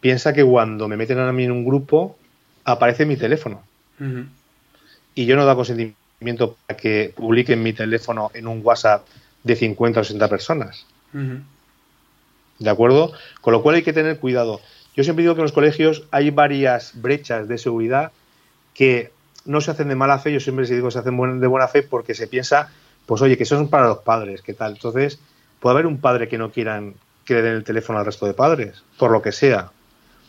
piensa 0.00 0.34
que 0.34 0.44
cuando 0.44 0.88
me 0.88 0.98
meten 0.98 1.18
a 1.18 1.32
mí 1.32 1.44
en 1.44 1.50
un 1.50 1.64
grupo, 1.64 2.18
aparece 2.64 3.06
mi 3.06 3.16
teléfono. 3.16 3.62
Y 5.14 5.24
yo 5.24 5.36
no 5.36 5.42
he 5.42 5.44
dado 5.46 5.56
consentimiento 5.56 6.58
para 6.66 6.76
que 6.76 7.14
publiquen 7.16 7.62
mi 7.62 7.72
teléfono 7.72 8.30
en 8.34 8.46
un 8.46 8.60
WhatsApp 8.62 9.06
de 9.42 9.56
50 9.56 10.00
o 10.00 10.04
60 10.04 10.28
personas. 10.28 10.84
¿De 12.58 12.68
acuerdo? 12.68 13.10
Con 13.40 13.54
lo 13.54 13.62
cual 13.62 13.76
hay 13.76 13.82
que 13.82 13.94
tener 13.94 14.18
cuidado. 14.18 14.60
Yo 14.94 15.02
siempre 15.02 15.22
digo 15.22 15.34
que 15.34 15.40
en 15.40 15.44
los 15.44 15.52
colegios 15.52 16.04
hay 16.10 16.28
varias 16.28 16.92
brechas 17.00 17.48
de 17.48 17.56
seguridad 17.56 18.12
que 18.74 19.12
no 19.46 19.62
se 19.62 19.70
hacen 19.70 19.88
de 19.88 19.94
mala 19.94 20.18
fe, 20.18 20.30
yo 20.30 20.40
siempre 20.40 20.64
les 20.64 20.70
digo 20.70 20.88
que 20.88 20.92
se 20.92 20.98
hacen 20.98 21.40
de 21.40 21.46
buena 21.46 21.68
fe 21.68 21.82
porque 21.82 22.14
se 22.14 22.26
piensa, 22.26 22.70
pues 23.06 23.22
oye, 23.22 23.38
que 23.38 23.44
eso 23.44 23.58
es 23.58 23.68
para 23.70 23.88
los 23.88 23.98
padres, 24.00 24.42
¿qué 24.42 24.52
tal? 24.52 24.72
Entonces, 24.72 25.18
puede 25.60 25.74
haber 25.74 25.86
un 25.86 26.00
padre 26.00 26.28
que 26.28 26.38
no 26.38 26.50
quieran 26.50 26.94
que 27.24 27.34
le 27.34 27.42
den 27.42 27.54
el 27.54 27.64
teléfono 27.64 27.98
al 27.98 28.06
resto 28.06 28.26
de 28.26 28.34
padres, 28.34 28.82
por 28.98 29.10
lo 29.10 29.20
que 29.20 29.32
sea, 29.32 29.72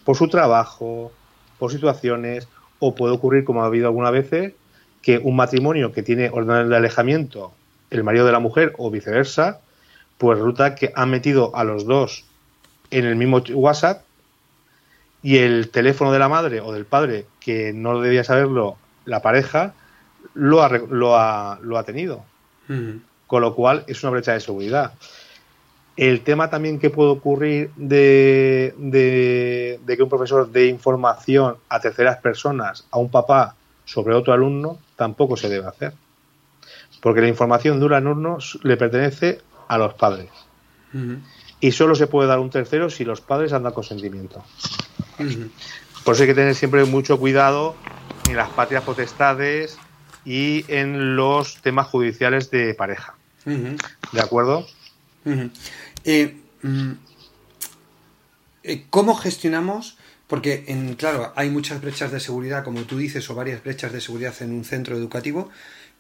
por 0.04 0.18
su 0.18 0.28
trabajo, 0.28 1.12
por 1.60 1.72
situaciones, 1.72 2.48
o 2.80 2.96
puede 2.96 3.14
ocurrir, 3.14 3.44
como 3.44 3.64
ha 3.64 3.68
habido 3.68 3.88
algunas 3.88 4.12
veces, 4.12 4.54
que 5.02 5.20
un 5.20 5.36
matrimonio 5.36 5.92
que 5.92 6.04
tiene 6.04 6.30
orden 6.30 6.70
de 6.70 6.76
alejamiento, 6.76 7.54
el 7.90 8.04
marido 8.04 8.26
de 8.26 8.32
la 8.32 8.40
mujer 8.40 8.74
o 8.78 8.92
viceversa, 8.92 9.62
pues 10.18 10.38
resulta 10.38 10.76
que 10.76 10.92
han 10.96 11.10
metido 11.10 11.56
a 11.56 11.64
los 11.64 11.86
dos 11.86 12.26
en 12.90 13.06
el 13.06 13.16
mismo 13.16 13.44
WhatsApp 13.54 14.04
y 15.22 15.38
el 15.38 15.70
teléfono 15.70 16.12
de 16.12 16.20
la 16.20 16.30
madre 16.30 16.62
o 16.62 16.72
del 16.72 16.86
padre, 16.86 17.26
que 17.40 17.74
no 17.74 18.00
debía 18.02 18.24
saberlo 18.24 18.78
la 19.06 19.22
pareja, 19.22 19.74
lo 20.34 20.64
ha, 20.64 20.70
lo 20.70 21.18
ha, 21.18 21.60
lo 21.62 21.78
ha 21.78 21.84
tenido. 21.84 22.24
Con 23.28 23.42
lo 23.42 23.56
cual 23.56 23.84
es 23.88 24.04
una 24.04 24.12
brecha 24.12 24.34
de 24.34 24.40
seguridad. 24.40 24.94
El 25.98 26.22
tema 26.22 26.50
también 26.50 26.80
que 26.80 26.92
puede 26.92 27.10
ocurrir 27.10 27.72
de, 27.76 28.76
de, 28.78 29.80
de, 29.84 29.98
que 29.98 30.04
un 30.04 30.10
profesor 30.10 30.50
dé 30.52 30.68
información 30.68 31.58
a 31.70 31.80
terceras 31.80 32.18
personas, 32.18 32.86
a 32.92 33.00
un 33.00 33.10
papá, 33.10 33.56
sobre 33.84 34.14
otro 34.14 34.34
alumno, 34.34 34.78
tampoco 34.96 35.36
se 35.38 35.50
debe 35.50 35.66
hacer. 35.66 35.94
Porque 37.02 37.22
la 37.22 37.28
información 37.28 37.80
de 37.80 37.86
un 37.86 37.94
alumno 37.94 38.38
le 38.64 38.78
pertenece 38.78 39.42
a 39.68 39.78
los 39.78 39.94
padres. 39.96 40.30
Y 41.60 41.72
solo 41.72 41.96
se 41.96 42.08
puede 42.08 42.28
dar 42.28 42.40
un 42.40 42.50
tercero 42.50 42.90
si 42.90 43.04
los 43.04 43.22
padres 43.22 43.54
han 43.54 43.64
dado 43.64 43.76
consentimiento. 43.76 44.44
Por 46.04 46.14
eso 46.14 46.24
hay 46.24 46.30
que 46.30 46.36
tener 46.36 46.56
siempre 46.56 46.86
mucho 46.86 47.18
cuidado 47.18 47.76
en 48.30 48.36
las 48.36 48.50
patrias 48.50 48.84
potestades 48.84 49.78
y 50.26 50.66
en 50.68 51.16
los 51.16 51.62
temas 51.62 51.88
judiciales 51.88 52.52
de 52.52 52.74
pareja. 52.74 53.16
¿De 53.46 54.22
acuerdo? 54.22 54.68
Eh, 56.06 56.38
mm, 56.62 56.92
eh, 58.64 58.86
¿Cómo 58.90 59.16
gestionamos 59.16 59.98
porque, 60.28 60.66
en, 60.68 60.96
claro, 60.96 61.32
hay 61.36 61.50
muchas 61.50 61.82
brechas 61.82 62.12
de 62.12 62.20
seguridad, 62.20 62.64
como 62.64 62.84
tú 62.84 62.98
dices, 62.98 63.30
o 63.30 63.36
varias 63.36 63.64
brechas 63.64 63.94
de 63.94 64.02
seguridad 64.02 64.36
en 64.42 64.52
un 64.52 64.66
centro 64.66 64.98
educativo, 64.98 65.50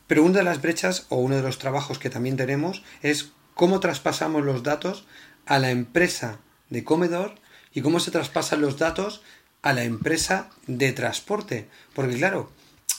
pero 0.05 0.24
una 0.24 0.39
de 0.39 0.43
las 0.43 0.61
brechas 0.61 1.05
o 1.09 1.18
uno 1.18 1.38
de 1.38 1.41
los 1.41 1.59
trabajos 1.59 1.97
que 1.97 2.09
también 2.09 2.36
tenemos 2.36 2.84
es 3.01 3.32
cómo 3.53 3.80
traspasamos 3.80 4.43
los 4.43 4.63
datos 4.63 5.05
a 5.45 5.59
la 5.59 5.72
empresa 5.72 6.39
de 6.70 6.84
comedor 6.84 7.36
y 7.74 7.82
cómo 7.82 7.99
se 7.99 8.11
traspasan 8.11 8.61
los 8.61 8.78
datos 8.78 9.22
a 9.61 9.74
la 9.74 9.84
empresa 9.84 10.49
de 10.68 10.91
transporte. 10.91 11.68
Porque, 11.93 12.18
claro, 12.18 12.51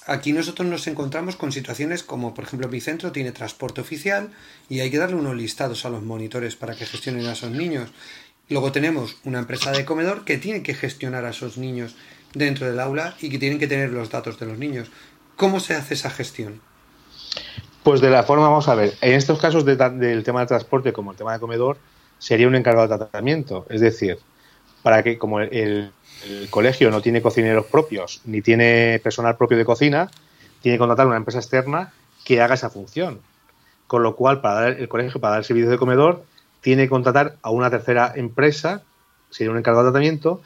aquí 0.08 0.32
nosotros 0.32 0.66
nos 0.66 0.86
encontramos 0.86 1.36
con 1.36 1.52
situaciones 1.52 2.02
como, 2.02 2.34
por 2.34 2.44
ejemplo, 2.44 2.68
mi 2.68 2.80
centro 2.80 3.12
tiene 3.12 3.30
transporte 3.30 3.82
oficial 3.82 4.30
y 4.68 4.80
hay 4.80 4.90
que 4.90 4.98
darle 4.98 5.16
unos 5.16 5.36
listados 5.36 5.84
a 5.84 5.90
los 5.90 6.02
monitores 6.02 6.56
para 6.56 6.74
que 6.74 6.86
gestionen 6.86 7.26
a 7.26 7.32
esos 7.32 7.50
niños. 7.50 7.90
Luego 8.48 8.72
tenemos 8.72 9.18
una 9.24 9.38
empresa 9.38 9.70
de 9.70 9.84
comedor 9.84 10.24
que 10.24 10.38
tiene 10.38 10.62
que 10.62 10.74
gestionar 10.74 11.26
a 11.26 11.30
esos 11.30 11.58
niños 11.58 11.94
dentro 12.32 12.66
del 12.66 12.80
aula 12.80 13.14
y 13.20 13.28
que 13.28 13.38
tienen 13.38 13.58
que 13.58 13.66
tener 13.66 13.90
los 13.90 14.10
datos 14.10 14.40
de 14.40 14.46
los 14.46 14.58
niños. 14.58 14.90
¿Cómo 15.36 15.60
se 15.60 15.74
hace 15.74 15.92
esa 15.92 16.10
gestión? 16.10 16.62
Pues 17.82 18.00
de 18.00 18.10
la 18.10 18.22
forma, 18.22 18.48
vamos 18.48 18.68
a 18.68 18.74
ver, 18.74 18.94
en 19.02 19.12
estos 19.12 19.38
casos 19.38 19.66
del 19.66 19.76
tema 20.24 20.40
del 20.40 20.48
transporte 20.48 20.94
como 20.94 21.10
el 21.10 21.18
tema 21.18 21.34
de 21.34 21.40
comedor, 21.40 21.76
sería 22.18 22.48
un 22.48 22.54
encargado 22.54 22.88
de 22.88 22.96
tratamiento. 22.96 23.66
Es 23.68 23.82
decir, 23.82 24.18
para 24.82 25.02
que 25.02 25.18
como 25.18 25.40
el, 25.40 25.92
colegio 26.50 26.90
no 26.90 27.00
tiene 27.00 27.22
cocineros 27.22 27.66
propios 27.66 28.20
ni 28.24 28.42
tiene 28.42 29.00
personal 29.02 29.36
propio 29.36 29.56
de 29.56 29.64
cocina, 29.64 30.10
tiene 30.62 30.76
que 30.76 30.80
contratar 30.80 31.06
una 31.06 31.16
empresa 31.16 31.38
externa 31.38 31.92
que 32.24 32.40
haga 32.40 32.54
esa 32.54 32.70
función. 32.70 33.20
Con 33.86 34.02
lo 34.02 34.16
cual, 34.16 34.40
para 34.40 34.60
dar, 34.60 34.68
el 34.80 34.88
colegio, 34.88 35.20
para 35.20 35.34
dar 35.34 35.44
servicio 35.44 35.70
de 35.70 35.78
comedor, 35.78 36.24
tiene 36.60 36.84
que 36.84 36.90
contratar 36.90 37.36
a 37.42 37.50
una 37.50 37.70
tercera 37.70 38.12
empresa, 38.14 38.82
sería 39.30 39.50
un 39.50 39.58
encargado 39.58 39.86
de 39.86 39.90
tratamiento. 39.90 40.42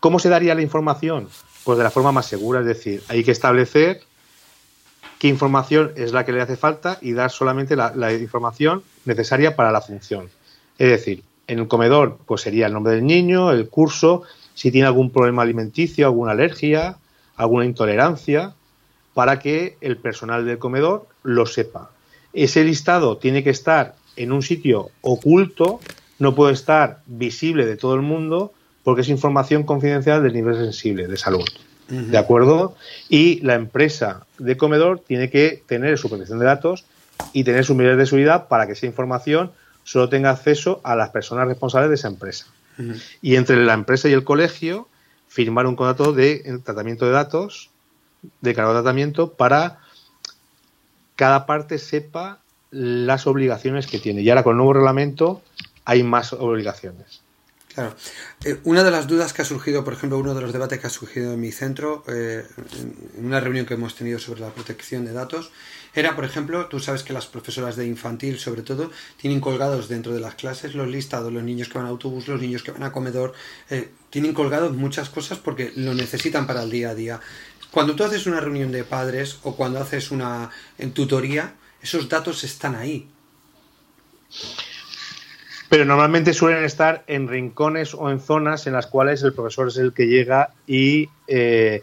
¿Cómo 0.00 0.18
se 0.18 0.28
daría 0.28 0.54
la 0.54 0.62
información? 0.62 1.28
Pues 1.64 1.78
de 1.78 1.84
la 1.84 1.90
forma 1.90 2.12
más 2.12 2.26
segura, 2.26 2.60
es 2.60 2.66
decir, 2.66 3.02
hay 3.08 3.24
que 3.24 3.30
establecer 3.30 4.02
qué 5.18 5.28
información 5.28 5.92
es 5.96 6.12
la 6.12 6.24
que 6.24 6.32
le 6.32 6.40
hace 6.40 6.56
falta 6.56 6.98
y 7.00 7.12
dar 7.12 7.30
solamente 7.30 7.76
la, 7.76 8.12
información 8.12 8.82
necesaria 9.04 9.54
para 9.54 9.70
la 9.70 9.80
función. 9.80 10.28
Es 10.78 10.90
decir, 10.90 11.22
en 11.46 11.60
el 11.60 11.68
comedor, 11.68 12.18
pues 12.26 12.40
sería 12.40 12.66
el 12.66 12.72
nombre 12.72 12.94
del 12.94 13.06
niño, 13.06 13.52
el 13.52 13.68
curso, 13.68 14.24
si 14.54 14.70
tiene 14.70 14.86
algún 14.86 15.10
problema 15.10 15.42
alimenticio, 15.42 16.06
alguna 16.06 16.32
alergia, 16.32 16.96
alguna 17.36 17.64
intolerancia, 17.64 18.54
para 19.14 19.38
que 19.38 19.76
el 19.80 19.96
personal 19.96 20.44
del 20.44 20.58
comedor 20.58 21.06
lo 21.22 21.46
sepa. 21.46 21.90
Ese 22.32 22.64
listado 22.64 23.18
tiene 23.18 23.44
que 23.44 23.50
estar 23.50 23.94
en 24.16 24.32
un 24.32 24.42
sitio 24.42 24.90
oculto, 25.00 25.80
no 26.18 26.34
puede 26.34 26.54
estar 26.54 27.00
visible 27.06 27.66
de 27.66 27.76
todo 27.76 27.94
el 27.94 28.02
mundo 28.02 28.52
porque 28.84 29.02
es 29.02 29.08
información 29.08 29.64
confidencial 29.64 30.22
del 30.22 30.32
nivel 30.32 30.56
sensible 30.56 31.06
de 31.06 31.16
salud. 31.16 31.44
¿De 31.88 32.16
acuerdo? 32.16 32.74
Y 33.10 33.40
la 33.40 33.54
empresa 33.54 34.24
de 34.38 34.56
comedor 34.56 35.00
tiene 35.00 35.28
que 35.28 35.62
tener 35.66 35.98
su 35.98 36.08
protección 36.08 36.38
de 36.38 36.46
datos 36.46 36.86
y 37.34 37.44
tener 37.44 37.66
sus 37.66 37.76
medidas 37.76 37.98
de 37.98 38.06
seguridad 38.06 38.48
para 38.48 38.66
que 38.66 38.72
esa 38.72 38.86
información 38.86 39.52
solo 39.84 40.08
tenga 40.08 40.30
acceso 40.30 40.80
a 40.84 40.96
las 40.96 41.10
personas 41.10 41.48
responsables 41.48 41.90
de 41.90 41.96
esa 41.96 42.08
empresa. 42.08 42.46
Y 43.20 43.36
entre 43.36 43.64
la 43.64 43.74
empresa 43.74 44.08
y 44.08 44.12
el 44.12 44.24
colegio, 44.24 44.88
firmar 45.28 45.66
un 45.66 45.76
contrato 45.76 46.12
de 46.12 46.60
tratamiento 46.64 47.06
de 47.06 47.12
datos, 47.12 47.70
de 48.40 48.54
cargo 48.54 48.72
de 48.72 48.80
tratamiento, 48.80 49.32
para 49.34 49.80
cada 51.16 51.46
parte 51.46 51.78
sepa 51.78 52.40
las 52.70 53.26
obligaciones 53.26 53.86
que 53.86 53.98
tiene. 53.98 54.22
Y 54.22 54.30
ahora 54.30 54.42
con 54.42 54.52
el 54.52 54.56
nuevo 54.58 54.72
reglamento 54.72 55.42
hay 55.84 56.02
más 56.02 56.32
obligaciones. 56.32 57.20
Claro. 57.74 57.94
Eh, 58.44 58.58
una 58.64 58.84
de 58.84 58.90
las 58.90 59.06
dudas 59.06 59.32
que 59.32 59.42
ha 59.42 59.44
surgido, 59.44 59.82
por 59.84 59.94
ejemplo, 59.94 60.18
uno 60.18 60.34
de 60.34 60.42
los 60.42 60.52
debates 60.52 60.78
que 60.78 60.86
ha 60.86 60.90
surgido 60.90 61.32
en 61.32 61.40
mi 61.40 61.52
centro, 61.52 62.04
eh, 62.06 62.44
en 63.16 63.24
una 63.24 63.40
reunión 63.40 63.64
que 63.64 63.74
hemos 63.74 63.94
tenido 63.94 64.18
sobre 64.18 64.40
la 64.40 64.50
protección 64.50 65.04
de 65.04 65.12
datos, 65.12 65.50
era, 65.94 66.16
por 66.16 66.24
ejemplo, 66.24 66.66
tú 66.66 66.80
sabes 66.80 67.02
que 67.02 67.12
las 67.12 67.26
profesoras 67.26 67.76
de 67.76 67.86
infantil, 67.86 68.38
sobre 68.38 68.62
todo, 68.62 68.90
tienen 69.18 69.40
colgados 69.40 69.88
dentro 69.88 70.14
de 70.14 70.20
las 70.20 70.34
clases 70.36 70.74
los 70.74 70.88
listados, 70.88 71.32
los 71.32 71.42
niños 71.42 71.68
que 71.68 71.78
van 71.78 71.86
a 71.86 71.90
autobús, 71.90 72.28
los 72.28 72.40
niños 72.40 72.62
que 72.62 72.72
van 72.72 72.82
a 72.82 72.92
comedor, 72.92 73.34
eh, 73.68 73.90
tienen 74.08 74.32
colgados 74.32 74.74
muchas 74.74 75.10
cosas 75.10 75.38
porque 75.38 75.72
lo 75.76 75.92
necesitan 75.92 76.46
para 76.46 76.62
el 76.62 76.70
día 76.70 76.90
a 76.90 76.94
día. 76.94 77.20
Cuando 77.70 77.94
tú 77.94 78.04
haces 78.04 78.26
una 78.26 78.40
reunión 78.40 78.72
de 78.72 78.84
padres 78.84 79.38
o 79.42 79.54
cuando 79.54 79.80
haces 79.80 80.10
una 80.10 80.50
en 80.78 80.92
tutoría, 80.92 81.54
esos 81.82 82.08
datos 82.08 82.44
están 82.44 82.74
ahí. 82.74 83.08
Pero 85.68 85.84
normalmente 85.84 86.34
suelen 86.34 86.64
estar 86.64 87.02
en 87.06 87.28
rincones 87.28 87.94
o 87.94 88.10
en 88.10 88.20
zonas 88.20 88.66
en 88.66 88.74
las 88.74 88.86
cuales 88.86 89.22
el 89.22 89.32
profesor 89.32 89.68
es 89.68 89.78
el 89.78 89.92
que 89.92 90.06
llega 90.06 90.52
y, 90.66 91.08
eh, 91.26 91.82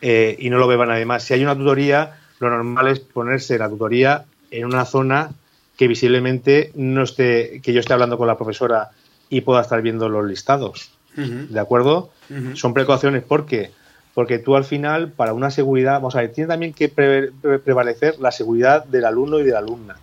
eh, 0.00 0.36
y 0.38 0.50
no 0.50 0.58
lo 0.58 0.66
ve 0.66 0.76
nadie 0.84 1.04
más. 1.04 1.24
Si 1.24 1.34
hay 1.34 1.42
una 1.44 1.56
tutoría, 1.56 2.19
lo 2.40 2.50
normal 2.50 2.88
es 2.88 3.00
ponerse 3.00 3.58
la 3.58 3.68
tutoría 3.68 4.24
en 4.50 4.64
una 4.64 4.84
zona 4.84 5.30
que 5.76 5.88
visiblemente 5.88 6.72
no 6.74 7.02
esté, 7.02 7.60
que 7.62 7.72
yo 7.72 7.80
esté 7.80 7.92
hablando 7.92 8.18
con 8.18 8.26
la 8.26 8.36
profesora 8.36 8.90
y 9.28 9.42
pueda 9.42 9.60
estar 9.60 9.80
viendo 9.82 10.08
los 10.08 10.26
listados. 10.26 10.90
¿De 11.16 11.60
acuerdo? 11.60 12.10
Son 12.54 12.72
precauciones 12.72 13.22
porque 13.26 13.72
porque 14.14 14.38
tú 14.38 14.56
al 14.56 14.64
final, 14.64 15.12
para 15.12 15.32
una 15.32 15.50
seguridad, 15.50 15.94
vamos 15.94 16.16
a 16.16 16.20
ver, 16.20 16.32
tiene 16.32 16.48
también 16.48 16.72
que 16.72 16.88
prevalecer 16.88 18.18
la 18.18 18.32
seguridad 18.32 18.84
del 18.84 19.04
alumno 19.04 19.38
y 19.38 19.44
de 19.44 19.52
la 19.52 19.58
alumna. 19.58 19.96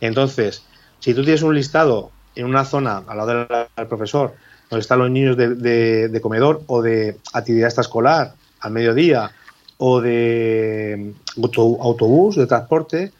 Entonces, 0.00 0.64
si 0.98 1.14
tú 1.14 1.22
tienes 1.22 1.42
un 1.42 1.54
listado 1.54 2.10
en 2.34 2.46
una 2.46 2.64
zona 2.64 3.02
al 3.06 3.16
lado 3.16 3.46
del 3.76 3.86
profesor, 3.86 4.34
donde 4.70 4.80
están 4.80 4.98
los 4.98 5.10
niños 5.10 5.36
de, 5.36 6.18
comedor 6.22 6.62
o 6.66 6.82
de 6.82 7.18
actividad 7.32 7.68
extraescolar 7.68 8.34
al 8.60 8.72
mediodía 8.72 9.30
o 9.78 10.00
de 10.00 11.12
autobús, 11.36 12.36
de 12.36 12.46
transporte, 12.46 13.12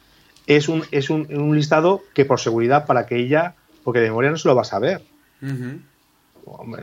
es 0.47 0.69
un, 0.69 0.83
es 0.91 1.09
un, 1.09 1.55
listado 1.55 2.01
que 2.13 2.25
por 2.25 2.39
seguridad 2.39 2.85
para 2.85 3.05
que 3.05 3.17
ella, 3.17 3.55
porque 3.83 3.99
de 3.99 4.07
memoria 4.07 4.31
no 4.31 4.37
se 4.37 4.47
lo 4.47 4.55
va 4.55 4.61
a 4.61 4.65
saber. 4.65 5.01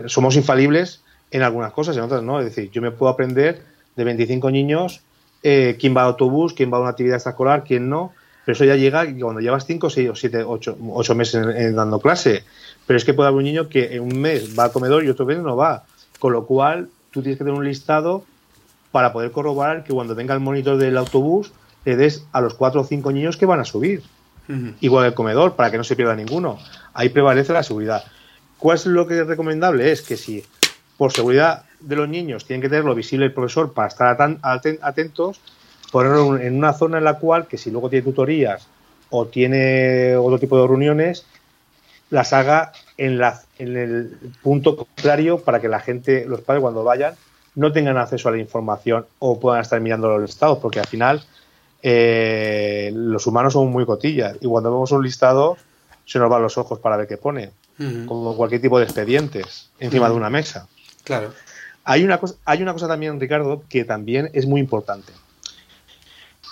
Somos 0.06 0.36
infalibles 0.36 1.02
en 1.30 1.42
algunas 1.42 1.72
cosas, 1.72 1.96
en 1.96 2.02
otras 2.02 2.22
no. 2.22 2.40
Es 2.40 2.46
decir, 2.46 2.70
yo 2.70 2.82
me 2.82 2.90
puedo 2.90 3.10
aprender 3.10 3.62
de 3.96 4.04
25 4.04 4.50
niños 4.50 5.02
eh, 5.42 5.76
quién 5.78 5.96
va 5.96 6.02
a 6.02 6.06
autobús, 6.06 6.52
quién 6.54 6.72
va 6.72 6.78
a 6.78 6.80
una 6.80 6.90
actividad 6.90 7.16
extraescolar, 7.16 7.64
quién 7.64 7.88
no. 7.88 8.12
Pero 8.44 8.54
eso 8.54 8.64
ya 8.64 8.74
llega 8.74 9.04
cuando 9.20 9.40
llevas 9.40 9.66
5, 9.66 9.88
6 9.88 10.10
o 10.10 10.14
7, 10.16 10.42
8, 10.42 10.78
8 10.92 11.14
meses 11.14 11.74
dando 11.74 12.00
clase. 12.00 12.44
Pero 12.86 12.96
es 12.96 13.04
que 13.04 13.14
puede 13.14 13.28
haber 13.28 13.38
un 13.38 13.44
niño 13.44 13.68
que 13.68 13.94
en 13.94 14.02
un 14.02 14.20
mes 14.20 14.58
va 14.58 14.64
al 14.64 14.72
comedor 14.72 15.04
y 15.04 15.08
otro 15.08 15.26
mes 15.26 15.38
no 15.38 15.56
va. 15.56 15.84
Con 16.18 16.32
lo 16.32 16.44
cual, 16.46 16.88
tú 17.12 17.22
tienes 17.22 17.38
que 17.38 17.44
tener 17.44 17.58
un 17.58 17.64
listado 17.64 18.24
para 18.92 19.12
poder 19.12 19.32
corroborar 19.32 19.82
que 19.82 19.92
cuando 19.92 20.14
venga 20.14 20.34
el 20.34 20.40
monitor 20.40 20.76
del 20.76 20.96
autobús 20.98 21.52
le 21.84 21.96
des 21.96 22.24
a 22.32 22.40
los 22.40 22.54
4 22.54 22.82
o 22.82 22.84
5 22.84 23.10
niños 23.10 23.36
que 23.36 23.46
van 23.46 23.60
a 23.60 23.64
subir. 23.64 24.02
Igual 24.80 25.06
el 25.06 25.14
comedor, 25.14 25.54
para 25.56 25.70
que 25.70 25.78
no 25.78 25.84
se 25.84 25.96
pierda 25.96 26.14
ninguno. 26.14 26.58
Ahí 26.92 27.08
prevalece 27.08 27.54
la 27.54 27.62
seguridad. 27.62 28.04
¿Cuál 28.58 28.76
es 28.76 28.86
lo 28.86 29.06
que 29.06 29.20
es 29.20 29.26
recomendable? 29.26 29.90
Es 29.90 30.02
que 30.02 30.16
si 30.16 30.44
por 30.98 31.10
seguridad 31.10 31.64
de 31.80 31.96
los 31.96 32.08
niños, 32.08 32.44
tienen 32.44 32.60
que 32.60 32.68
tenerlo 32.68 32.94
visible 32.94 33.26
el 33.26 33.32
profesor 33.32 33.72
para 33.72 33.88
estar 33.88 34.16
atentos, 34.82 35.40
ponerlo 35.90 36.36
en 36.36 36.56
una 36.56 36.74
zona 36.74 36.98
en 36.98 37.04
la 37.04 37.18
cual, 37.18 37.46
que 37.46 37.56
si 37.56 37.70
luego 37.70 37.88
tiene 37.88 38.04
tutorías 38.04 38.68
o 39.08 39.26
tiene 39.26 40.16
otro 40.16 40.38
tipo 40.38 40.60
de 40.60 40.66
reuniones, 40.66 41.24
las 42.10 42.32
haga 42.34 42.72
en, 42.98 43.18
la, 43.18 43.40
en 43.58 43.76
el 43.76 44.18
punto 44.42 44.76
contrario 44.76 45.38
para 45.38 45.60
que 45.60 45.68
la 45.68 45.80
gente, 45.80 46.26
los 46.26 46.42
padres 46.42 46.60
cuando 46.60 46.84
vayan, 46.84 47.14
no 47.54 47.72
tengan 47.72 47.98
acceso 47.98 48.28
a 48.28 48.32
la 48.32 48.38
información 48.38 49.06
o 49.18 49.38
puedan 49.38 49.60
estar 49.60 49.80
mirando 49.80 50.08
los 50.08 50.22
listados, 50.22 50.58
porque 50.58 50.80
al 50.80 50.86
final 50.86 51.22
eh, 51.82 52.90
los 52.94 53.26
humanos 53.26 53.52
son 53.52 53.70
muy 53.70 53.84
cotillas 53.84 54.36
y 54.40 54.46
cuando 54.46 54.70
vemos 54.70 54.92
un 54.92 55.02
listado 55.02 55.56
se 56.04 56.18
nos 56.18 56.30
van 56.30 56.42
los 56.42 56.56
ojos 56.58 56.78
para 56.78 56.96
ver 56.96 57.06
qué 57.06 57.16
pone, 57.16 57.50
como 58.06 58.36
cualquier 58.36 58.60
tipo 58.60 58.78
de 58.78 58.84
expedientes 58.84 59.70
encima 59.80 60.08
de 60.08 60.14
una 60.14 60.30
mesa. 60.30 60.68
Claro. 61.04 61.32
Hay 61.84 62.04
una, 62.04 62.18
cosa, 62.18 62.36
hay 62.44 62.62
una 62.62 62.72
cosa 62.72 62.86
también, 62.86 63.18
Ricardo, 63.18 63.64
que 63.68 63.84
también 63.84 64.30
es 64.32 64.46
muy 64.46 64.60
importante. 64.60 65.12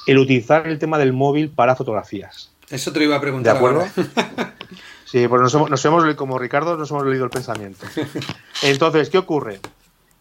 El 0.06 0.18
utilizar 0.18 0.66
el 0.66 0.78
tema 0.78 0.98
del 0.98 1.12
móvil 1.12 1.50
para 1.50 1.76
fotografías. 1.76 2.50
Eso 2.68 2.92
te 2.92 3.00
lo 3.00 3.04
iba 3.06 3.16
a 3.16 3.20
preguntar. 3.20 3.52
¿De 3.52 3.58
acuerdo? 3.58 3.84
sí, 5.04 5.28
pues 5.28 5.42
nos 5.42 5.54
hemos, 5.54 5.70
nos 5.70 5.84
hemos, 5.84 6.14
como 6.14 6.38
Ricardo, 6.38 6.76
nos 6.76 6.90
hemos 6.90 7.06
leído 7.06 7.24
el 7.24 7.30
pensamiento. 7.30 7.86
Entonces, 8.62 9.10
¿qué 9.10 9.18
ocurre? 9.18 9.60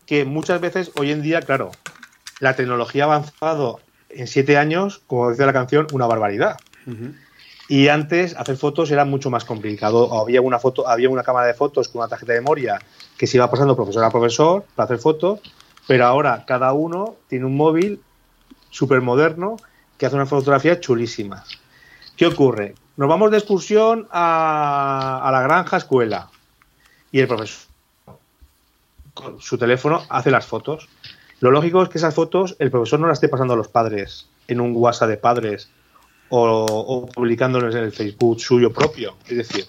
Que 0.09 0.25
muchas 0.25 0.59
veces, 0.59 0.91
hoy 0.97 1.11
en 1.11 1.21
día, 1.21 1.39
claro, 1.39 1.69
la 2.39 2.55
tecnología 2.55 3.03
ha 3.03 3.05
avanzado 3.05 3.79
en 4.09 4.25
siete 4.25 4.57
años, 4.57 5.03
como 5.05 5.29
decía 5.29 5.45
la 5.45 5.53
canción, 5.53 5.85
una 5.91 6.07
barbaridad. 6.07 6.57
Y 7.67 7.89
antes 7.89 8.35
hacer 8.35 8.57
fotos 8.57 8.89
era 8.89 9.05
mucho 9.05 9.29
más 9.29 9.45
complicado. 9.45 10.19
Había 10.19 10.41
una 10.41 10.57
foto, 10.57 10.87
había 10.87 11.11
una 11.11 11.21
cámara 11.21 11.45
de 11.45 11.53
fotos 11.53 11.89
con 11.89 11.99
una 11.99 12.09
tarjeta 12.09 12.33
de 12.33 12.39
memoria 12.39 12.81
que 13.19 13.27
se 13.27 13.37
iba 13.37 13.51
pasando 13.51 13.75
profesor 13.75 14.03
a 14.03 14.09
profesor 14.09 14.65
para 14.73 14.85
hacer 14.85 14.97
fotos, 14.97 15.41
pero 15.87 16.07
ahora 16.07 16.43
cada 16.47 16.73
uno 16.73 17.17
tiene 17.27 17.45
un 17.45 17.55
móvil 17.55 18.01
súper 18.71 19.01
moderno 19.01 19.57
que 19.99 20.07
hace 20.07 20.15
una 20.15 20.25
fotografía 20.25 20.79
chulísima. 20.79 21.43
¿Qué 22.17 22.25
ocurre? 22.25 22.73
Nos 22.97 23.09
vamos 23.09 23.29
de 23.29 23.37
excursión 23.37 24.07
a, 24.09 25.21
a 25.23 25.31
la 25.31 25.43
granja 25.43 25.77
escuela 25.77 26.31
y 27.11 27.19
el 27.19 27.27
profesor 27.27 27.68
con 29.21 29.41
su 29.41 29.57
teléfono 29.57 30.03
hace 30.09 30.31
las 30.31 30.45
fotos. 30.45 30.87
Lo 31.39 31.51
lógico 31.51 31.83
es 31.83 31.89
que 31.89 31.97
esas 31.97 32.15
fotos 32.15 32.55
el 32.59 32.71
profesor 32.71 32.99
no 32.99 33.07
las 33.07 33.17
esté 33.17 33.29
pasando 33.29 33.53
a 33.53 33.57
los 33.57 33.67
padres 33.67 34.27
en 34.47 34.61
un 34.61 34.73
WhatsApp 34.75 35.09
de 35.09 35.17
padres 35.17 35.69
o, 36.29 37.09
publicándolos 37.13 37.75
en 37.75 37.83
el 37.83 37.91
Facebook 37.91 38.39
suyo 38.39 38.71
propio. 38.71 39.15
Es 39.27 39.37
decir, 39.37 39.65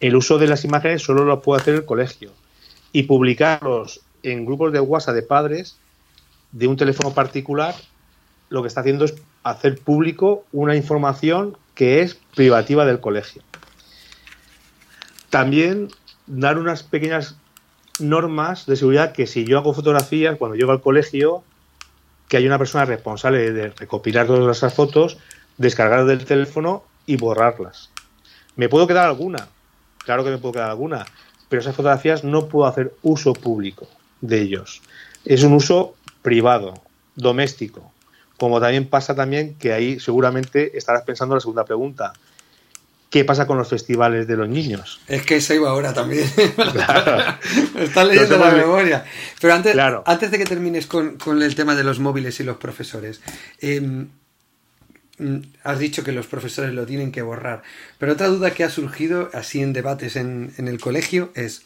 el 0.00 0.16
uso 0.16 0.38
de 0.38 0.46
las 0.46 0.64
imágenes 0.64 1.02
solo 1.02 1.24
lo 1.24 1.40
puede 1.42 1.62
hacer 1.62 1.74
el 1.74 1.84
colegio. 1.84 2.32
Y 2.92 3.04
publicarlos 3.04 4.00
en 4.22 4.44
grupos 4.46 4.72
de 4.72 4.80
WhatsApp 4.80 5.14
de 5.14 5.22
padres 5.22 5.78
de 6.52 6.66
un 6.66 6.76
teléfono 6.76 7.12
particular, 7.12 7.74
lo 8.48 8.62
que 8.62 8.68
está 8.68 8.80
haciendo 8.80 9.04
es 9.04 9.14
hacer 9.42 9.78
público 9.78 10.44
una 10.52 10.76
información 10.76 11.56
que 11.74 12.00
es 12.00 12.18
privativa 12.34 12.84
del 12.84 13.00
colegio. 13.00 13.42
También 15.30 15.88
dar 16.26 16.58
unas 16.58 16.82
pequeñas 16.82 17.36
normas 18.00 18.66
de 18.66 18.76
seguridad 18.76 19.12
que 19.12 19.26
si 19.26 19.44
yo 19.44 19.58
hago 19.58 19.74
fotografías, 19.74 20.36
cuando 20.36 20.56
llego 20.56 20.72
al 20.72 20.80
colegio, 20.80 21.42
que 22.28 22.36
hay 22.36 22.46
una 22.46 22.58
persona 22.58 22.84
responsable 22.84 23.52
de 23.52 23.70
recopilar 23.70 24.26
todas 24.26 24.56
esas 24.56 24.74
fotos, 24.74 25.18
descargar 25.56 26.04
del 26.04 26.24
teléfono 26.24 26.84
y 27.06 27.16
borrarlas. 27.16 27.90
¿Me 28.56 28.68
puedo 28.68 28.86
quedar 28.86 29.06
alguna? 29.06 29.48
Claro 30.04 30.24
que 30.24 30.30
me 30.30 30.38
puedo 30.38 30.52
quedar 30.52 30.70
alguna, 30.70 31.06
pero 31.48 31.60
esas 31.60 31.74
fotografías 31.74 32.24
no 32.24 32.48
puedo 32.48 32.66
hacer 32.66 32.94
uso 33.02 33.32
público 33.32 33.88
de 34.20 34.40
ellos. 34.40 34.82
Es 35.24 35.42
un 35.42 35.52
uso 35.52 35.94
privado, 36.22 36.74
doméstico. 37.14 37.92
Como 38.36 38.60
también 38.60 38.88
pasa 38.88 39.14
también 39.14 39.54
que 39.56 39.72
ahí 39.72 39.98
seguramente 39.98 40.76
estarás 40.76 41.02
pensando 41.02 41.34
la 41.34 41.40
segunda 41.40 41.64
pregunta. 41.64 42.12
¿Qué 43.10 43.24
pasa 43.24 43.46
con 43.46 43.56
los 43.56 43.68
festivales 43.68 44.26
de 44.26 44.36
los 44.36 44.48
niños? 44.48 45.00
Es 45.08 45.22
que 45.22 45.36
eso 45.36 45.54
iba 45.54 45.70
ahora 45.70 45.94
también. 45.94 46.30
Claro. 46.56 47.38
Estás 47.78 48.06
leyendo 48.06 48.38
la 48.38 48.50
memoria. 48.50 49.04
Pero 49.40 49.54
antes, 49.54 49.74
antes 50.04 50.30
de 50.30 50.38
que 50.38 50.44
termines 50.44 50.86
con, 50.86 51.16
el 51.42 51.54
tema 51.54 51.74
de 51.74 51.84
los 51.84 52.00
móviles 52.00 52.38
y 52.40 52.44
los 52.44 52.58
profesores, 52.58 53.20
em, 53.60 54.08
Mm, 55.18 55.38
has 55.64 55.78
dicho 55.80 56.04
que 56.04 56.12
los 56.12 56.26
profesores 56.26 56.72
lo 56.72 56.86
tienen 56.86 57.12
que 57.12 57.22
borrar. 57.22 57.62
Pero 57.98 58.12
otra 58.12 58.28
duda 58.28 58.52
que 58.52 58.64
ha 58.64 58.70
surgido 58.70 59.30
así 59.34 59.60
en 59.60 59.72
debates 59.72 60.16
en, 60.16 60.52
el 60.56 60.80
colegio 60.80 61.30
es, 61.34 61.62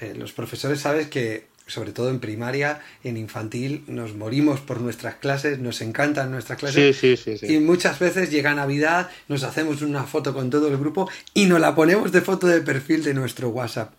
eh, 0.00 0.14
los 0.16 0.32
profesores 0.32 0.80
sabes 0.80 1.08
que, 1.08 1.46
sobre 1.66 1.92
todo 1.92 2.10
en 2.10 2.20
primaria, 2.20 2.80
en 3.04 3.16
infantil, 3.16 3.84
nos 3.86 4.14
morimos 4.14 4.60
por 4.60 4.80
nuestras 4.80 5.16
clases, 5.16 5.58
nos 5.58 5.80
encantan 5.80 6.30
nuestras 6.30 6.58
clases. 6.58 6.96
Sí, 6.96 7.16
sí, 7.16 7.36
sí, 7.36 7.46
y 7.54 7.58
muchas 7.60 7.98
veces 7.98 8.30
llega 8.30 8.54
Navidad, 8.54 9.10
nos 9.28 9.42
hacemos 9.42 9.82
una 9.82 10.04
foto 10.04 10.34
con 10.34 10.50
todo 10.50 10.68
el 10.68 10.76
grupo 10.76 11.08
y 11.34 11.46
nos 11.46 11.60
la 11.60 11.74
ponemos 11.74 12.12
de 12.12 12.20
foto 12.20 12.46
de 12.46 12.60
perfil 12.60 13.04
de 13.04 13.14
nuestro 13.14 13.48
WhatsApp. 13.50 13.92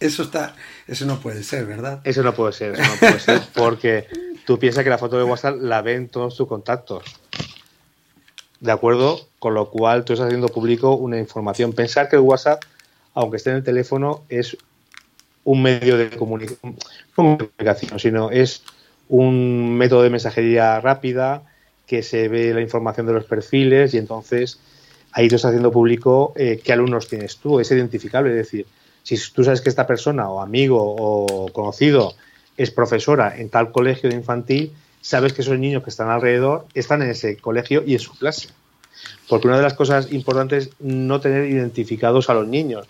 Eso 0.00 0.24
está, 0.24 0.56
eso 0.86 1.06
no 1.06 1.20
puede 1.20 1.42
ser, 1.44 1.66
¿verdad? 1.66 2.00
Eso 2.04 2.22
no 2.22 2.34
puede 2.34 2.52
ser, 2.52 2.72
eso 2.72 2.82
no 2.82 2.96
puede 2.98 3.20
ser, 3.20 3.42
porque 3.54 4.06
tú 4.44 4.58
piensas 4.58 4.84
que 4.84 4.90
la 4.90 4.98
foto 4.98 5.16
de 5.16 5.24
WhatsApp 5.24 5.56
la 5.60 5.82
ven 5.82 6.08
todos 6.08 6.36
tus 6.36 6.48
contactos. 6.48 7.04
¿De 8.60 8.72
acuerdo? 8.72 9.28
Con 9.38 9.54
lo 9.54 9.70
cual 9.70 10.04
tú 10.04 10.14
estás 10.14 10.26
haciendo 10.26 10.48
público 10.48 10.94
una 10.94 11.18
información. 11.18 11.74
Pensar 11.74 12.08
que 12.08 12.16
el 12.16 12.22
WhatsApp, 12.22 12.62
aunque 13.12 13.36
esté 13.36 13.50
en 13.50 13.56
el 13.56 13.62
teléfono, 13.62 14.24
es 14.28 14.56
un 15.44 15.62
medio 15.62 15.96
de 15.96 16.10
comunicación, 16.10 16.58
no 16.72 16.78
comunicación, 17.14 17.98
sino 17.98 18.30
es 18.30 18.62
un 19.08 19.76
método 19.76 20.02
de 20.02 20.10
mensajería 20.10 20.80
rápida 20.80 21.42
que 21.86 22.02
se 22.02 22.28
ve 22.28 22.54
la 22.54 22.60
información 22.60 23.06
de 23.06 23.12
los 23.12 23.24
perfiles 23.24 23.94
y 23.94 23.98
entonces 23.98 24.58
ahí 25.12 25.28
tú 25.28 25.36
estás 25.36 25.50
haciendo 25.50 25.70
público 25.70 26.32
eh, 26.36 26.60
qué 26.64 26.72
alumnos 26.72 27.08
tienes 27.08 27.36
tú, 27.36 27.60
es 27.60 27.70
identificable, 27.70 28.30
es 28.30 28.36
decir, 28.36 28.66
si 29.02 29.16
tú 29.32 29.44
sabes 29.44 29.60
que 29.60 29.68
esta 29.68 29.86
persona 29.86 30.28
o 30.30 30.40
amigo 30.40 30.78
o 30.80 31.52
conocido 31.52 32.14
es 32.56 32.70
profesora 32.70 33.36
en 33.36 33.50
tal 33.50 33.70
colegio 33.70 34.08
de 34.08 34.16
infantil, 34.16 34.72
sabes 35.00 35.34
que 35.34 35.42
esos 35.42 35.58
niños 35.58 35.82
que 35.82 35.90
están 35.90 36.08
alrededor 36.08 36.66
están 36.72 37.02
en 37.02 37.10
ese 37.10 37.36
colegio 37.36 37.82
y 37.86 37.92
en 37.92 38.00
su 38.00 38.16
clase. 38.16 38.48
Porque 39.28 39.46
una 39.46 39.58
de 39.58 39.62
las 39.62 39.74
cosas 39.74 40.12
importantes 40.12 40.68
es 40.68 40.72
no 40.78 41.20
tener 41.20 41.46
identificados 41.50 42.30
a 42.30 42.34
los 42.34 42.48
niños. 42.48 42.88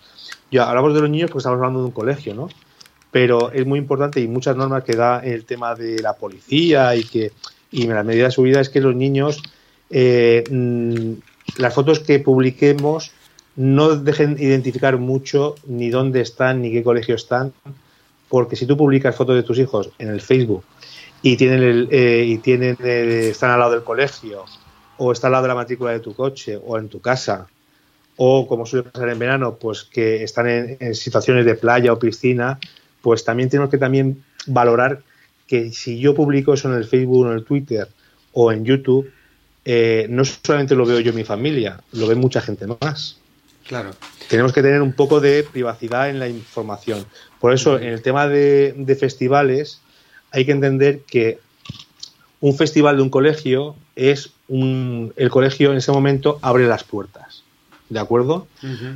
Hablamos 0.57 0.93
de 0.93 1.01
los 1.01 1.09
niños 1.09 1.29
porque 1.29 1.39
estamos 1.39 1.57
hablando 1.57 1.79
de 1.79 1.85
un 1.85 1.91
colegio, 1.91 2.33
¿no? 2.33 2.49
Pero 3.11 3.51
es 3.51 3.65
muy 3.65 3.79
importante 3.79 4.19
y 4.19 4.27
muchas 4.27 4.55
normas 4.55 4.83
que 4.83 4.95
da 4.95 5.19
el 5.19 5.45
tema 5.45 5.75
de 5.75 6.01
la 6.01 6.13
policía 6.13 6.95
y 6.95 7.03
que 7.03 7.31
y 7.71 7.87
la 7.87 8.03
medida 8.03 8.25
de 8.25 8.31
su 8.31 8.45
es 8.45 8.69
que 8.69 8.79
los 8.79 8.95
niños 8.95 9.41
eh, 9.89 10.43
mm, 10.49 11.13
las 11.57 11.73
fotos 11.73 11.99
que 11.99 12.19
publiquemos 12.19 13.11
no 13.55 13.95
dejen 13.95 14.37
identificar 14.39 14.97
mucho 14.97 15.55
ni 15.67 15.89
dónde 15.89 16.21
están 16.21 16.61
ni 16.61 16.71
qué 16.71 16.83
colegio 16.83 17.15
están, 17.15 17.53
porque 18.29 18.55
si 18.55 18.65
tú 18.65 18.75
publicas 18.75 19.15
fotos 19.15 19.35
de 19.35 19.43
tus 19.43 19.59
hijos 19.59 19.91
en 19.99 20.09
el 20.09 20.21
Facebook 20.21 20.63
y 21.21 21.37
tienen 21.37 21.63
el, 21.63 21.87
eh, 21.91 22.25
y 22.27 22.37
tienen 22.39 22.77
están 22.81 23.51
al 23.51 23.59
lado 23.59 23.71
del 23.71 23.83
colegio 23.83 24.45
o 24.97 25.11
está 25.11 25.27
al 25.27 25.33
lado 25.33 25.43
de 25.43 25.49
la 25.49 25.55
matrícula 25.55 25.91
de 25.91 25.99
tu 25.99 26.13
coche 26.13 26.59
o 26.63 26.77
en 26.77 26.89
tu 26.89 26.99
casa 26.99 27.47
o 28.17 28.47
como 28.47 28.65
suele 28.65 28.89
pasar 28.89 29.09
en 29.09 29.19
verano, 29.19 29.55
pues 29.55 29.83
que 29.83 30.23
están 30.23 30.47
en, 30.47 30.95
situaciones 30.95 31.45
de 31.45 31.55
playa 31.55 31.93
o 31.93 31.99
piscina, 31.99 32.59
pues 33.01 33.23
también 33.23 33.49
tenemos 33.49 33.69
que 33.69 33.77
también 33.77 34.23
valorar 34.47 35.01
que 35.47 35.71
si 35.71 35.99
yo 35.99 36.15
publico 36.15 36.53
eso 36.53 36.69
en 36.71 36.77
el 36.77 36.85
Facebook, 36.85 37.27
en 37.27 37.33
el 37.33 37.43
Twitter 37.43 37.87
o 38.33 38.51
en 38.51 38.65
YouTube, 38.65 39.11
eh, 39.63 40.07
no 40.09 40.23
solamente 40.25 40.75
lo 40.75 40.85
veo 40.85 40.99
yo 40.99 41.11
y 41.11 41.15
mi 41.15 41.23
familia, 41.23 41.81
lo 41.91 42.07
ve 42.07 42.15
mucha 42.15 42.41
gente 42.41 42.65
más. 42.67 43.17
Claro. 43.67 43.91
Tenemos 44.29 44.53
que 44.53 44.61
tener 44.61 44.81
un 44.81 44.93
poco 44.93 45.19
de 45.19 45.43
privacidad 45.43 46.09
en 46.09 46.19
la 46.19 46.27
información. 46.29 47.05
Por 47.39 47.53
eso, 47.53 47.77
en 47.77 47.89
el 47.89 48.01
tema 48.01 48.27
de, 48.27 48.97
festivales, 48.99 49.81
hay 50.31 50.45
que 50.45 50.51
entender 50.51 51.01
que 51.01 51.39
un 52.41 52.55
festival 52.55 52.97
de 52.97 53.03
un 53.03 53.09
colegio 53.09 53.75
es 53.95 54.31
un. 54.47 55.13
El 55.15 55.29
colegio 55.29 55.71
en 55.71 55.77
ese 55.77 55.91
momento 55.91 56.37
abre 56.41 56.67
las 56.67 56.83
puertas. 56.83 57.34
¿De 57.89 57.99
acuerdo? 57.99 58.47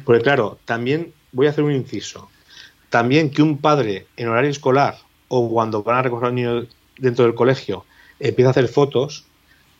Porque, 0.03 0.21
claro, 0.21 0.57
también 0.65 1.13
voy 1.31 1.47
a 1.47 1.51
hacer 1.51 1.63
un 1.63 1.73
inciso. 1.73 2.29
También 2.89 3.29
que 3.29 3.41
un 3.41 3.57
padre 3.57 4.07
en 4.17 4.29
horario 4.29 4.49
escolar 4.49 4.97
o 5.27 5.49
cuando 5.49 5.83
van 5.83 5.97
a 5.97 6.01
recoger 6.01 6.25
a 6.25 6.29
un 6.29 6.35
niño 6.35 6.67
dentro 6.97 7.25
del 7.25 7.35
colegio 7.35 7.85
empieza 8.19 8.49
a 8.49 8.51
hacer 8.51 8.67
fotos, 8.67 9.25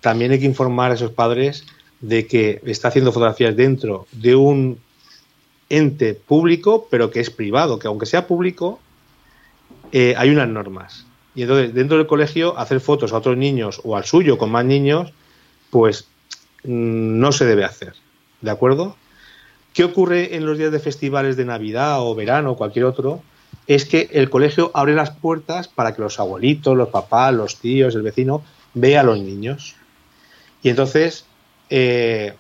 también 0.02 0.32
hay 0.32 0.40
que 0.40 0.46
informar 0.46 0.92
a 0.92 0.94
esos 0.94 1.12
padres 1.12 1.66
de 2.02 2.28
que 2.28 2.62
está 2.66 2.88
haciendo 2.88 3.12
fotografías 3.12 3.56
dentro 3.56 4.08
de 4.12 4.36
un 4.36 4.80
ente 5.70 6.14
público, 6.14 6.88
pero 6.90 7.12
que 7.12 7.20
es 7.20 7.30
privado, 7.30 7.80
que 7.80 7.88
aunque 7.88 8.06
sea 8.06 8.28
público, 8.28 8.80
eh, 9.92 10.14
hay 10.18 10.30
unas 10.30 10.48
normas. 10.48 11.06
Y 11.36 11.44
entonces, 11.44 11.74
dentro 11.74 11.98
del 11.98 12.08
colegio, 12.08 12.58
hacer 12.58 12.80
fotos 12.80 13.14
a 13.14 13.18
otros 13.18 13.38
niños 13.38 13.82
o 13.84 13.96
al 13.96 14.06
suyo 14.06 14.38
con 14.38 14.52
más 14.52 14.66
niños, 14.66 15.14
pues 15.70 16.08
mm, 16.64 17.20
no 17.20 17.32
se 17.32 17.46
debe 17.46 17.66
hacer. 17.66 17.94
¿De 18.42 18.52
acuerdo? 18.52 18.96
¿Qué 19.74 19.84
ocurre 19.84 20.36
en 20.36 20.46
los 20.46 20.58
días 20.58 20.72
de 20.72 20.80
festivales 20.80 21.38
de 21.38 21.46
Navidad 21.46 22.02
o 22.02 22.16
verano 22.16 22.52
o 22.52 22.58
cualquier 22.58 22.86
otro? 22.86 23.22
Es 23.68 23.86
que 23.86 24.10
el 24.14 24.30
colegio 24.30 24.72
abre 24.74 24.96
las 24.96 25.12
puertas 25.12 25.68
para 25.68 25.94
que 25.94 26.02
los 26.02 26.20
abuelitos, 26.20 26.76
los 26.76 26.90
papás, 26.90 27.34
los 27.34 27.58
tíos, 27.58 27.96
el 27.96 28.02
vecino, 28.02 28.44
vea 28.74 29.02
a 29.02 29.04
los 29.04 29.20
niños. 29.20 29.76
Y 30.64 30.70
entonces, 30.70 31.26
eh, 31.70 32.34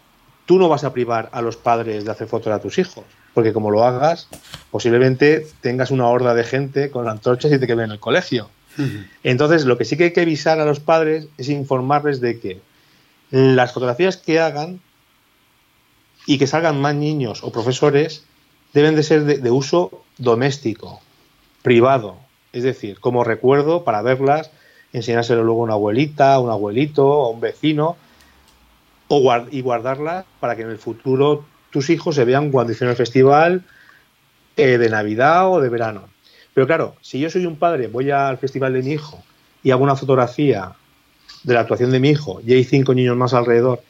tú 0.45 0.57
no 0.57 0.69
vas 0.69 0.83
a 0.83 0.93
privar 0.93 1.29
a 1.31 1.41
los 1.41 1.57
padres 1.57 2.05
de 2.05 2.11
hacer 2.11 2.27
fotos 2.27 2.51
a 2.51 2.59
tus 2.59 2.79
hijos, 2.79 3.05
porque 3.33 3.53
como 3.53 3.69
lo 3.69 3.83
hagas, 3.83 4.27
posiblemente 4.71 5.45
tengas 5.61 5.91
una 5.91 6.07
horda 6.07 6.33
de 6.33 6.43
gente 6.43 6.89
con 6.89 7.07
antorchas 7.07 7.51
y 7.51 7.59
te 7.59 7.67
queden 7.67 7.85
en 7.85 7.91
el 7.91 7.99
colegio. 7.99 8.49
Entonces, 9.23 9.65
lo 9.65 9.77
que 9.77 9.83
sí 9.83 9.97
que 9.97 10.05
hay 10.05 10.13
que 10.13 10.21
avisar 10.21 10.59
a 10.59 10.65
los 10.65 10.79
padres 10.79 11.27
es 11.37 11.49
informarles 11.49 12.21
de 12.21 12.39
que 12.39 12.61
las 13.29 13.73
fotografías 13.73 14.15
que 14.15 14.39
hagan 14.39 14.79
y 16.25 16.37
que 16.37 16.47
salgan 16.47 16.81
más 16.81 16.95
niños 16.95 17.43
o 17.43 17.51
profesores 17.51 18.23
deben 18.73 18.95
de 18.95 19.03
ser 19.03 19.23
de 19.25 19.51
uso 19.51 20.03
doméstico, 20.17 21.01
privado, 21.61 22.17
es 22.53 22.63
decir, 22.63 22.99
como 22.99 23.23
recuerdo 23.23 23.83
para 23.83 24.01
verlas, 24.01 24.51
enseñárselo 24.93 25.43
luego 25.43 25.61
a 25.61 25.65
una 25.65 25.73
abuelita, 25.73 26.35
a 26.35 26.39
un 26.39 26.49
abuelito, 26.49 27.25
a 27.25 27.29
un 27.29 27.39
vecino, 27.39 27.97
o 29.07 29.35
y 29.51 29.61
guardarla 29.61 30.25
para 30.39 30.55
que 30.55 30.61
en 30.61 30.69
el 30.69 30.77
futuro 30.77 31.45
tus 31.71 31.89
hijos 31.89 32.15
se 32.15 32.25
vean 32.25 32.51
cuando 32.51 32.73
hicieron 32.73 32.91
el 32.91 32.97
festival 32.97 33.63
eh, 34.55 34.77
de 34.77 34.89
Navidad 34.89 35.51
o 35.51 35.59
de 35.59 35.69
verano. 35.69 36.09
Pero 36.53 36.67
claro, 36.67 36.95
si 37.01 37.19
yo 37.19 37.29
soy 37.29 37.45
un 37.45 37.57
padre, 37.57 37.87
voy 37.87 38.11
al 38.11 38.37
festival 38.37 38.73
de 38.73 38.83
mi 38.83 38.91
hijo 38.91 39.23
y 39.63 39.71
hago 39.71 39.83
una 39.83 39.95
fotografía 39.95 40.73
de 41.43 41.53
la 41.53 41.61
actuación 41.61 41.91
de 41.91 41.99
mi 41.99 42.09
hijo 42.09 42.41
y 42.45 42.53
hay 42.53 42.63
cinco 42.63 42.93
niños 42.93 43.17
más 43.17 43.33
alrededor 43.33 43.81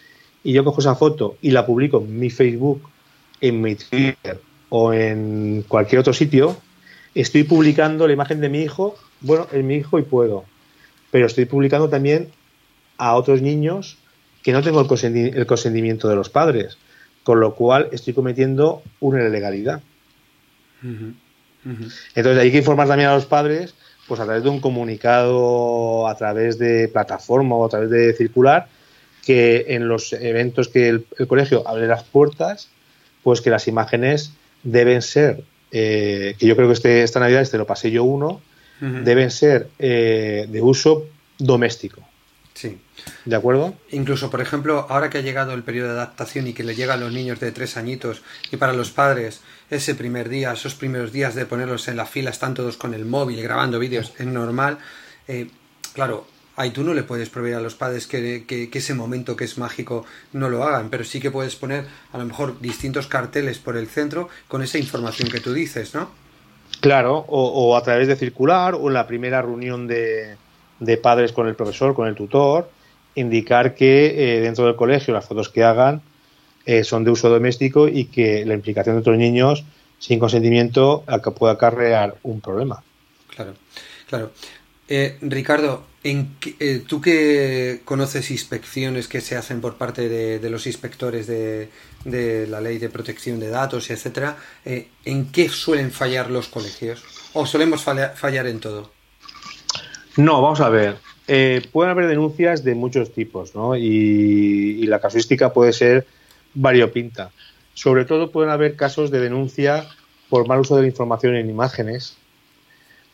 y 0.43 0.53
yo 0.53 0.63
cojo 0.63 0.81
esa 0.81 0.95
foto 0.95 1.37
y 1.41 1.51
la 1.51 1.65
publico 1.65 1.99
en 1.99 2.19
mi 2.19 2.29
Facebook, 2.29 2.89
en 3.41 3.61
mi 3.61 3.75
Twitter 3.75 4.41
o 4.69 4.93
en 4.93 5.63
cualquier 5.67 5.99
otro 5.99 6.13
sitio, 6.13 6.57
estoy 7.15 7.43
publicando 7.43 8.07
la 8.07 8.13
imagen 8.13 8.39
de 8.41 8.49
mi 8.49 8.61
hijo, 8.61 8.95
bueno, 9.21 9.47
en 9.51 9.67
mi 9.67 9.75
hijo 9.75 9.99
y 9.99 10.03
puedo, 10.03 10.45
pero 11.11 11.25
estoy 11.25 11.45
publicando 11.45 11.89
también 11.89 12.29
a 12.97 13.15
otros 13.15 13.41
niños 13.41 13.97
que 14.43 14.53
no 14.53 14.61
tengo 14.61 14.81
el, 14.81 15.45
consentimiento 15.45 16.07
de 16.07 16.15
los 16.15 16.29
padres, 16.29 16.77
con 17.23 17.39
lo 17.39 17.55
cual 17.55 17.89
estoy 17.91 18.13
cometiendo 18.13 18.81
una 18.99 19.25
ilegalidad. 19.25 19.81
Entonces 22.15 22.41
hay 22.41 22.51
que 22.51 22.59
informar 22.59 22.87
también 22.87 23.09
a 23.09 23.15
los 23.15 23.25
padres, 23.25 23.75
pues 24.07 24.19
a 24.19 24.25
través 24.25 24.43
de 24.43 24.49
un 24.49 24.61
comunicado, 24.61 26.07
a 26.07 26.15
través 26.15 26.57
de 26.57 26.87
plataforma 26.87 27.55
o 27.55 27.65
a 27.65 27.69
través 27.69 27.89
de 27.89 28.13
circular, 28.13 28.67
que 29.25 29.65
en 29.69 29.87
los 29.87 30.13
eventos 30.13 30.67
que 30.67 30.89
el, 30.89 31.05
colegio 31.27 31.67
abre 31.67 31.87
las 31.87 32.03
puertas, 32.03 32.69
pues 33.23 33.41
que 33.41 33.49
las 33.49 33.67
imágenes 33.67 34.33
deben 34.63 35.01
ser, 35.01 35.43
eh, 35.71 36.35
que 36.39 36.45
yo 36.47 36.55
creo 36.55 36.67
que 36.67 36.73
este, 36.73 37.03
esta 37.03 37.19
Navidad 37.19 37.41
este 37.41 37.57
lo 37.57 37.67
pasé 37.67 37.91
yo 37.91 38.03
uno, 38.03 38.41
deben 38.81 39.29
ser 39.29 39.67
eh, 39.77 40.45
de 40.47 40.61
uso 40.61 41.05
doméstico. 41.37 42.01
Sí. 42.53 42.77
¿De 43.23 43.35
acuerdo? 43.35 43.73
Incluso, 43.91 44.29
por 44.29 44.41
ejemplo, 44.41 44.85
ahora 44.89 45.09
que 45.09 45.19
ha 45.19 45.21
llegado 45.21 45.53
el 45.53 45.63
periodo 45.63 45.87
de 45.87 45.93
adaptación 45.93 46.47
y 46.47 46.53
que 46.53 46.63
le 46.63 46.75
llega 46.75 46.95
a 46.95 46.97
los 46.97 47.13
niños 47.13 47.39
de 47.39 47.53
tres 47.53 47.77
añitos 47.77 48.21
y 48.51 48.57
para 48.57 48.73
los 48.73 48.91
padres 48.91 49.41
ese 49.69 49.95
primer 49.95 50.27
día, 50.27 50.51
esos 50.51 50.75
primeros 50.75 51.13
días 51.13 51.35
de 51.35 51.45
ponerlos 51.45 51.87
en 51.87 51.95
la 51.95 52.05
fila, 52.05 52.31
están 52.31 52.53
todos 52.53 52.75
con 52.75 52.93
el 52.93 53.05
móvil 53.05 53.41
grabando 53.41 53.79
vídeos, 53.79 54.13
es 54.17 54.25
normal. 54.25 54.77
Eh, 55.27 55.49
claro, 55.93 56.27
ahí 56.59 56.71
tú 56.71 56.83
no 56.83 56.93
le 56.93 57.03
puedes 57.03 57.29
proveer 57.29 57.55
a 57.55 57.61
los 57.61 57.75
padres 57.75 58.05
que, 58.05 58.69
ese 58.71 58.93
momento 58.93 59.35
que 59.35 59.45
es 59.45 59.57
mágico 59.57 60.05
no 60.33 60.49
lo 60.49 60.63
hagan, 60.63 60.89
pero 60.89 61.05
sí 61.05 61.19
que 61.19 61.31
puedes 61.31 61.55
poner 61.55 61.85
a 62.11 62.17
lo 62.17 62.25
mejor 62.25 62.59
distintos 62.59 63.07
carteles 63.07 63.59
por 63.59 63.77
el 63.77 63.87
centro 63.87 64.27
con 64.47 64.61
esa 64.61 64.77
información 64.77 65.29
que 65.29 65.39
tú 65.39 65.53
dices, 65.53 65.95
¿no? 65.95 66.11
Claro, 66.81 67.25
o 67.27 67.75
a 67.75 67.81
través 67.83 68.07
de 68.07 68.15
circular 68.15 68.75
o 68.75 68.87
en 68.87 68.93
la 68.93 69.07
primera 69.07 69.41
reunión 69.41 69.87
de, 69.87 70.37
de 70.79 70.97
padres 70.97 71.31
con 71.31 71.47
el 71.47 71.55
profesor, 71.55 71.93
con 71.93 72.07
el 72.07 72.15
tutor, 72.15 72.69
indicar 73.15 73.75
que 73.75 74.37
eh, 74.37 74.41
dentro 74.41 74.65
del 74.65 74.75
colegio 74.75 75.13
las 75.13 75.25
fotos 75.25 75.49
que 75.49 75.63
hagan 75.63 76.01
eh, 76.65 76.83
son 76.83 77.03
de 77.03 77.11
uso 77.11 77.29
doméstico 77.29 77.87
y 77.87 78.05
que 78.05 78.45
la 78.45 78.53
implicación 78.53 78.95
de 78.95 79.01
otros 79.01 79.17
niños 79.17 79.63
sin 79.97 80.19
consentimiento 80.19 81.03
puede 81.37 81.53
acarrear 81.53 82.15
un 82.23 82.39
problema. 82.39 82.81
Claro, 83.35 83.53
claro. 84.07 84.31
Eh, 84.89 85.17
Ricardo, 85.21 85.83
¿en 86.03 86.35
tú 86.87 86.99
que 86.99 87.81
conoces 87.85 88.31
inspecciones 88.31 89.07
que 89.07 89.21
se 89.21 89.37
hacen 89.37 89.61
por 89.61 89.75
parte 89.77 90.09
de, 90.09 90.49
los 90.49 90.65
inspectores 90.67 91.27
de, 91.27 91.69
la 92.49 92.59
ley 92.59 92.79
de 92.79 92.89
protección 92.89 93.39
de 93.39 93.49
datos, 93.49 93.89
etcétera, 93.91 94.37
¿en 94.65 95.31
qué 95.31 95.47
suelen 95.47 95.91
fallar 95.91 96.31
los 96.31 96.47
colegios? 96.47 97.03
¿O 97.33 97.45
solemos 97.45 97.83
fallar 97.83 98.47
en 98.47 98.59
todo? 98.59 98.91
No, 100.17 100.41
vamos 100.41 100.59
a 100.59 100.69
ver. 100.69 100.97
Eh, 101.31 101.61
pueden 101.71 101.91
haber 101.91 102.07
denuncias 102.07 102.63
de 102.63 102.73
muchos 102.73 103.13
tipos, 103.13 103.53
¿no? 103.53 103.75
Y, 103.75 104.85
la 104.87 104.99
casuística 104.99 105.53
puede 105.53 105.73
ser 105.73 106.07
variopinta. 106.55 107.29
Sobre 107.75 108.03
todo 108.03 108.31
pueden 108.31 108.49
haber 108.49 108.75
casos 108.75 109.11
de 109.11 109.19
denuncia 109.19 109.87
por 110.27 110.47
mal 110.47 110.59
uso 110.59 110.75
de 110.75 110.81
la 110.81 110.87
información 110.87 111.35
en 111.35 111.47
imágenes, 111.47 112.17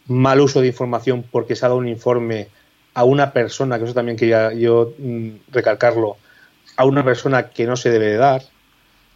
mal 0.08 0.42
uso 0.42 0.62
de 0.62 0.68
información 0.68 1.24
porque 1.30 1.56
se 1.56 1.66
ha 1.66 1.70
dado 1.70 1.80
un 1.80 1.88
informe 1.88 2.50
a 2.94 3.04
una 3.04 3.34
persona, 3.34 3.78
que 3.78 3.86
eso 3.86 3.94
también 3.94 4.18
quería 4.18 4.54
yo 4.54 4.94
mm, 4.98 5.30
recalcarlo, 5.52 6.18
a 6.78 6.86
una 6.86 7.04
persona 7.04 7.50
que 7.50 7.66
no 7.66 7.76
se 7.76 7.90
debe 7.90 8.08
de 8.08 8.18
dar. 8.18 8.44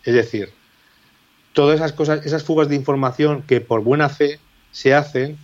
Es 0.03 0.13
decir, 0.13 0.49
todas 1.53 1.75
esas 1.75 1.93
cosas, 1.93 2.25
esas 2.25 2.43
fugas 2.43 2.69
de 2.69 2.75
información 2.75 3.43
que 3.43 3.61
por 3.61 3.81
buena 3.81 4.09
fe 4.09 4.39
se 4.71 4.93
hacen 4.93 5.37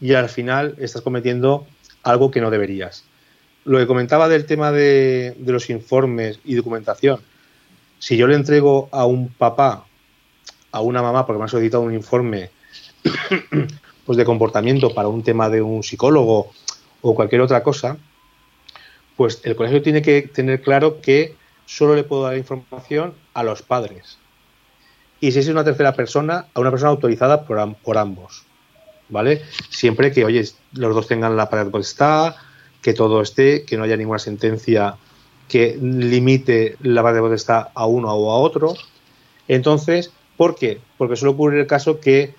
y 0.00 0.14
al 0.14 0.28
final 0.28 0.74
estás 0.78 1.02
cometiendo 1.02 1.66
algo 2.02 2.30
que 2.30 2.40
no 2.40 2.50
deberías. 2.50 3.04
Lo 3.64 3.78
que 3.78 3.86
comentaba 3.86 4.28
del 4.28 4.46
tema 4.46 4.72
de, 4.72 5.36
los 5.44 5.70
informes 5.70 6.40
y 6.44 6.54
documentación, 6.54 7.20
si 7.98 8.16
yo 8.16 8.26
le 8.26 8.34
entrego 8.34 8.88
a 8.90 9.06
un 9.06 9.28
papá, 9.28 9.86
a 10.72 10.80
una 10.80 11.02
mamá, 11.02 11.26
porque 11.26 11.38
me 11.38 11.44
ha 11.44 11.48
solicitado 11.48 11.84
un 11.84 11.94
informe 11.94 12.50
pues 14.06 14.18
de 14.18 14.24
comportamiento 14.24 14.94
para 14.94 15.08
un 15.08 15.22
tema 15.22 15.48
de 15.48 15.62
un 15.62 15.82
psicólogo 15.82 16.50
o 17.00 17.14
cualquier 17.14 17.40
otra 17.40 17.62
cosa, 17.62 17.98
pues 19.16 19.40
el 19.44 19.56
colegio 19.56 19.82
tiene 19.82 20.02
que 20.02 20.22
tener 20.22 20.62
claro 20.62 21.00
que 21.00 21.36
solo 21.66 21.94
le 21.94 22.04
puedo 22.04 22.22
dar 22.22 22.36
información 22.36 23.14
a 23.34 23.42
los 23.42 23.62
padres. 23.62 24.18
Y 25.20 25.32
si 25.32 25.38
es 25.38 25.48
una 25.48 25.64
tercera 25.64 25.92
persona, 25.94 26.46
a 26.52 26.60
una 26.60 26.70
persona 26.70 26.90
autorizada 26.90 27.44
por, 27.44 27.76
por 27.76 27.98
ambos. 27.98 28.44
¿vale? 29.12 29.42
Siempre 29.68 30.10
que, 30.10 30.24
oye, 30.24 30.44
los 30.72 30.94
dos 30.94 31.06
tengan 31.06 31.36
la 31.36 31.48
pared 31.48 31.72
está, 31.76 32.36
que 32.80 32.94
todo 32.94 33.22
esté, 33.22 33.64
que 33.64 33.76
no 33.76 33.84
haya 33.84 33.96
ninguna 33.96 34.18
sentencia 34.18 34.96
que 35.48 35.78
limite 35.80 36.76
la 36.80 37.02
pared 37.02 37.20
de 37.20 37.36
está 37.36 37.70
a 37.74 37.86
uno 37.86 38.10
o 38.10 38.32
a 38.32 38.38
otro. 38.38 38.74
Entonces, 39.48 40.10
¿por 40.36 40.56
qué? 40.56 40.80
Porque 40.96 41.16
suele 41.16 41.34
ocurrir 41.34 41.60
el 41.60 41.66
caso 41.66 42.00
que, 42.00 42.34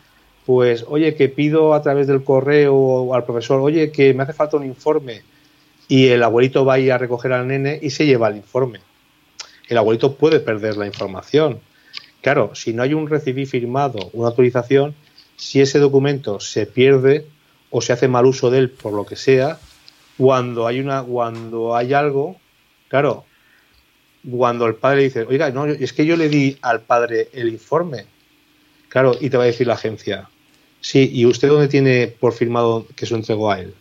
pues, 0.45 0.85
oye, 0.87 1.15
que 1.15 1.29
pido 1.29 1.73
a 1.73 1.81
través 1.81 2.07
del 2.07 2.23
correo 2.23 3.13
al 3.13 3.25
profesor, 3.25 3.61
oye, 3.61 3.91
que 3.91 4.13
me 4.13 4.23
hace 4.23 4.33
falta 4.33 4.57
un 4.57 4.65
informe, 4.65 5.21
y 5.87 6.07
el 6.07 6.23
abuelito 6.23 6.65
va 6.65 6.75
a 6.75 6.79
ir 6.79 6.91
a 6.91 6.97
recoger 6.97 7.33
al 7.33 7.47
nene 7.47 7.79
y 7.81 7.89
se 7.89 8.05
lleva 8.05 8.29
el 8.29 8.37
informe. 8.37 8.79
El 9.67 9.77
abuelito 9.77 10.15
puede 10.15 10.39
perder 10.39 10.77
la 10.77 10.87
información. 10.87 11.59
Claro, 12.21 12.55
si 12.55 12.73
no 12.73 12.83
hay 12.83 12.93
un 12.93 13.07
recibir 13.07 13.47
firmado, 13.47 14.09
una 14.13 14.29
autorización, 14.29 14.95
si 15.35 15.61
ese 15.61 15.79
documento 15.79 16.39
se 16.39 16.65
pierde 16.65 17.25
o 17.69 17.81
se 17.81 17.93
hace 17.93 18.07
mal 18.07 18.25
uso 18.25 18.49
de 18.49 18.59
él 18.59 18.69
por 18.69 18.93
lo 18.93 19.05
que 19.05 19.15
sea, 19.15 19.59
cuando 20.17 20.67
hay 20.67 20.79
una, 20.79 21.03
cuando 21.03 21.75
hay 21.75 21.93
algo, 21.93 22.37
claro, 22.87 23.25
cuando 24.29 24.67
el 24.67 24.75
padre 24.75 25.03
dice, 25.03 25.23
oiga, 25.23 25.49
no, 25.49 25.65
es 25.65 25.91
que 25.91 26.05
yo 26.05 26.15
le 26.15 26.29
di 26.29 26.57
al 26.61 26.81
padre 26.81 27.29
el 27.33 27.49
informe, 27.49 28.05
claro, 28.89 29.15
y 29.19 29.29
te 29.29 29.37
va 29.37 29.43
a 29.43 29.47
decir 29.47 29.67
la 29.67 29.73
agencia, 29.73 30.29
sí, 30.83 31.09
¿y 31.11 31.25
usted 31.25 31.47
dónde 31.47 31.69
tiene 31.69 32.07
por 32.07 32.33
firmado 32.33 32.85
que 32.95 33.05
se 33.07 33.13
lo 33.13 33.17
entregó 33.17 33.51
a 33.51 33.59
él? 33.59 33.73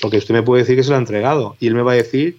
Porque 0.00 0.18
usted 0.18 0.34
me 0.34 0.42
puede 0.42 0.62
decir 0.62 0.76
que 0.76 0.82
se 0.82 0.90
lo 0.90 0.96
ha 0.96 0.98
entregado 0.98 1.56
y 1.60 1.68
él 1.68 1.74
me 1.74 1.82
va 1.82 1.92
a 1.92 1.96
decir 1.96 2.38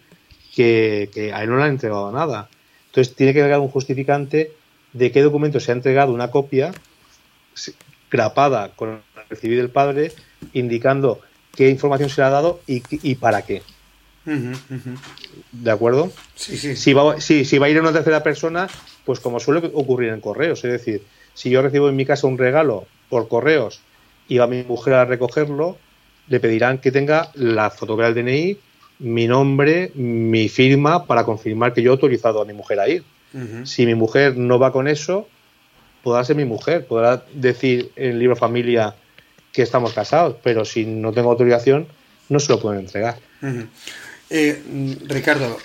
que, 0.54 1.10
que 1.14 1.34
a 1.34 1.42
él 1.42 1.50
no 1.50 1.58
le 1.58 1.64
ha 1.64 1.68
entregado 1.68 2.12
nada. 2.12 2.50
Entonces 2.88 3.16
tiene 3.16 3.34
que 3.34 3.42
dar 3.42 3.60
un 3.60 3.70
justificante 3.70 4.52
de 4.92 5.12
qué 5.12 5.22
documento 5.22 5.60
se 5.60 5.72
ha 5.72 5.76
entregado 5.76 6.14
una 6.14 6.30
copia 6.30 6.72
grapada 8.12 8.74
con 8.76 8.90
el 8.90 9.02
recibido 9.30 9.62
del 9.62 9.72
padre, 9.72 10.12
indicando 10.54 11.20
qué 11.56 11.70
información 11.70 12.10
se 12.10 12.22
le 12.22 12.28
ha 12.28 12.30
dado 12.30 12.62
y, 12.68 13.16
para 13.16 13.42
qué. 13.44 13.64
¿De 15.52 15.72
acuerdo? 15.72 16.12
Sí, 16.36 16.58
sí. 16.58 16.76
Si 16.76 16.94
va, 16.94 17.20
si 17.20 17.58
va 17.58 17.66
a 17.66 17.70
ir 17.70 17.78
a 17.78 17.82
una 17.82 17.94
tercera 17.94 18.22
persona, 18.22 18.68
pues 19.06 19.20
como 19.20 19.40
suele 19.40 19.72
ocurrir 19.74 20.10
en 20.10 20.22
correos, 20.22 20.64
es 20.64 20.72
decir, 20.72 21.04
si 21.34 21.50
yo 21.50 21.62
recibo 21.62 21.90
en 21.90 21.96
mi 21.96 22.06
casa 22.06 22.28
un 22.28 22.38
regalo 22.38 22.86
por 23.10 23.28
correos 23.28 23.82
y 24.28 24.38
va 24.38 24.48
mi 24.48 24.64
mujer 24.64 24.94
a 24.96 25.06
recogerlo, 25.06 25.78
le 26.28 26.40
pedirán 26.40 26.78
que 26.78 26.92
tenga 26.92 27.32
la 27.34 27.70
fotografía 27.70 28.14
del 28.14 28.26
DNI, 28.26 28.58
mi 29.00 29.28
nombre, 29.28 29.92
mi 29.96 30.48
firma 30.50 31.06
para 31.06 31.26
confirmar 31.26 31.74
que 31.74 31.82
yo 31.82 31.92
he 31.92 31.94
autorizado 31.94 32.42
a 32.42 32.46
mi 32.46 32.54
mujer 32.54 32.80
a 32.80 32.88
ir. 32.88 33.04
Si 33.64 33.88
mi 33.88 33.96
mujer 33.96 34.38
no 34.38 34.60
va 34.60 34.72
con 34.72 34.88
eso, 34.88 35.28
podrá 36.04 36.24
ser 36.24 36.36
mi 36.36 36.46
mujer, 36.46 36.86
podrá 36.86 37.26
decir 37.34 37.92
en 37.96 38.12
el 38.12 38.20
libro 38.20 38.36
familia 38.36 38.94
que 39.52 39.64
estamos 39.64 39.94
casados, 39.94 40.36
pero 40.44 40.66
si 40.66 40.86
no 40.86 41.12
tengo 41.12 41.32
autorización, 41.32 41.88
no 42.30 42.40
se 42.40 42.52
lo 42.52 42.60
pueden 42.60 42.82
entregar. 42.82 43.18
Eh, 44.30 44.98
Ricardo, 45.08 45.58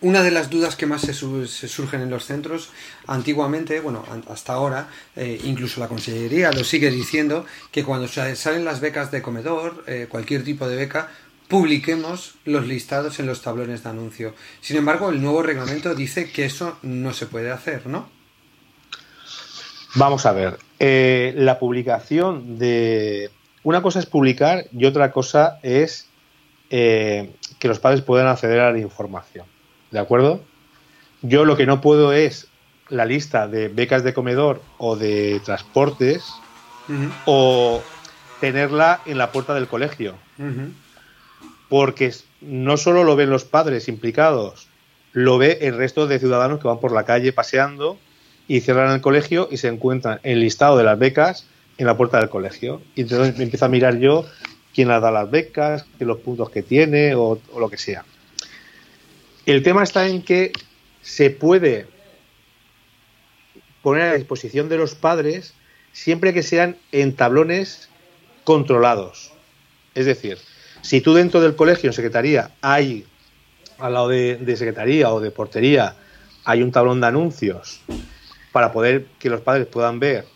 una 0.00 0.22
de 0.22 0.30
las 0.30 0.50
dudas 0.50 0.76
que 0.76 0.86
más 0.86 1.02
se, 1.02 1.12
surgen 1.12 2.00
en 2.00 2.10
los 2.10 2.24
centros, 2.24 2.70
antiguamente, 3.06 3.80
bueno, 3.80 4.04
hasta 4.28 4.52
ahora, 4.52 4.88
eh, 5.16 5.40
incluso 5.44 5.80
la 5.80 5.88
Consellería 5.88 6.52
lo 6.52 6.64
sigue 6.64 6.90
diciendo, 6.90 7.44
que 7.72 7.84
cuando 7.84 8.06
salen 8.08 8.64
las 8.64 8.80
becas 8.80 9.10
de 9.10 9.22
comedor, 9.22 9.84
eh, 9.86 10.06
cualquier 10.08 10.44
tipo 10.44 10.68
de 10.68 10.76
beca, 10.76 11.08
publiquemos 11.48 12.34
los 12.44 12.66
listados 12.66 13.18
en 13.18 13.26
los 13.26 13.42
tablones 13.42 13.82
de 13.82 13.90
anuncio. 13.90 14.34
Sin 14.60 14.76
embargo, 14.76 15.08
el 15.08 15.20
nuevo 15.20 15.42
reglamento 15.42 15.94
dice 15.94 16.30
que 16.30 16.44
eso 16.44 16.78
no 16.82 17.12
se 17.12 17.26
puede 17.26 17.50
hacer, 17.50 17.86
¿no? 17.86 18.08
Vamos 19.94 20.26
a 20.26 20.32
ver, 20.32 20.58
eh, 20.78 21.32
la 21.36 21.58
publicación 21.58 22.58
de... 22.58 23.30
Una 23.64 23.82
cosa 23.82 23.98
es 23.98 24.06
publicar 24.06 24.66
y 24.70 24.84
otra 24.84 25.10
cosa 25.10 25.58
es 25.62 26.06
eh, 26.70 27.34
que 27.58 27.68
los 27.68 27.80
padres 27.80 28.02
puedan 28.02 28.28
acceder 28.28 28.60
a 28.60 28.70
la 28.70 28.78
información. 28.78 29.46
¿De 29.90 29.98
acuerdo? 29.98 30.40
Yo 31.22 31.44
lo 31.44 31.56
que 31.56 31.66
no 31.66 31.80
puedo 31.80 32.12
es 32.12 32.48
la 32.88 33.04
lista 33.04 33.48
de 33.48 33.68
becas 33.68 34.04
de 34.04 34.14
comedor 34.14 34.62
o 34.78 34.96
de 34.96 35.40
transportes 35.44 36.24
o 37.26 37.82
tenerla 38.40 39.00
en 39.04 39.18
la 39.18 39.30
puerta 39.30 39.52
del 39.52 39.68
colegio 39.68 40.14
porque 41.68 42.12
no 42.40 42.76
solo 42.76 43.04
lo 43.04 43.16
ven 43.16 43.30
los 43.30 43.44
padres 43.44 43.88
implicados, 43.88 44.68
lo 45.12 45.38
ve 45.38 45.58
el 45.62 45.76
resto 45.76 46.06
de 46.06 46.18
ciudadanos 46.18 46.60
que 46.60 46.68
van 46.68 46.80
por 46.80 46.92
la 46.92 47.04
calle 47.04 47.32
paseando 47.32 47.98
y 48.46 48.60
cierran 48.60 48.92
el 48.92 49.00
colegio 49.00 49.48
y 49.50 49.58
se 49.58 49.68
encuentran 49.68 50.20
el 50.22 50.40
listado 50.40 50.76
de 50.78 50.84
las 50.84 50.98
becas 50.98 51.46
en 51.76 51.86
la 51.86 51.96
puerta 51.96 52.18
del 52.18 52.30
colegio. 52.30 52.80
Y 52.94 53.02
entonces 53.02 53.36
me 53.36 53.44
empiezo 53.44 53.66
a 53.66 53.68
mirar 53.68 53.98
yo 53.98 54.24
quién 54.74 54.88
las 54.88 55.02
da 55.02 55.10
las 55.10 55.30
becas, 55.30 55.86
los 55.98 56.18
puntos 56.18 56.50
que 56.50 56.62
tiene 56.62 57.14
o, 57.14 57.38
o 57.52 57.60
lo 57.60 57.68
que 57.68 57.76
sea. 57.76 58.04
El 59.48 59.62
tema 59.62 59.82
está 59.82 60.06
en 60.06 60.20
que 60.20 60.52
se 61.00 61.30
puede 61.30 61.86
poner 63.80 64.02
a 64.02 64.14
disposición 64.14 64.68
de 64.68 64.76
los 64.76 64.94
padres 64.94 65.54
siempre 65.90 66.34
que 66.34 66.42
sean 66.42 66.76
en 66.92 67.16
tablones 67.16 67.88
controlados. 68.44 69.32
Es 69.94 70.04
decir, 70.04 70.36
si 70.82 71.00
tú 71.00 71.14
dentro 71.14 71.40
del 71.40 71.56
colegio, 71.56 71.88
en 71.88 71.94
secretaría, 71.94 72.50
hay, 72.60 73.06
al 73.78 73.94
lado 73.94 74.08
de, 74.08 74.54
secretaría 74.54 75.10
o 75.14 75.18
de 75.18 75.30
portería, 75.30 75.96
hay 76.44 76.60
un 76.60 76.70
tablón 76.70 77.00
de 77.00 77.06
anuncios 77.06 77.80
para 78.52 78.70
poder 78.70 79.06
que 79.18 79.30
los 79.30 79.40
padres 79.40 79.66
puedan 79.66 79.98
ver 79.98 80.26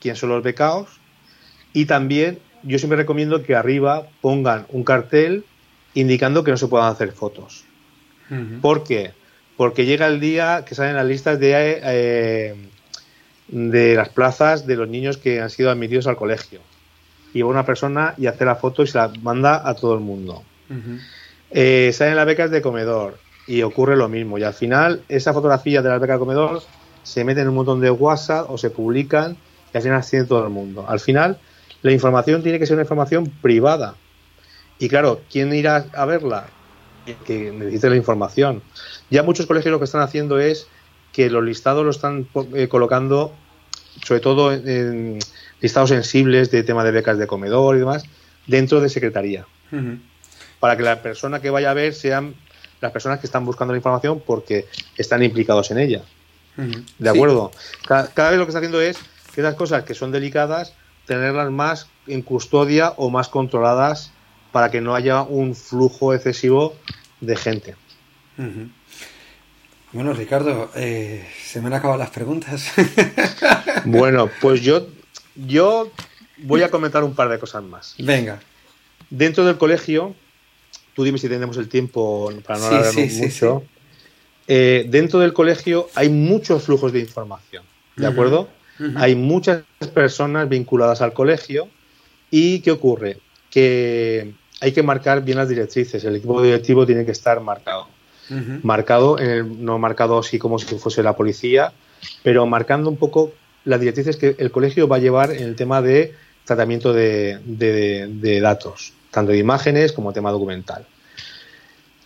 quién 0.00 0.14
son 0.14 0.28
los 0.28 0.44
becados 0.44 1.00
y 1.72 1.86
también 1.86 2.38
yo 2.62 2.78
siempre 2.78 2.98
recomiendo 2.98 3.42
que 3.42 3.56
arriba 3.56 4.06
pongan 4.20 4.64
un 4.68 4.84
cartel 4.84 5.44
indicando 5.94 6.44
que 6.44 6.52
no 6.52 6.56
se 6.56 6.68
puedan 6.68 6.92
hacer 6.92 7.10
fotos. 7.10 7.64
¿Por 8.60 8.84
qué? 8.84 9.12
Porque 9.56 9.86
llega 9.86 10.06
el 10.06 10.20
día 10.20 10.64
que 10.66 10.74
salen 10.74 10.96
las 10.96 11.06
listas 11.06 11.40
de, 11.40 11.80
eh, 11.82 12.54
de 13.48 13.94
las 13.94 14.10
plazas 14.10 14.66
de 14.66 14.76
los 14.76 14.88
niños 14.88 15.16
que 15.16 15.40
han 15.40 15.50
sido 15.50 15.70
admitidos 15.70 16.06
al 16.06 16.16
colegio 16.16 16.60
y 17.32 17.42
va 17.42 17.48
una 17.48 17.64
persona 17.64 18.14
y 18.16 18.26
hace 18.26 18.44
la 18.44 18.56
foto 18.56 18.82
y 18.82 18.86
se 18.86 18.98
la 18.98 19.10
manda 19.22 19.68
a 19.68 19.74
todo 19.74 19.94
el 19.94 20.00
mundo. 20.00 20.42
Eh, 21.50 21.90
salen 21.94 22.16
las 22.16 22.26
becas 22.26 22.50
de 22.50 22.62
comedor 22.62 23.18
y 23.46 23.62
ocurre 23.62 23.96
lo 23.96 24.08
mismo. 24.08 24.38
Y 24.38 24.42
al 24.42 24.54
final, 24.54 25.02
esa 25.08 25.32
fotografía 25.32 25.82
de 25.82 25.88
las 25.88 26.00
becas 26.00 26.16
de 26.16 26.20
comedor 26.20 26.62
se 27.02 27.24
mete 27.24 27.40
en 27.40 27.48
un 27.48 27.54
montón 27.54 27.80
de 27.80 27.90
WhatsApp 27.90 28.50
o 28.50 28.58
se 28.58 28.70
publican 28.70 29.36
y 29.72 29.76
al 29.76 29.82
final 29.82 30.04
tiene 30.08 30.24
todo 30.26 30.44
el 30.44 30.50
mundo. 30.50 30.84
Al 30.88 31.00
final, 31.00 31.38
la 31.82 31.92
información 31.92 32.42
tiene 32.42 32.58
que 32.58 32.66
ser 32.66 32.74
una 32.74 32.82
información 32.82 33.26
privada. 33.40 33.94
Y 34.78 34.88
claro, 34.88 35.22
¿quién 35.30 35.52
irá 35.54 35.86
a 35.94 36.04
verla? 36.04 36.46
Que 37.24 37.50
necesite 37.52 37.90
la 37.90 37.96
información. 37.96 38.62
Ya 39.10 39.22
muchos 39.22 39.46
colegios 39.46 39.72
lo 39.72 39.78
que 39.78 39.84
están 39.84 40.02
haciendo 40.02 40.38
es 40.38 40.66
que 41.12 41.30
los 41.30 41.42
listados 41.42 41.84
lo 41.84 41.90
están 41.90 42.28
eh, 42.54 42.68
colocando, 42.68 43.32
sobre 44.04 44.20
todo 44.20 44.52
en, 44.52 45.18
listados 45.60 45.90
sensibles 45.90 46.50
de 46.50 46.62
tema 46.62 46.84
de 46.84 46.92
becas 46.92 47.18
de 47.18 47.26
comedor 47.26 47.76
y 47.76 47.80
demás 47.80 48.04
dentro 48.46 48.80
de 48.80 48.88
secretaría. 48.88 49.46
Para 50.60 50.76
que 50.76 50.82
la 50.82 51.02
persona 51.02 51.40
que 51.40 51.50
vaya 51.50 51.70
a 51.70 51.74
ver 51.74 51.94
sean 51.94 52.34
las 52.80 52.92
personas 52.92 53.20
que 53.20 53.26
están 53.26 53.44
buscando 53.44 53.72
la 53.72 53.78
información 53.78 54.22
porque 54.24 54.66
están 54.96 55.22
implicados 55.22 55.70
en 55.70 55.78
ella. 55.78 56.02
¿De 56.98 57.08
acuerdo? 57.08 57.52
Cada, 57.86 58.30
vez 58.30 58.38
lo 58.38 58.44
que 58.44 58.50
está 58.50 58.58
haciendo 58.58 58.80
es 58.80 58.98
que 59.34 59.42
esas 59.42 59.54
cosas 59.54 59.84
que 59.84 59.94
son 59.94 60.10
delicadas, 60.10 60.72
tenerlas 61.06 61.50
más 61.50 61.88
en 62.06 62.22
custodia 62.22 62.94
o 62.96 63.10
más 63.10 63.28
controladas 63.28 64.12
para 64.50 64.70
que 64.70 64.80
no 64.80 64.94
haya 64.94 65.22
un 65.22 65.54
flujo 65.54 66.14
excesivo 66.14 66.74
de 67.20 67.36
gente. 67.36 67.76
Bueno, 69.92 70.12
Ricardo, 70.12 70.70
eh, 70.76 71.26
se 71.42 71.60
me 71.60 71.68
han 71.68 71.74
acabado 71.74 71.98
las 71.98 72.10
preguntas. 72.10 72.72
bueno, 73.84 74.30
pues 74.40 74.60
yo 74.62 74.86
yo 75.46 75.90
voy 76.38 76.62
a 76.62 76.70
comentar 76.70 77.04
un 77.04 77.14
par 77.14 77.28
de 77.28 77.38
cosas 77.38 77.62
más. 77.62 77.94
Venga. 77.98 78.40
Dentro 79.10 79.44
del 79.44 79.56
colegio, 79.56 80.14
tú 80.94 81.04
dime 81.04 81.18
si 81.18 81.28
tenemos 81.28 81.56
el 81.56 81.68
tiempo 81.68 82.32
para 82.46 82.58
no 82.58 82.66
alargarnos 82.66 83.12
mucho. 83.14 83.62
Eh, 84.46 84.86
dentro 84.88 85.20
del 85.20 85.32
colegio 85.32 85.88
hay 85.94 86.08
muchos 86.08 86.64
flujos 86.64 86.92
de 86.92 87.00
información, 87.00 87.64
¿de 87.96 88.06
acuerdo? 88.06 88.48
Hay 88.96 89.14
muchas 89.16 89.64
personas 89.92 90.48
vinculadas 90.48 91.02
al 91.02 91.12
colegio 91.12 91.68
y 92.30 92.60
¿qué 92.60 92.70
ocurre? 92.70 93.18
Que 93.50 94.34
hay 94.60 94.72
que 94.72 94.82
marcar 94.82 95.22
bien 95.22 95.38
las 95.38 95.48
directrices, 95.48 96.04
el 96.04 96.16
equipo 96.16 96.42
directivo 96.42 96.86
tiene 96.86 97.04
que 97.04 97.12
estar 97.12 97.40
marcado. 97.40 97.88
Marcado, 98.62 99.16
no 99.42 99.78
marcado 99.78 100.18
así 100.18 100.38
como 100.38 100.58
si 100.58 100.76
fuese 100.76 101.02
la 101.02 101.16
policía, 101.16 101.72
pero 102.22 102.44
marcando 102.44 102.90
un 102.90 102.98
poco 102.98 103.32
las 103.64 103.80
directrices 103.80 104.18
que 104.18 104.36
el 104.38 104.50
colegio 104.50 104.86
va 104.86 104.96
a 104.96 104.98
llevar 104.98 105.30
en 105.30 105.44
el 105.44 105.56
tema 105.56 105.80
de 105.80 106.14
tratamiento 106.44 106.92
de, 106.92 108.40
datos, 108.42 108.92
tanto 109.10 109.32
de 109.32 109.38
imágenes 109.38 109.92
como 109.92 110.12
tema 110.12 110.30
documental. 110.30 110.86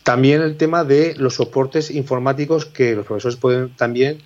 También 0.05 0.43
el 0.43 0.57
tema 0.57 0.85
de 0.85 1.15
los 1.17 1.35
soportes 1.35 1.91
informáticos 1.91 2.67
que 2.67 2.95
los 2.95 3.07
profesores 3.07 3.37
pueden 3.37 3.71
también 3.75 4.19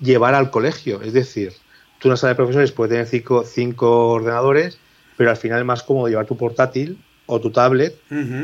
llevar 0.00 0.34
al 0.34 0.50
colegio. 0.50 1.02
Es 1.02 1.12
decir, 1.12 1.52
tú 1.98 2.08
una 2.08 2.16
sala 2.16 2.32
de 2.32 2.36
profesores 2.36 2.70
puede 2.70 2.90
tener 2.90 3.06
cinco, 3.06 3.44
cinco 3.44 4.10
ordenadores, 4.10 4.78
pero 5.16 5.30
al 5.30 5.36
final 5.36 5.60
es 5.60 5.64
más 5.64 5.82
cómodo 5.82 6.08
llevar 6.08 6.26
tu 6.26 6.36
portátil 6.36 6.98
o 7.28 7.40
tu 7.40 7.50
tablet, 7.50 7.94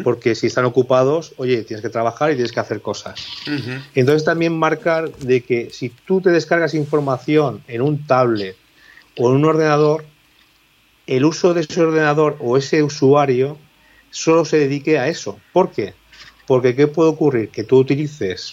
porque 0.04 0.34
si 0.34 0.46
están 0.46 0.66
ocupados, 0.66 1.32
oye, 1.38 1.64
tienes 1.64 1.82
que 1.82 1.88
trabajar 1.88 2.30
y 2.30 2.34
tienes 2.34 2.52
que 2.52 2.60
hacer 2.60 2.82
cosas. 2.82 3.26
Entonces 3.94 4.24
también 4.24 4.56
marcar 4.56 5.10
de 5.16 5.40
que 5.40 5.70
si 5.70 5.88
tú 5.88 6.20
te 6.20 6.30
descargas 6.30 6.74
información 6.74 7.62
en 7.66 7.80
un 7.80 8.06
tablet 8.06 8.56
o 9.16 9.30
en 9.30 9.36
un 9.36 9.44
ordenador, 9.46 10.04
el 11.06 11.24
uso 11.24 11.54
de 11.54 11.62
ese 11.62 11.80
ordenador 11.80 12.36
o 12.40 12.58
ese 12.58 12.82
usuario 12.82 13.56
solo 14.10 14.44
se 14.44 14.58
dedique 14.58 14.98
a 14.98 15.08
eso. 15.08 15.40
¿Por 15.54 15.70
qué? 15.70 15.94
Porque 16.46 16.76
¿qué 16.76 16.86
puede 16.86 17.08
ocurrir? 17.08 17.48
Que 17.48 17.64
tú 17.64 17.78
utilices 17.78 18.52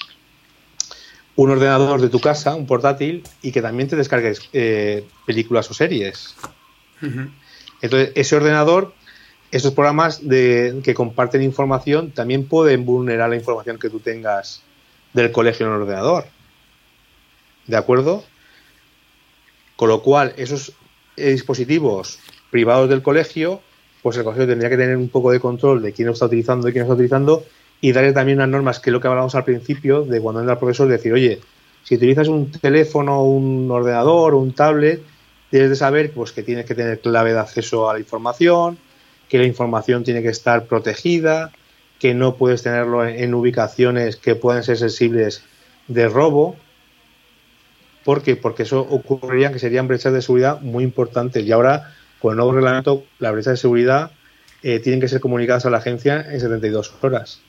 un 1.36 1.50
ordenador 1.50 2.00
de 2.00 2.08
tu 2.08 2.22
casa, 2.22 2.56
un 2.56 2.68
portátil, 2.68 3.24
y 3.42 3.52
que 3.52 3.62
también 3.62 3.90
te 3.90 3.98
descargues 3.98 4.50
eh, 4.54 5.04
películas 5.26 5.70
o 5.70 5.74
series. 5.74 6.36
Entonces, 7.82 8.12
ese 8.16 8.36
ordenador, 8.36 8.94
esos 9.52 9.74
programas 9.74 10.28
de, 10.28 10.80
que 10.84 10.94
comparten 10.94 11.42
información, 11.44 12.12
también 12.12 12.48
pueden 12.48 12.86
vulnerar 12.86 13.30
la 13.30 13.36
información 13.36 13.78
que 13.78 13.90
tú 13.90 14.00
tengas 14.00 14.64
del 15.14 15.32
colegio 15.32 15.68
en 15.68 15.74
el 15.74 15.82
ordenador. 15.82 16.26
¿De 17.68 17.76
acuerdo? 17.76 18.24
Con 19.76 19.90
lo 19.90 20.02
cual, 20.02 20.34
esos 20.38 20.74
dispositivos 21.18 22.20
privados 22.50 22.90
del 22.90 23.02
colegio, 23.02 23.62
pues 24.02 24.18
el 24.18 24.24
colegio 24.24 24.48
tendría 24.48 24.70
que 24.70 24.78
tener 24.78 24.96
un 24.96 25.10
poco 25.10 25.32
de 25.32 25.40
control 25.40 25.82
de 25.82 25.92
quién 25.92 26.08
lo 26.08 26.14
está 26.14 26.26
utilizando 26.26 26.68
y 26.68 26.72
quién 26.72 26.82
lo 26.82 26.86
está 26.86 26.96
utilizando 26.96 27.46
y 27.82 27.92
darle 27.92 28.14
también 28.14 28.38
unas 28.38 28.50
normas, 28.50 28.80
que 28.80 28.90
es 28.90 28.94
lo 28.94 29.02
que 29.02 29.08
hablábamos 29.08 29.36
al 29.36 29.44
principio, 29.44 30.06
de 30.06 30.22
cuando 30.22 30.40
entra 30.40 30.54
el 30.54 30.60
profesor, 30.60 30.88
decir, 30.88 31.14
oye, 31.14 31.42
si 31.84 31.96
utilizas 31.96 32.28
un 32.28 32.52
teléfono, 32.52 33.24
un 33.24 33.70
ordenador, 33.72 34.36
un 34.36 34.54
tablet, 34.54 35.02
tienes 35.50 35.72
de 35.72 35.76
saber 35.76 36.14
pues, 36.14 36.32
que 36.32 36.44
tienes 36.44 36.66
que 36.66 36.76
tener 36.76 37.00
clave 37.00 37.34
de 37.34 37.40
acceso 37.40 37.90
a 37.90 37.94
la 37.94 38.00
información, 38.00 38.78
que 39.32 39.38
la 39.38 39.46
información 39.46 40.04
tiene 40.04 40.22
que 40.22 40.28
estar 40.28 40.66
protegida, 40.66 41.54
que 42.00 42.14
no 42.14 42.36
puedes 42.36 42.64
tenerlo 42.64 43.08
en, 43.08 43.34
ubicaciones 43.34 44.18
que 44.18 44.36
pueden 44.36 44.62
ser 44.62 44.76
sensibles 44.76 45.42
de 45.88 46.10
robo. 46.10 46.58
¿Por 48.04 48.24
qué? 48.24 48.36
Porque 48.36 48.64
eso 48.64 48.82
ocurriría 48.82 49.54
que 49.54 49.60
serían 49.60 49.88
brechas 49.88 50.12
de 50.12 50.22
seguridad 50.22 50.60
muy 50.60 50.84
importantes. 50.84 51.46
Y 51.46 51.52
ahora, 51.54 51.94
con 52.20 52.32
el 52.32 52.38
nuevo 52.40 52.52
reglamento, 52.52 53.06
las 53.20 53.32
brechas 53.32 53.54
de 53.54 53.58
seguridad 53.58 54.12
eh, 54.64 54.80
tienen 54.80 55.00
que 55.00 55.08
ser 55.08 55.22
comunicadas 55.22 55.66
a 55.66 55.70
la 55.70 55.78
agencia 55.78 56.26
en 56.30 56.42
72 56.42 56.94
horas. 57.00 57.40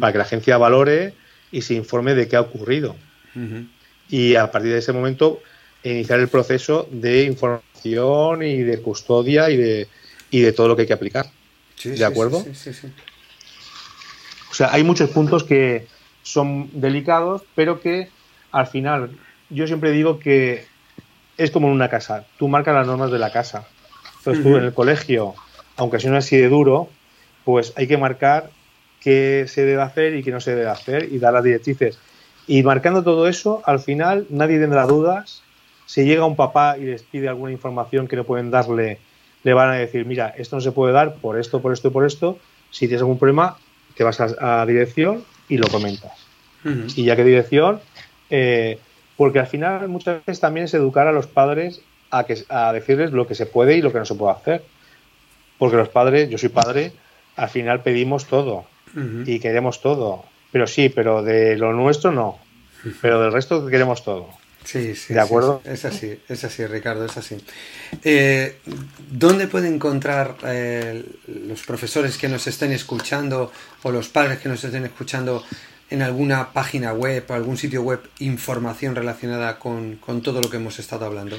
Para 0.00 0.12
que 0.12 0.18
la 0.18 0.24
agencia 0.24 0.56
valore 0.56 1.12
y 1.52 1.60
se 1.60 1.74
informe 1.74 2.14
de 2.14 2.28
qué 2.28 2.36
ha 2.36 2.40
ocurrido. 2.40 2.96
Y 4.08 4.36
a 4.36 4.50
partir 4.50 4.72
de 4.72 4.78
ese 4.78 4.94
momento, 4.94 5.42
iniciar 5.82 6.18
el 6.18 6.28
proceso 6.28 6.88
de 6.90 7.24
información 7.24 8.42
y 8.42 8.62
de 8.62 8.80
custodia 8.80 9.50
y 9.50 9.58
de, 9.58 9.88
y 10.34 10.40
de 10.40 10.52
todo 10.52 10.66
lo 10.66 10.74
que 10.74 10.82
hay 10.82 10.88
que 10.88 10.94
aplicar. 10.94 11.26
¿De 11.84 12.04
acuerdo? 12.04 12.42
Sí, 12.42 12.72
sí, 12.72 12.88
O 14.50 14.54
sea, 14.54 14.72
hay 14.72 14.82
muchos 14.82 15.10
puntos 15.10 15.44
que 15.44 15.86
son 16.24 16.70
delicados, 16.72 17.42
pero 17.54 17.80
que 17.80 18.08
al 18.50 18.66
final, 18.66 19.16
yo 19.48 19.68
siempre 19.68 19.92
digo 19.92 20.18
que 20.18 20.66
es 21.36 21.52
como 21.52 21.68
en 21.68 21.74
una 21.74 21.88
casa. 21.88 22.26
Tú 22.36 22.48
marcas 22.48 22.74
las 22.74 22.84
normas 22.84 23.12
de 23.12 23.20
la 23.20 23.30
casa. 23.30 23.68
Entonces 24.18 24.42
tú 24.42 24.56
en 24.56 24.64
el 24.64 24.74
colegio, 24.74 25.36
aunque 25.76 26.00
sea 26.00 26.16
así 26.16 26.36
de 26.36 26.48
duro, 26.48 26.88
pues 27.44 27.72
hay 27.76 27.86
que 27.86 27.96
marcar 27.96 28.50
qué 29.00 29.44
se 29.46 29.64
debe 29.64 29.82
hacer 29.82 30.16
y 30.16 30.24
qué 30.24 30.32
no 30.32 30.40
se 30.40 30.56
debe 30.56 30.68
hacer 30.68 31.12
y 31.12 31.18
dar 31.18 31.32
las 31.32 31.44
directrices. 31.44 31.96
Y 32.48 32.64
marcando 32.64 33.04
todo 33.04 33.28
eso, 33.28 33.62
al 33.66 33.78
final 33.78 34.26
nadie 34.30 34.58
tendrá 34.58 34.84
dudas. 34.86 35.44
Si 35.86 36.04
llega 36.04 36.24
un 36.24 36.34
papá 36.34 36.76
y 36.76 36.86
les 36.86 37.04
pide 37.04 37.28
alguna 37.28 37.52
información 37.52 38.08
que 38.08 38.16
no 38.16 38.24
pueden 38.24 38.50
darle, 38.50 38.98
le 39.44 39.54
van 39.54 39.70
a 39.70 39.74
decir, 39.74 40.04
mira, 40.06 40.34
esto 40.36 40.56
no 40.56 40.62
se 40.62 40.72
puede 40.72 40.92
dar 40.92 41.14
por 41.16 41.38
esto, 41.38 41.62
por 41.62 41.72
esto 41.72 41.88
y 41.88 41.90
por 41.90 42.04
esto. 42.04 42.38
Si 42.70 42.86
tienes 42.86 43.02
algún 43.02 43.18
problema, 43.18 43.56
te 43.96 44.02
vas 44.02 44.20
a, 44.20 44.66
dirección 44.66 45.22
y 45.48 45.58
lo 45.58 45.68
comentas. 45.68 46.12
Y 46.96 47.04
ya 47.04 47.14
que 47.14 47.24
dirección, 47.24 47.80
eh, 48.30 48.78
porque 49.18 49.38
al 49.38 49.46
final 49.46 49.86
muchas 49.88 50.24
veces 50.24 50.40
también 50.40 50.64
es 50.64 50.72
educar 50.72 51.06
a 51.06 51.12
los 51.12 51.26
padres 51.26 51.82
a, 52.10 52.24
que, 52.24 52.38
a 52.48 52.72
decirles 52.72 53.12
lo 53.12 53.26
que 53.26 53.34
se 53.34 53.44
puede 53.44 53.76
y 53.76 53.82
lo 53.82 53.92
que 53.92 53.98
no 53.98 54.06
se 54.06 54.14
puede 54.14 54.32
hacer. 54.32 54.64
Porque 55.58 55.76
los 55.76 55.90
padres, 55.90 56.30
yo 56.30 56.38
soy 56.38 56.48
padre, 56.48 56.92
al 57.36 57.50
final 57.50 57.82
pedimos 57.82 58.26
todo 58.26 58.64
y 59.26 59.40
queremos 59.40 59.82
todo. 59.82 60.24
Pero 60.52 60.66
sí, 60.66 60.88
pero 60.88 61.22
de 61.22 61.56
lo 61.56 61.72
nuestro 61.72 62.12
no. 62.12 62.38
Pero 63.02 63.20
del 63.20 63.32
resto 63.32 63.66
queremos 63.66 64.04
todo. 64.04 64.28
Sí, 64.64 64.94
sí. 64.94 65.14
¿De 65.14 65.20
acuerdo? 65.20 65.60
es 65.64 65.84
así, 65.84 66.18
es 66.28 66.44
así, 66.44 66.66
Ricardo, 66.66 67.04
es 67.04 67.16
así. 67.16 67.36
Eh, 68.02 68.58
¿Dónde 69.10 69.46
pueden 69.46 69.74
encontrar 69.74 70.36
eh, 70.44 71.04
los 71.26 71.62
profesores 71.62 72.16
que 72.16 72.28
nos 72.28 72.46
estén 72.46 72.72
escuchando 72.72 73.52
o 73.82 73.90
los 73.90 74.08
padres 74.08 74.38
que 74.38 74.48
nos 74.48 74.64
estén 74.64 74.84
escuchando 74.84 75.44
en 75.90 76.02
alguna 76.02 76.52
página 76.52 76.92
web 76.92 77.24
o 77.28 77.34
algún 77.34 77.56
sitio 77.56 77.82
web 77.82 78.00
información 78.20 78.94
relacionada 78.94 79.58
con, 79.58 79.96
con 79.96 80.22
todo 80.22 80.40
lo 80.40 80.48
que 80.48 80.56
hemos 80.56 80.78
estado 80.78 81.04
hablando? 81.04 81.36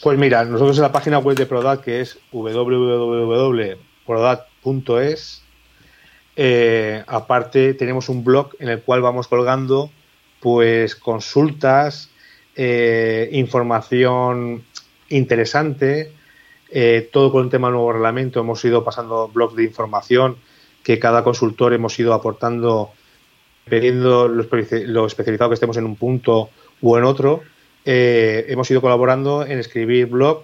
Pues 0.00 0.18
mira, 0.18 0.44
nosotros 0.44 0.76
en 0.78 0.82
la 0.82 0.92
página 0.92 1.18
web 1.18 1.36
de 1.36 1.46
Prodat, 1.46 1.82
que 1.82 2.00
es 2.00 2.18
www 2.30 3.92
prodat.es. 4.06 5.42
Eh, 6.34 7.04
aparte 7.06 7.74
tenemos 7.74 8.08
un 8.08 8.24
blog 8.24 8.50
en 8.58 8.68
el 8.68 8.82
cual 8.82 9.02
vamos 9.02 9.28
colgando 9.28 9.90
pues 10.42 10.96
consultas, 10.96 12.10
eh, 12.56 13.28
información 13.32 14.64
interesante, 15.08 16.12
eh, 16.68 17.08
todo 17.12 17.30
con 17.30 17.44
el 17.44 17.50
tema 17.50 17.68
del 17.68 17.76
nuevo 17.76 17.92
reglamento. 17.92 18.40
Hemos 18.40 18.64
ido 18.64 18.82
pasando 18.82 19.28
blogs 19.28 19.54
de 19.54 19.62
información 19.62 20.36
que 20.82 20.98
cada 20.98 21.22
consultor 21.22 21.72
hemos 21.74 21.96
ido 22.00 22.12
aportando, 22.12 22.90
dependiendo 23.64 24.26
lo, 24.26 25.06
especializado 25.06 25.50
que 25.50 25.54
estemos 25.54 25.76
en 25.76 25.84
un 25.84 25.94
punto 25.94 26.50
o 26.82 26.98
en 26.98 27.04
otro. 27.04 27.42
hemos 27.84 28.68
ido 28.70 28.80
colaborando 28.80 29.46
en 29.46 29.60
escribir 29.60 30.06
blog 30.06 30.42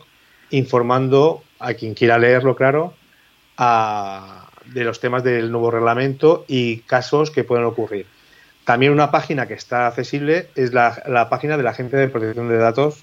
informando 0.51 1.43
a 1.59 1.75
quien 1.75 1.95
quiera 1.95 2.19
leerlo, 2.19 2.55
claro, 2.55 2.95
de 3.57 4.85
los 4.85 5.01
temas 5.01 5.25
del 5.25 5.51
nuevo 5.51 5.73
reglamento 5.73 6.45
y 6.47 6.79
casos 6.83 7.33
que 7.33 7.43
pueden 7.43 7.65
ocurrir. 7.65 8.07
También 8.69 8.93
una 8.93 9.11
página 9.11 9.49
que 9.49 9.55
está 9.55 9.87
accesible 9.87 10.51
es 10.55 10.75
la, 10.75 11.27
página 11.31 11.57
de 11.57 11.63
la 11.63 11.71
Agencia 11.71 11.99
de 11.99 12.09
Protección 12.09 12.51
de 12.51 12.59
Datos, 12.59 13.03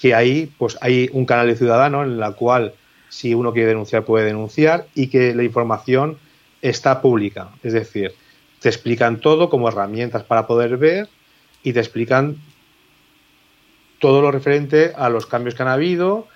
que 0.00 0.14
ahí 0.14 0.52
pues 0.56 0.78
hay 0.80 1.10
un 1.12 1.26
canal 1.26 1.48
de 1.48 1.56
ciudadano 1.56 2.04
en 2.04 2.20
la 2.20 2.30
cual 2.30 2.74
si 3.08 3.34
uno 3.34 3.52
quiere 3.52 3.70
denunciar 3.70 4.04
puede 4.04 4.26
denunciar 4.26 4.86
y 4.94 5.08
que 5.08 5.34
la 5.34 5.42
información 5.42 6.16
está 6.62 7.02
pública. 7.02 7.48
Es 7.64 7.72
decir, 7.72 8.14
te 8.60 8.68
explican 8.68 9.18
todo 9.18 9.50
como 9.50 9.68
herramientas 9.68 10.22
para 10.22 10.46
poder 10.46 10.76
ver 10.76 11.08
y 11.64 11.72
te 11.72 11.80
explican 11.80 12.36
todo 13.98 14.22
lo 14.22 14.30
referente 14.30 14.92
a 14.96 15.08
los 15.08 15.26
cambios 15.26 15.56
que 15.56 15.62
han 15.64 15.70
habido 15.70 16.28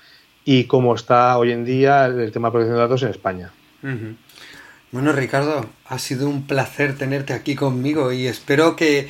y 0.44 0.64
cómo 0.64 0.96
está 0.96 1.38
hoy 1.38 1.52
en 1.52 1.64
día 1.64 2.06
el 2.06 2.32
tema 2.32 2.48
de 2.48 2.52
protección 2.52 2.74
de 2.74 2.82
datos 2.82 3.04
en 3.04 3.10
España. 3.10 3.52
Bueno, 4.92 5.12
Ricardo, 5.12 5.64
ha 5.86 5.98
sido 5.98 6.28
un 6.28 6.46
placer 6.46 6.98
tenerte 6.98 7.32
aquí 7.32 7.54
conmigo 7.54 8.12
y 8.12 8.26
espero 8.26 8.76
que, 8.76 9.08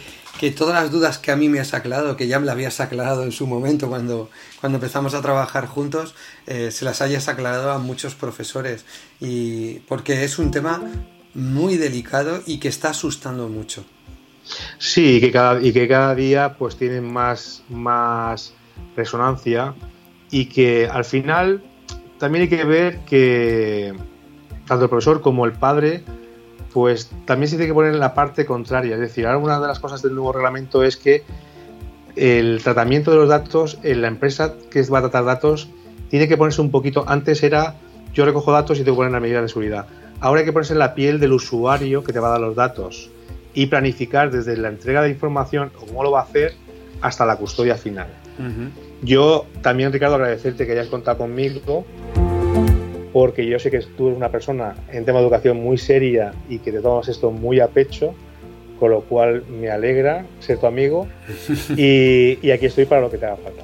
todas 0.57 0.81
las 0.81 0.93
dudas 0.93 1.19
que 1.19 1.33
a 1.33 1.37
mí 1.37 1.49
me 1.49 1.59
has 1.59 1.75
aclarado, 1.75 2.17
que 2.17 2.29
ya 2.29 2.39
me 2.39 2.47
las 2.47 2.53
habías 2.55 2.79
aclarado 2.79 3.25
en 3.25 3.33
su 3.33 3.49
momento 3.49 3.89
cuando, 3.89 4.31
cuando 4.61 4.77
empezamos 4.77 5.13
a 5.15 5.23
trabajar 5.23 5.67
juntos, 5.67 6.15
eh, 6.47 6.71
se 6.71 6.85
las 6.85 7.03
hayas 7.03 7.27
aclarado 7.27 7.73
a 7.73 7.79
muchos 7.79 8.15
profesores. 8.15 8.85
Y 9.19 9.81
porque 9.89 10.23
es 10.23 10.39
un 10.39 10.53
tema 10.53 10.81
muy 11.35 11.77
delicado 11.77 12.41
y 12.47 12.59
que 12.59 12.69
está 12.69 12.91
asustando 12.91 13.49
mucho. 13.49 13.85
Sí, 14.79 15.17
y 15.17 15.21
que 15.21 15.33
cada, 15.33 15.61
y 15.61 15.73
que 15.73 15.89
cada 15.89 16.15
día 16.15 16.57
pues 16.59 16.77
tienen 16.77 17.13
más, 17.13 17.65
más 17.69 18.55
resonancia 18.97 19.75
y 20.31 20.47
que 20.47 20.87
al 20.87 21.05
final 21.05 21.61
también 22.19 22.43
hay 22.43 22.49
que 22.49 22.65
ver 22.65 23.01
que 23.01 23.95
tanto 24.73 24.85
el 24.85 24.91
profesor 24.91 25.21
como 25.21 25.45
el 25.45 25.53
padre 25.53 26.03
pues 26.73 27.11
también 27.27 27.49
se 27.49 27.57
tiene 27.57 27.69
que 27.69 27.75
poner 27.75 27.93
en 27.93 28.01
la 28.01 28.15
parte 28.15 28.47
contraria. 28.47 28.95
Es 28.95 29.01
decir, 29.01 29.27
ahora 29.27 29.39
una 29.39 29.61
de 29.61 29.67
las 29.67 29.79
cosas 29.79 30.01
del 30.01 30.15
nuevo 30.15 30.33
reglamento 30.33 30.83
es 30.83 30.97
que 30.97 31.23
el 32.17 32.61
tratamiento 32.63 33.11
de 33.11 33.19
los 33.19 33.29
datos 33.29 33.79
en 33.83 34.01
la 34.03 34.09
empresa 34.09 34.55
que 34.71 34.83
va 34.85 34.99
a 34.99 35.03
tratar 35.03 35.25
datos 35.25 35.69
tiene 36.09 36.29
que 36.29 36.37
ponerse 36.37 36.63
un 36.63 36.71
poquito. 36.71 37.05
Antes 37.07 37.43
era 37.43 37.77
yo 38.15 38.25
recojo 38.25 38.53
datos 38.53 38.79
y 38.79 38.85
tengo 38.85 38.97
que 38.97 39.01
poner 39.01 39.13
la 39.13 39.21
medida 39.21 39.43
de 39.43 39.49
seguridad. 39.49 39.87
Ahora 40.21 40.41
hay 40.41 40.47
que 40.47 40.53
ponerse 40.53 40.73
en 40.73 40.79
la 40.79 40.95
piel 40.95 41.21
del 41.21 41.33
usuario 41.33 42.05
que 42.05 42.13
te 42.13 42.21
va 42.21 42.29
a 42.29 42.33
dar 42.33 42.41
los 42.41 42.57
datos 42.57 43.11
y 43.55 43.67
planificar 43.67 44.31
desde 44.31 44.57
la 44.57 44.69
entrega 44.69 45.03
de 45.03 45.11
información 45.11 45.73
o 45.79 45.87
cómo 45.87 46.03
lo 46.03 46.11
va 46.11 46.21
a 46.21 46.25
hacer 46.25 46.55
hasta 47.01 47.27
la 47.27 47.37
custodia 47.37 47.77
final. 47.77 48.07
Yo 49.03 49.47
también, 49.61 49.93
Ricardo, 49.93 50.15
agradecerte 50.15 50.65
que 50.65 50.73
hayas 50.73 50.89
contado 50.89 51.19
conmigo, 51.19 51.85
porque 53.13 53.47
yo 53.47 53.59
sé 53.59 53.71
que 53.71 53.81
tú 53.81 54.07
eres 54.07 54.17
una 54.17 54.31
persona 54.31 54.75
en 54.91 55.05
tema 55.05 55.19
de 55.19 55.25
educación 55.25 55.59
muy 55.59 55.79
seria 55.79 56.33
y 56.49 56.59
que 56.59 56.73
te 56.73 56.81
tomas 56.81 57.09
esto 57.09 57.31
muy 57.31 57.61
a 57.61 57.69
pecho, 57.69 58.15
con 58.79 58.91
lo 58.91 59.03
cual 59.03 59.45
me 59.49 59.71
alegra 59.71 60.27
ser 60.41 60.59
tu 60.59 60.67
amigo 60.67 61.07
y, 61.77 62.39
y 62.41 62.51
aquí 62.51 62.67
estoy 62.67 62.87
para 62.87 63.01
lo 63.01 63.11
que 63.11 63.19
te 63.19 63.27
haga 63.27 63.37
falta. 63.37 63.63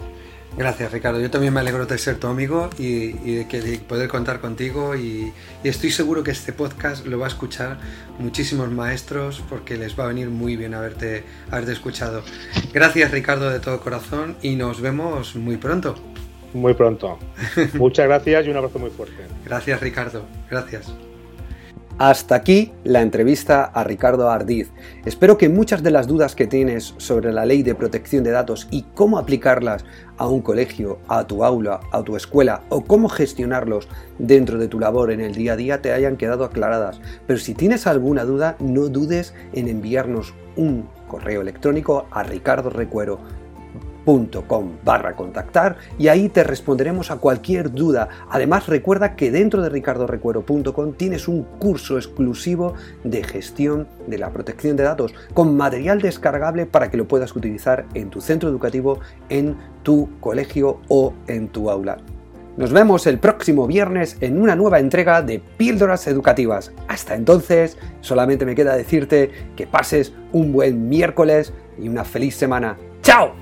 Gracias, 0.59 0.90
Ricardo. 0.90 1.20
Yo 1.20 1.30
también 1.30 1.55
me 1.55 1.61
alegro 1.61 1.86
de 1.86 1.96
ser 1.99 2.16
tu 2.16 2.26
amigo 2.26 2.68
y, 2.78 3.12
de, 3.12 3.46
que, 3.46 3.78
poder 3.86 4.09
contar 4.09 4.40
contigo. 4.40 4.96
Y, 4.96 5.32
estoy 5.62 5.92
seguro 5.92 6.24
que 6.24 6.32
este 6.32 6.53
podcast 6.53 7.07
lo 7.07 7.20
va 7.20 7.26
a 7.26 7.28
escuchar 7.28 7.78
muchísimos 8.18 8.68
maestros 8.68 9.40
porque 9.49 9.76
les 9.76 9.96
va 9.96 10.05
a 10.05 10.07
venir 10.09 10.30
muy 10.30 10.57
bien 10.57 10.74
haberte, 10.74 11.22
haberte 11.53 11.72
escuchado. 11.72 12.24
Gracias, 12.72 13.12
Ricardo, 13.12 13.51
de 13.51 13.61
todo 13.61 13.78
corazón 13.78 14.36
y 14.42 14.57
nos 14.57 14.80
vemos 14.80 15.36
muy 15.36 15.59
pronto. 15.59 15.94
Muy 16.55 16.74
pronto. 16.74 17.18
Muchas 17.74 18.07
gracias 18.07 18.46
y 18.46 18.51
un 18.51 18.57
abrazo 18.57 18.78
muy 18.78 18.90
fuerte. 18.90 19.16
Gracias, 19.44 19.80
Ricardo. 19.80 20.22
Gracias. 20.51 20.92
Hasta 21.99 22.36
aquí 22.36 22.70
la 22.84 23.03
entrevista 23.03 23.64
a 23.64 23.82
Ricardo 23.82 24.30
Ardiz. 24.30 24.70
Espero 25.05 25.36
que 25.36 25.49
muchas 25.49 25.82
de 25.82 25.90
las 25.90 26.07
dudas 26.07 26.36
que 26.36 26.46
tienes 26.46 26.94
sobre 26.96 27.32
la 27.32 27.44
ley 27.44 27.64
de 27.64 27.74
protección 27.74 28.22
de 28.22 28.30
datos 28.30 28.68
y 28.70 28.82
cómo 28.94 29.18
aplicarlas 29.18 29.84
a 30.16 30.28
un 30.28 30.40
colegio, 30.40 31.01
a 31.09 31.26
tu 31.26 31.44
aula, 31.44 31.80
a 31.90 32.05
tu 32.05 32.14
escuela 32.14 32.62
o 32.68 32.84
cómo 32.84 33.09
gestionarlos 33.09 33.88
dentro 34.20 34.59
de 34.59 34.68
tu 34.68 34.78
labor 34.78 35.11
en 35.11 35.20
el 35.20 35.34
día 35.34 35.55
a 35.55 35.57
día 35.57 35.82
te 35.82 35.92
hayan 35.92 36.16
quedado 36.16 36.44
aclaradas. 36.44 37.01
Pero 37.26 37.40
si 37.40 37.55
tienes 37.55 37.88
alguna 37.88 38.24
duda, 38.24 38.55
no 38.61 38.82
dudes 38.82 39.34
en 39.53 39.66
enviarnos 39.66 40.34
un 40.55 40.88
correo 41.09 41.40
electrónico 41.40 42.07
a 42.12 42.22
Ricardo 42.22 42.70
Recuero 42.70 43.18
contactar 45.16 45.76
y 45.98 46.09
ahí 46.09 46.28
te 46.28 46.44
responderemos 46.44 47.11
a 47.11 47.16
cualquier 47.16 47.72
duda. 47.72 48.09
Además 48.30 48.66
recuerda 48.66 49.16
que 49.16 49.30
dentro 49.30 49.62
de 49.62 49.68
ricardorecuero.com 49.68 50.92
tienes 50.94 51.28
un 51.28 51.42
curso 51.59 51.96
exclusivo 51.96 52.74
de 53.04 53.22
gestión 53.22 53.86
de 54.06 54.18
la 54.18 54.30
protección 54.30 54.76
de 54.76 54.84
datos 54.84 55.14
con 55.34 55.56
material 55.56 56.00
descargable 56.00 56.66
para 56.66 56.90
que 56.90 56.96
lo 56.96 57.06
puedas 57.06 57.36
utilizar 57.36 57.84
en 57.94 58.11
tu 58.11 58.20
centro 58.20 58.48
educativo, 58.48 59.00
en 59.28 59.56
tu 59.82 60.09
colegio 60.20 60.80
o 60.88 61.12
en 61.26 61.48
tu 61.48 61.70
aula. 61.70 61.98
Nos 62.56 62.72
vemos 62.72 63.06
el 63.06 63.18
próximo 63.18 63.68
viernes 63.68 64.16
en 64.20 64.40
una 64.40 64.56
nueva 64.56 64.80
entrega 64.80 65.22
de 65.22 65.38
Píldoras 65.38 66.09
Educativas. 66.09 66.72
Hasta 66.88 67.14
entonces, 67.14 67.76
solamente 68.00 68.44
me 68.44 68.56
queda 68.56 68.74
decirte 68.76 69.30
que 69.54 69.68
pases 69.68 70.12
un 70.32 70.52
buen 70.52 70.88
miércoles 70.88 71.52
y 71.78 71.88
una 71.88 72.04
feliz 72.04 72.34
semana. 72.34 72.76
¡Chao! 73.02 73.32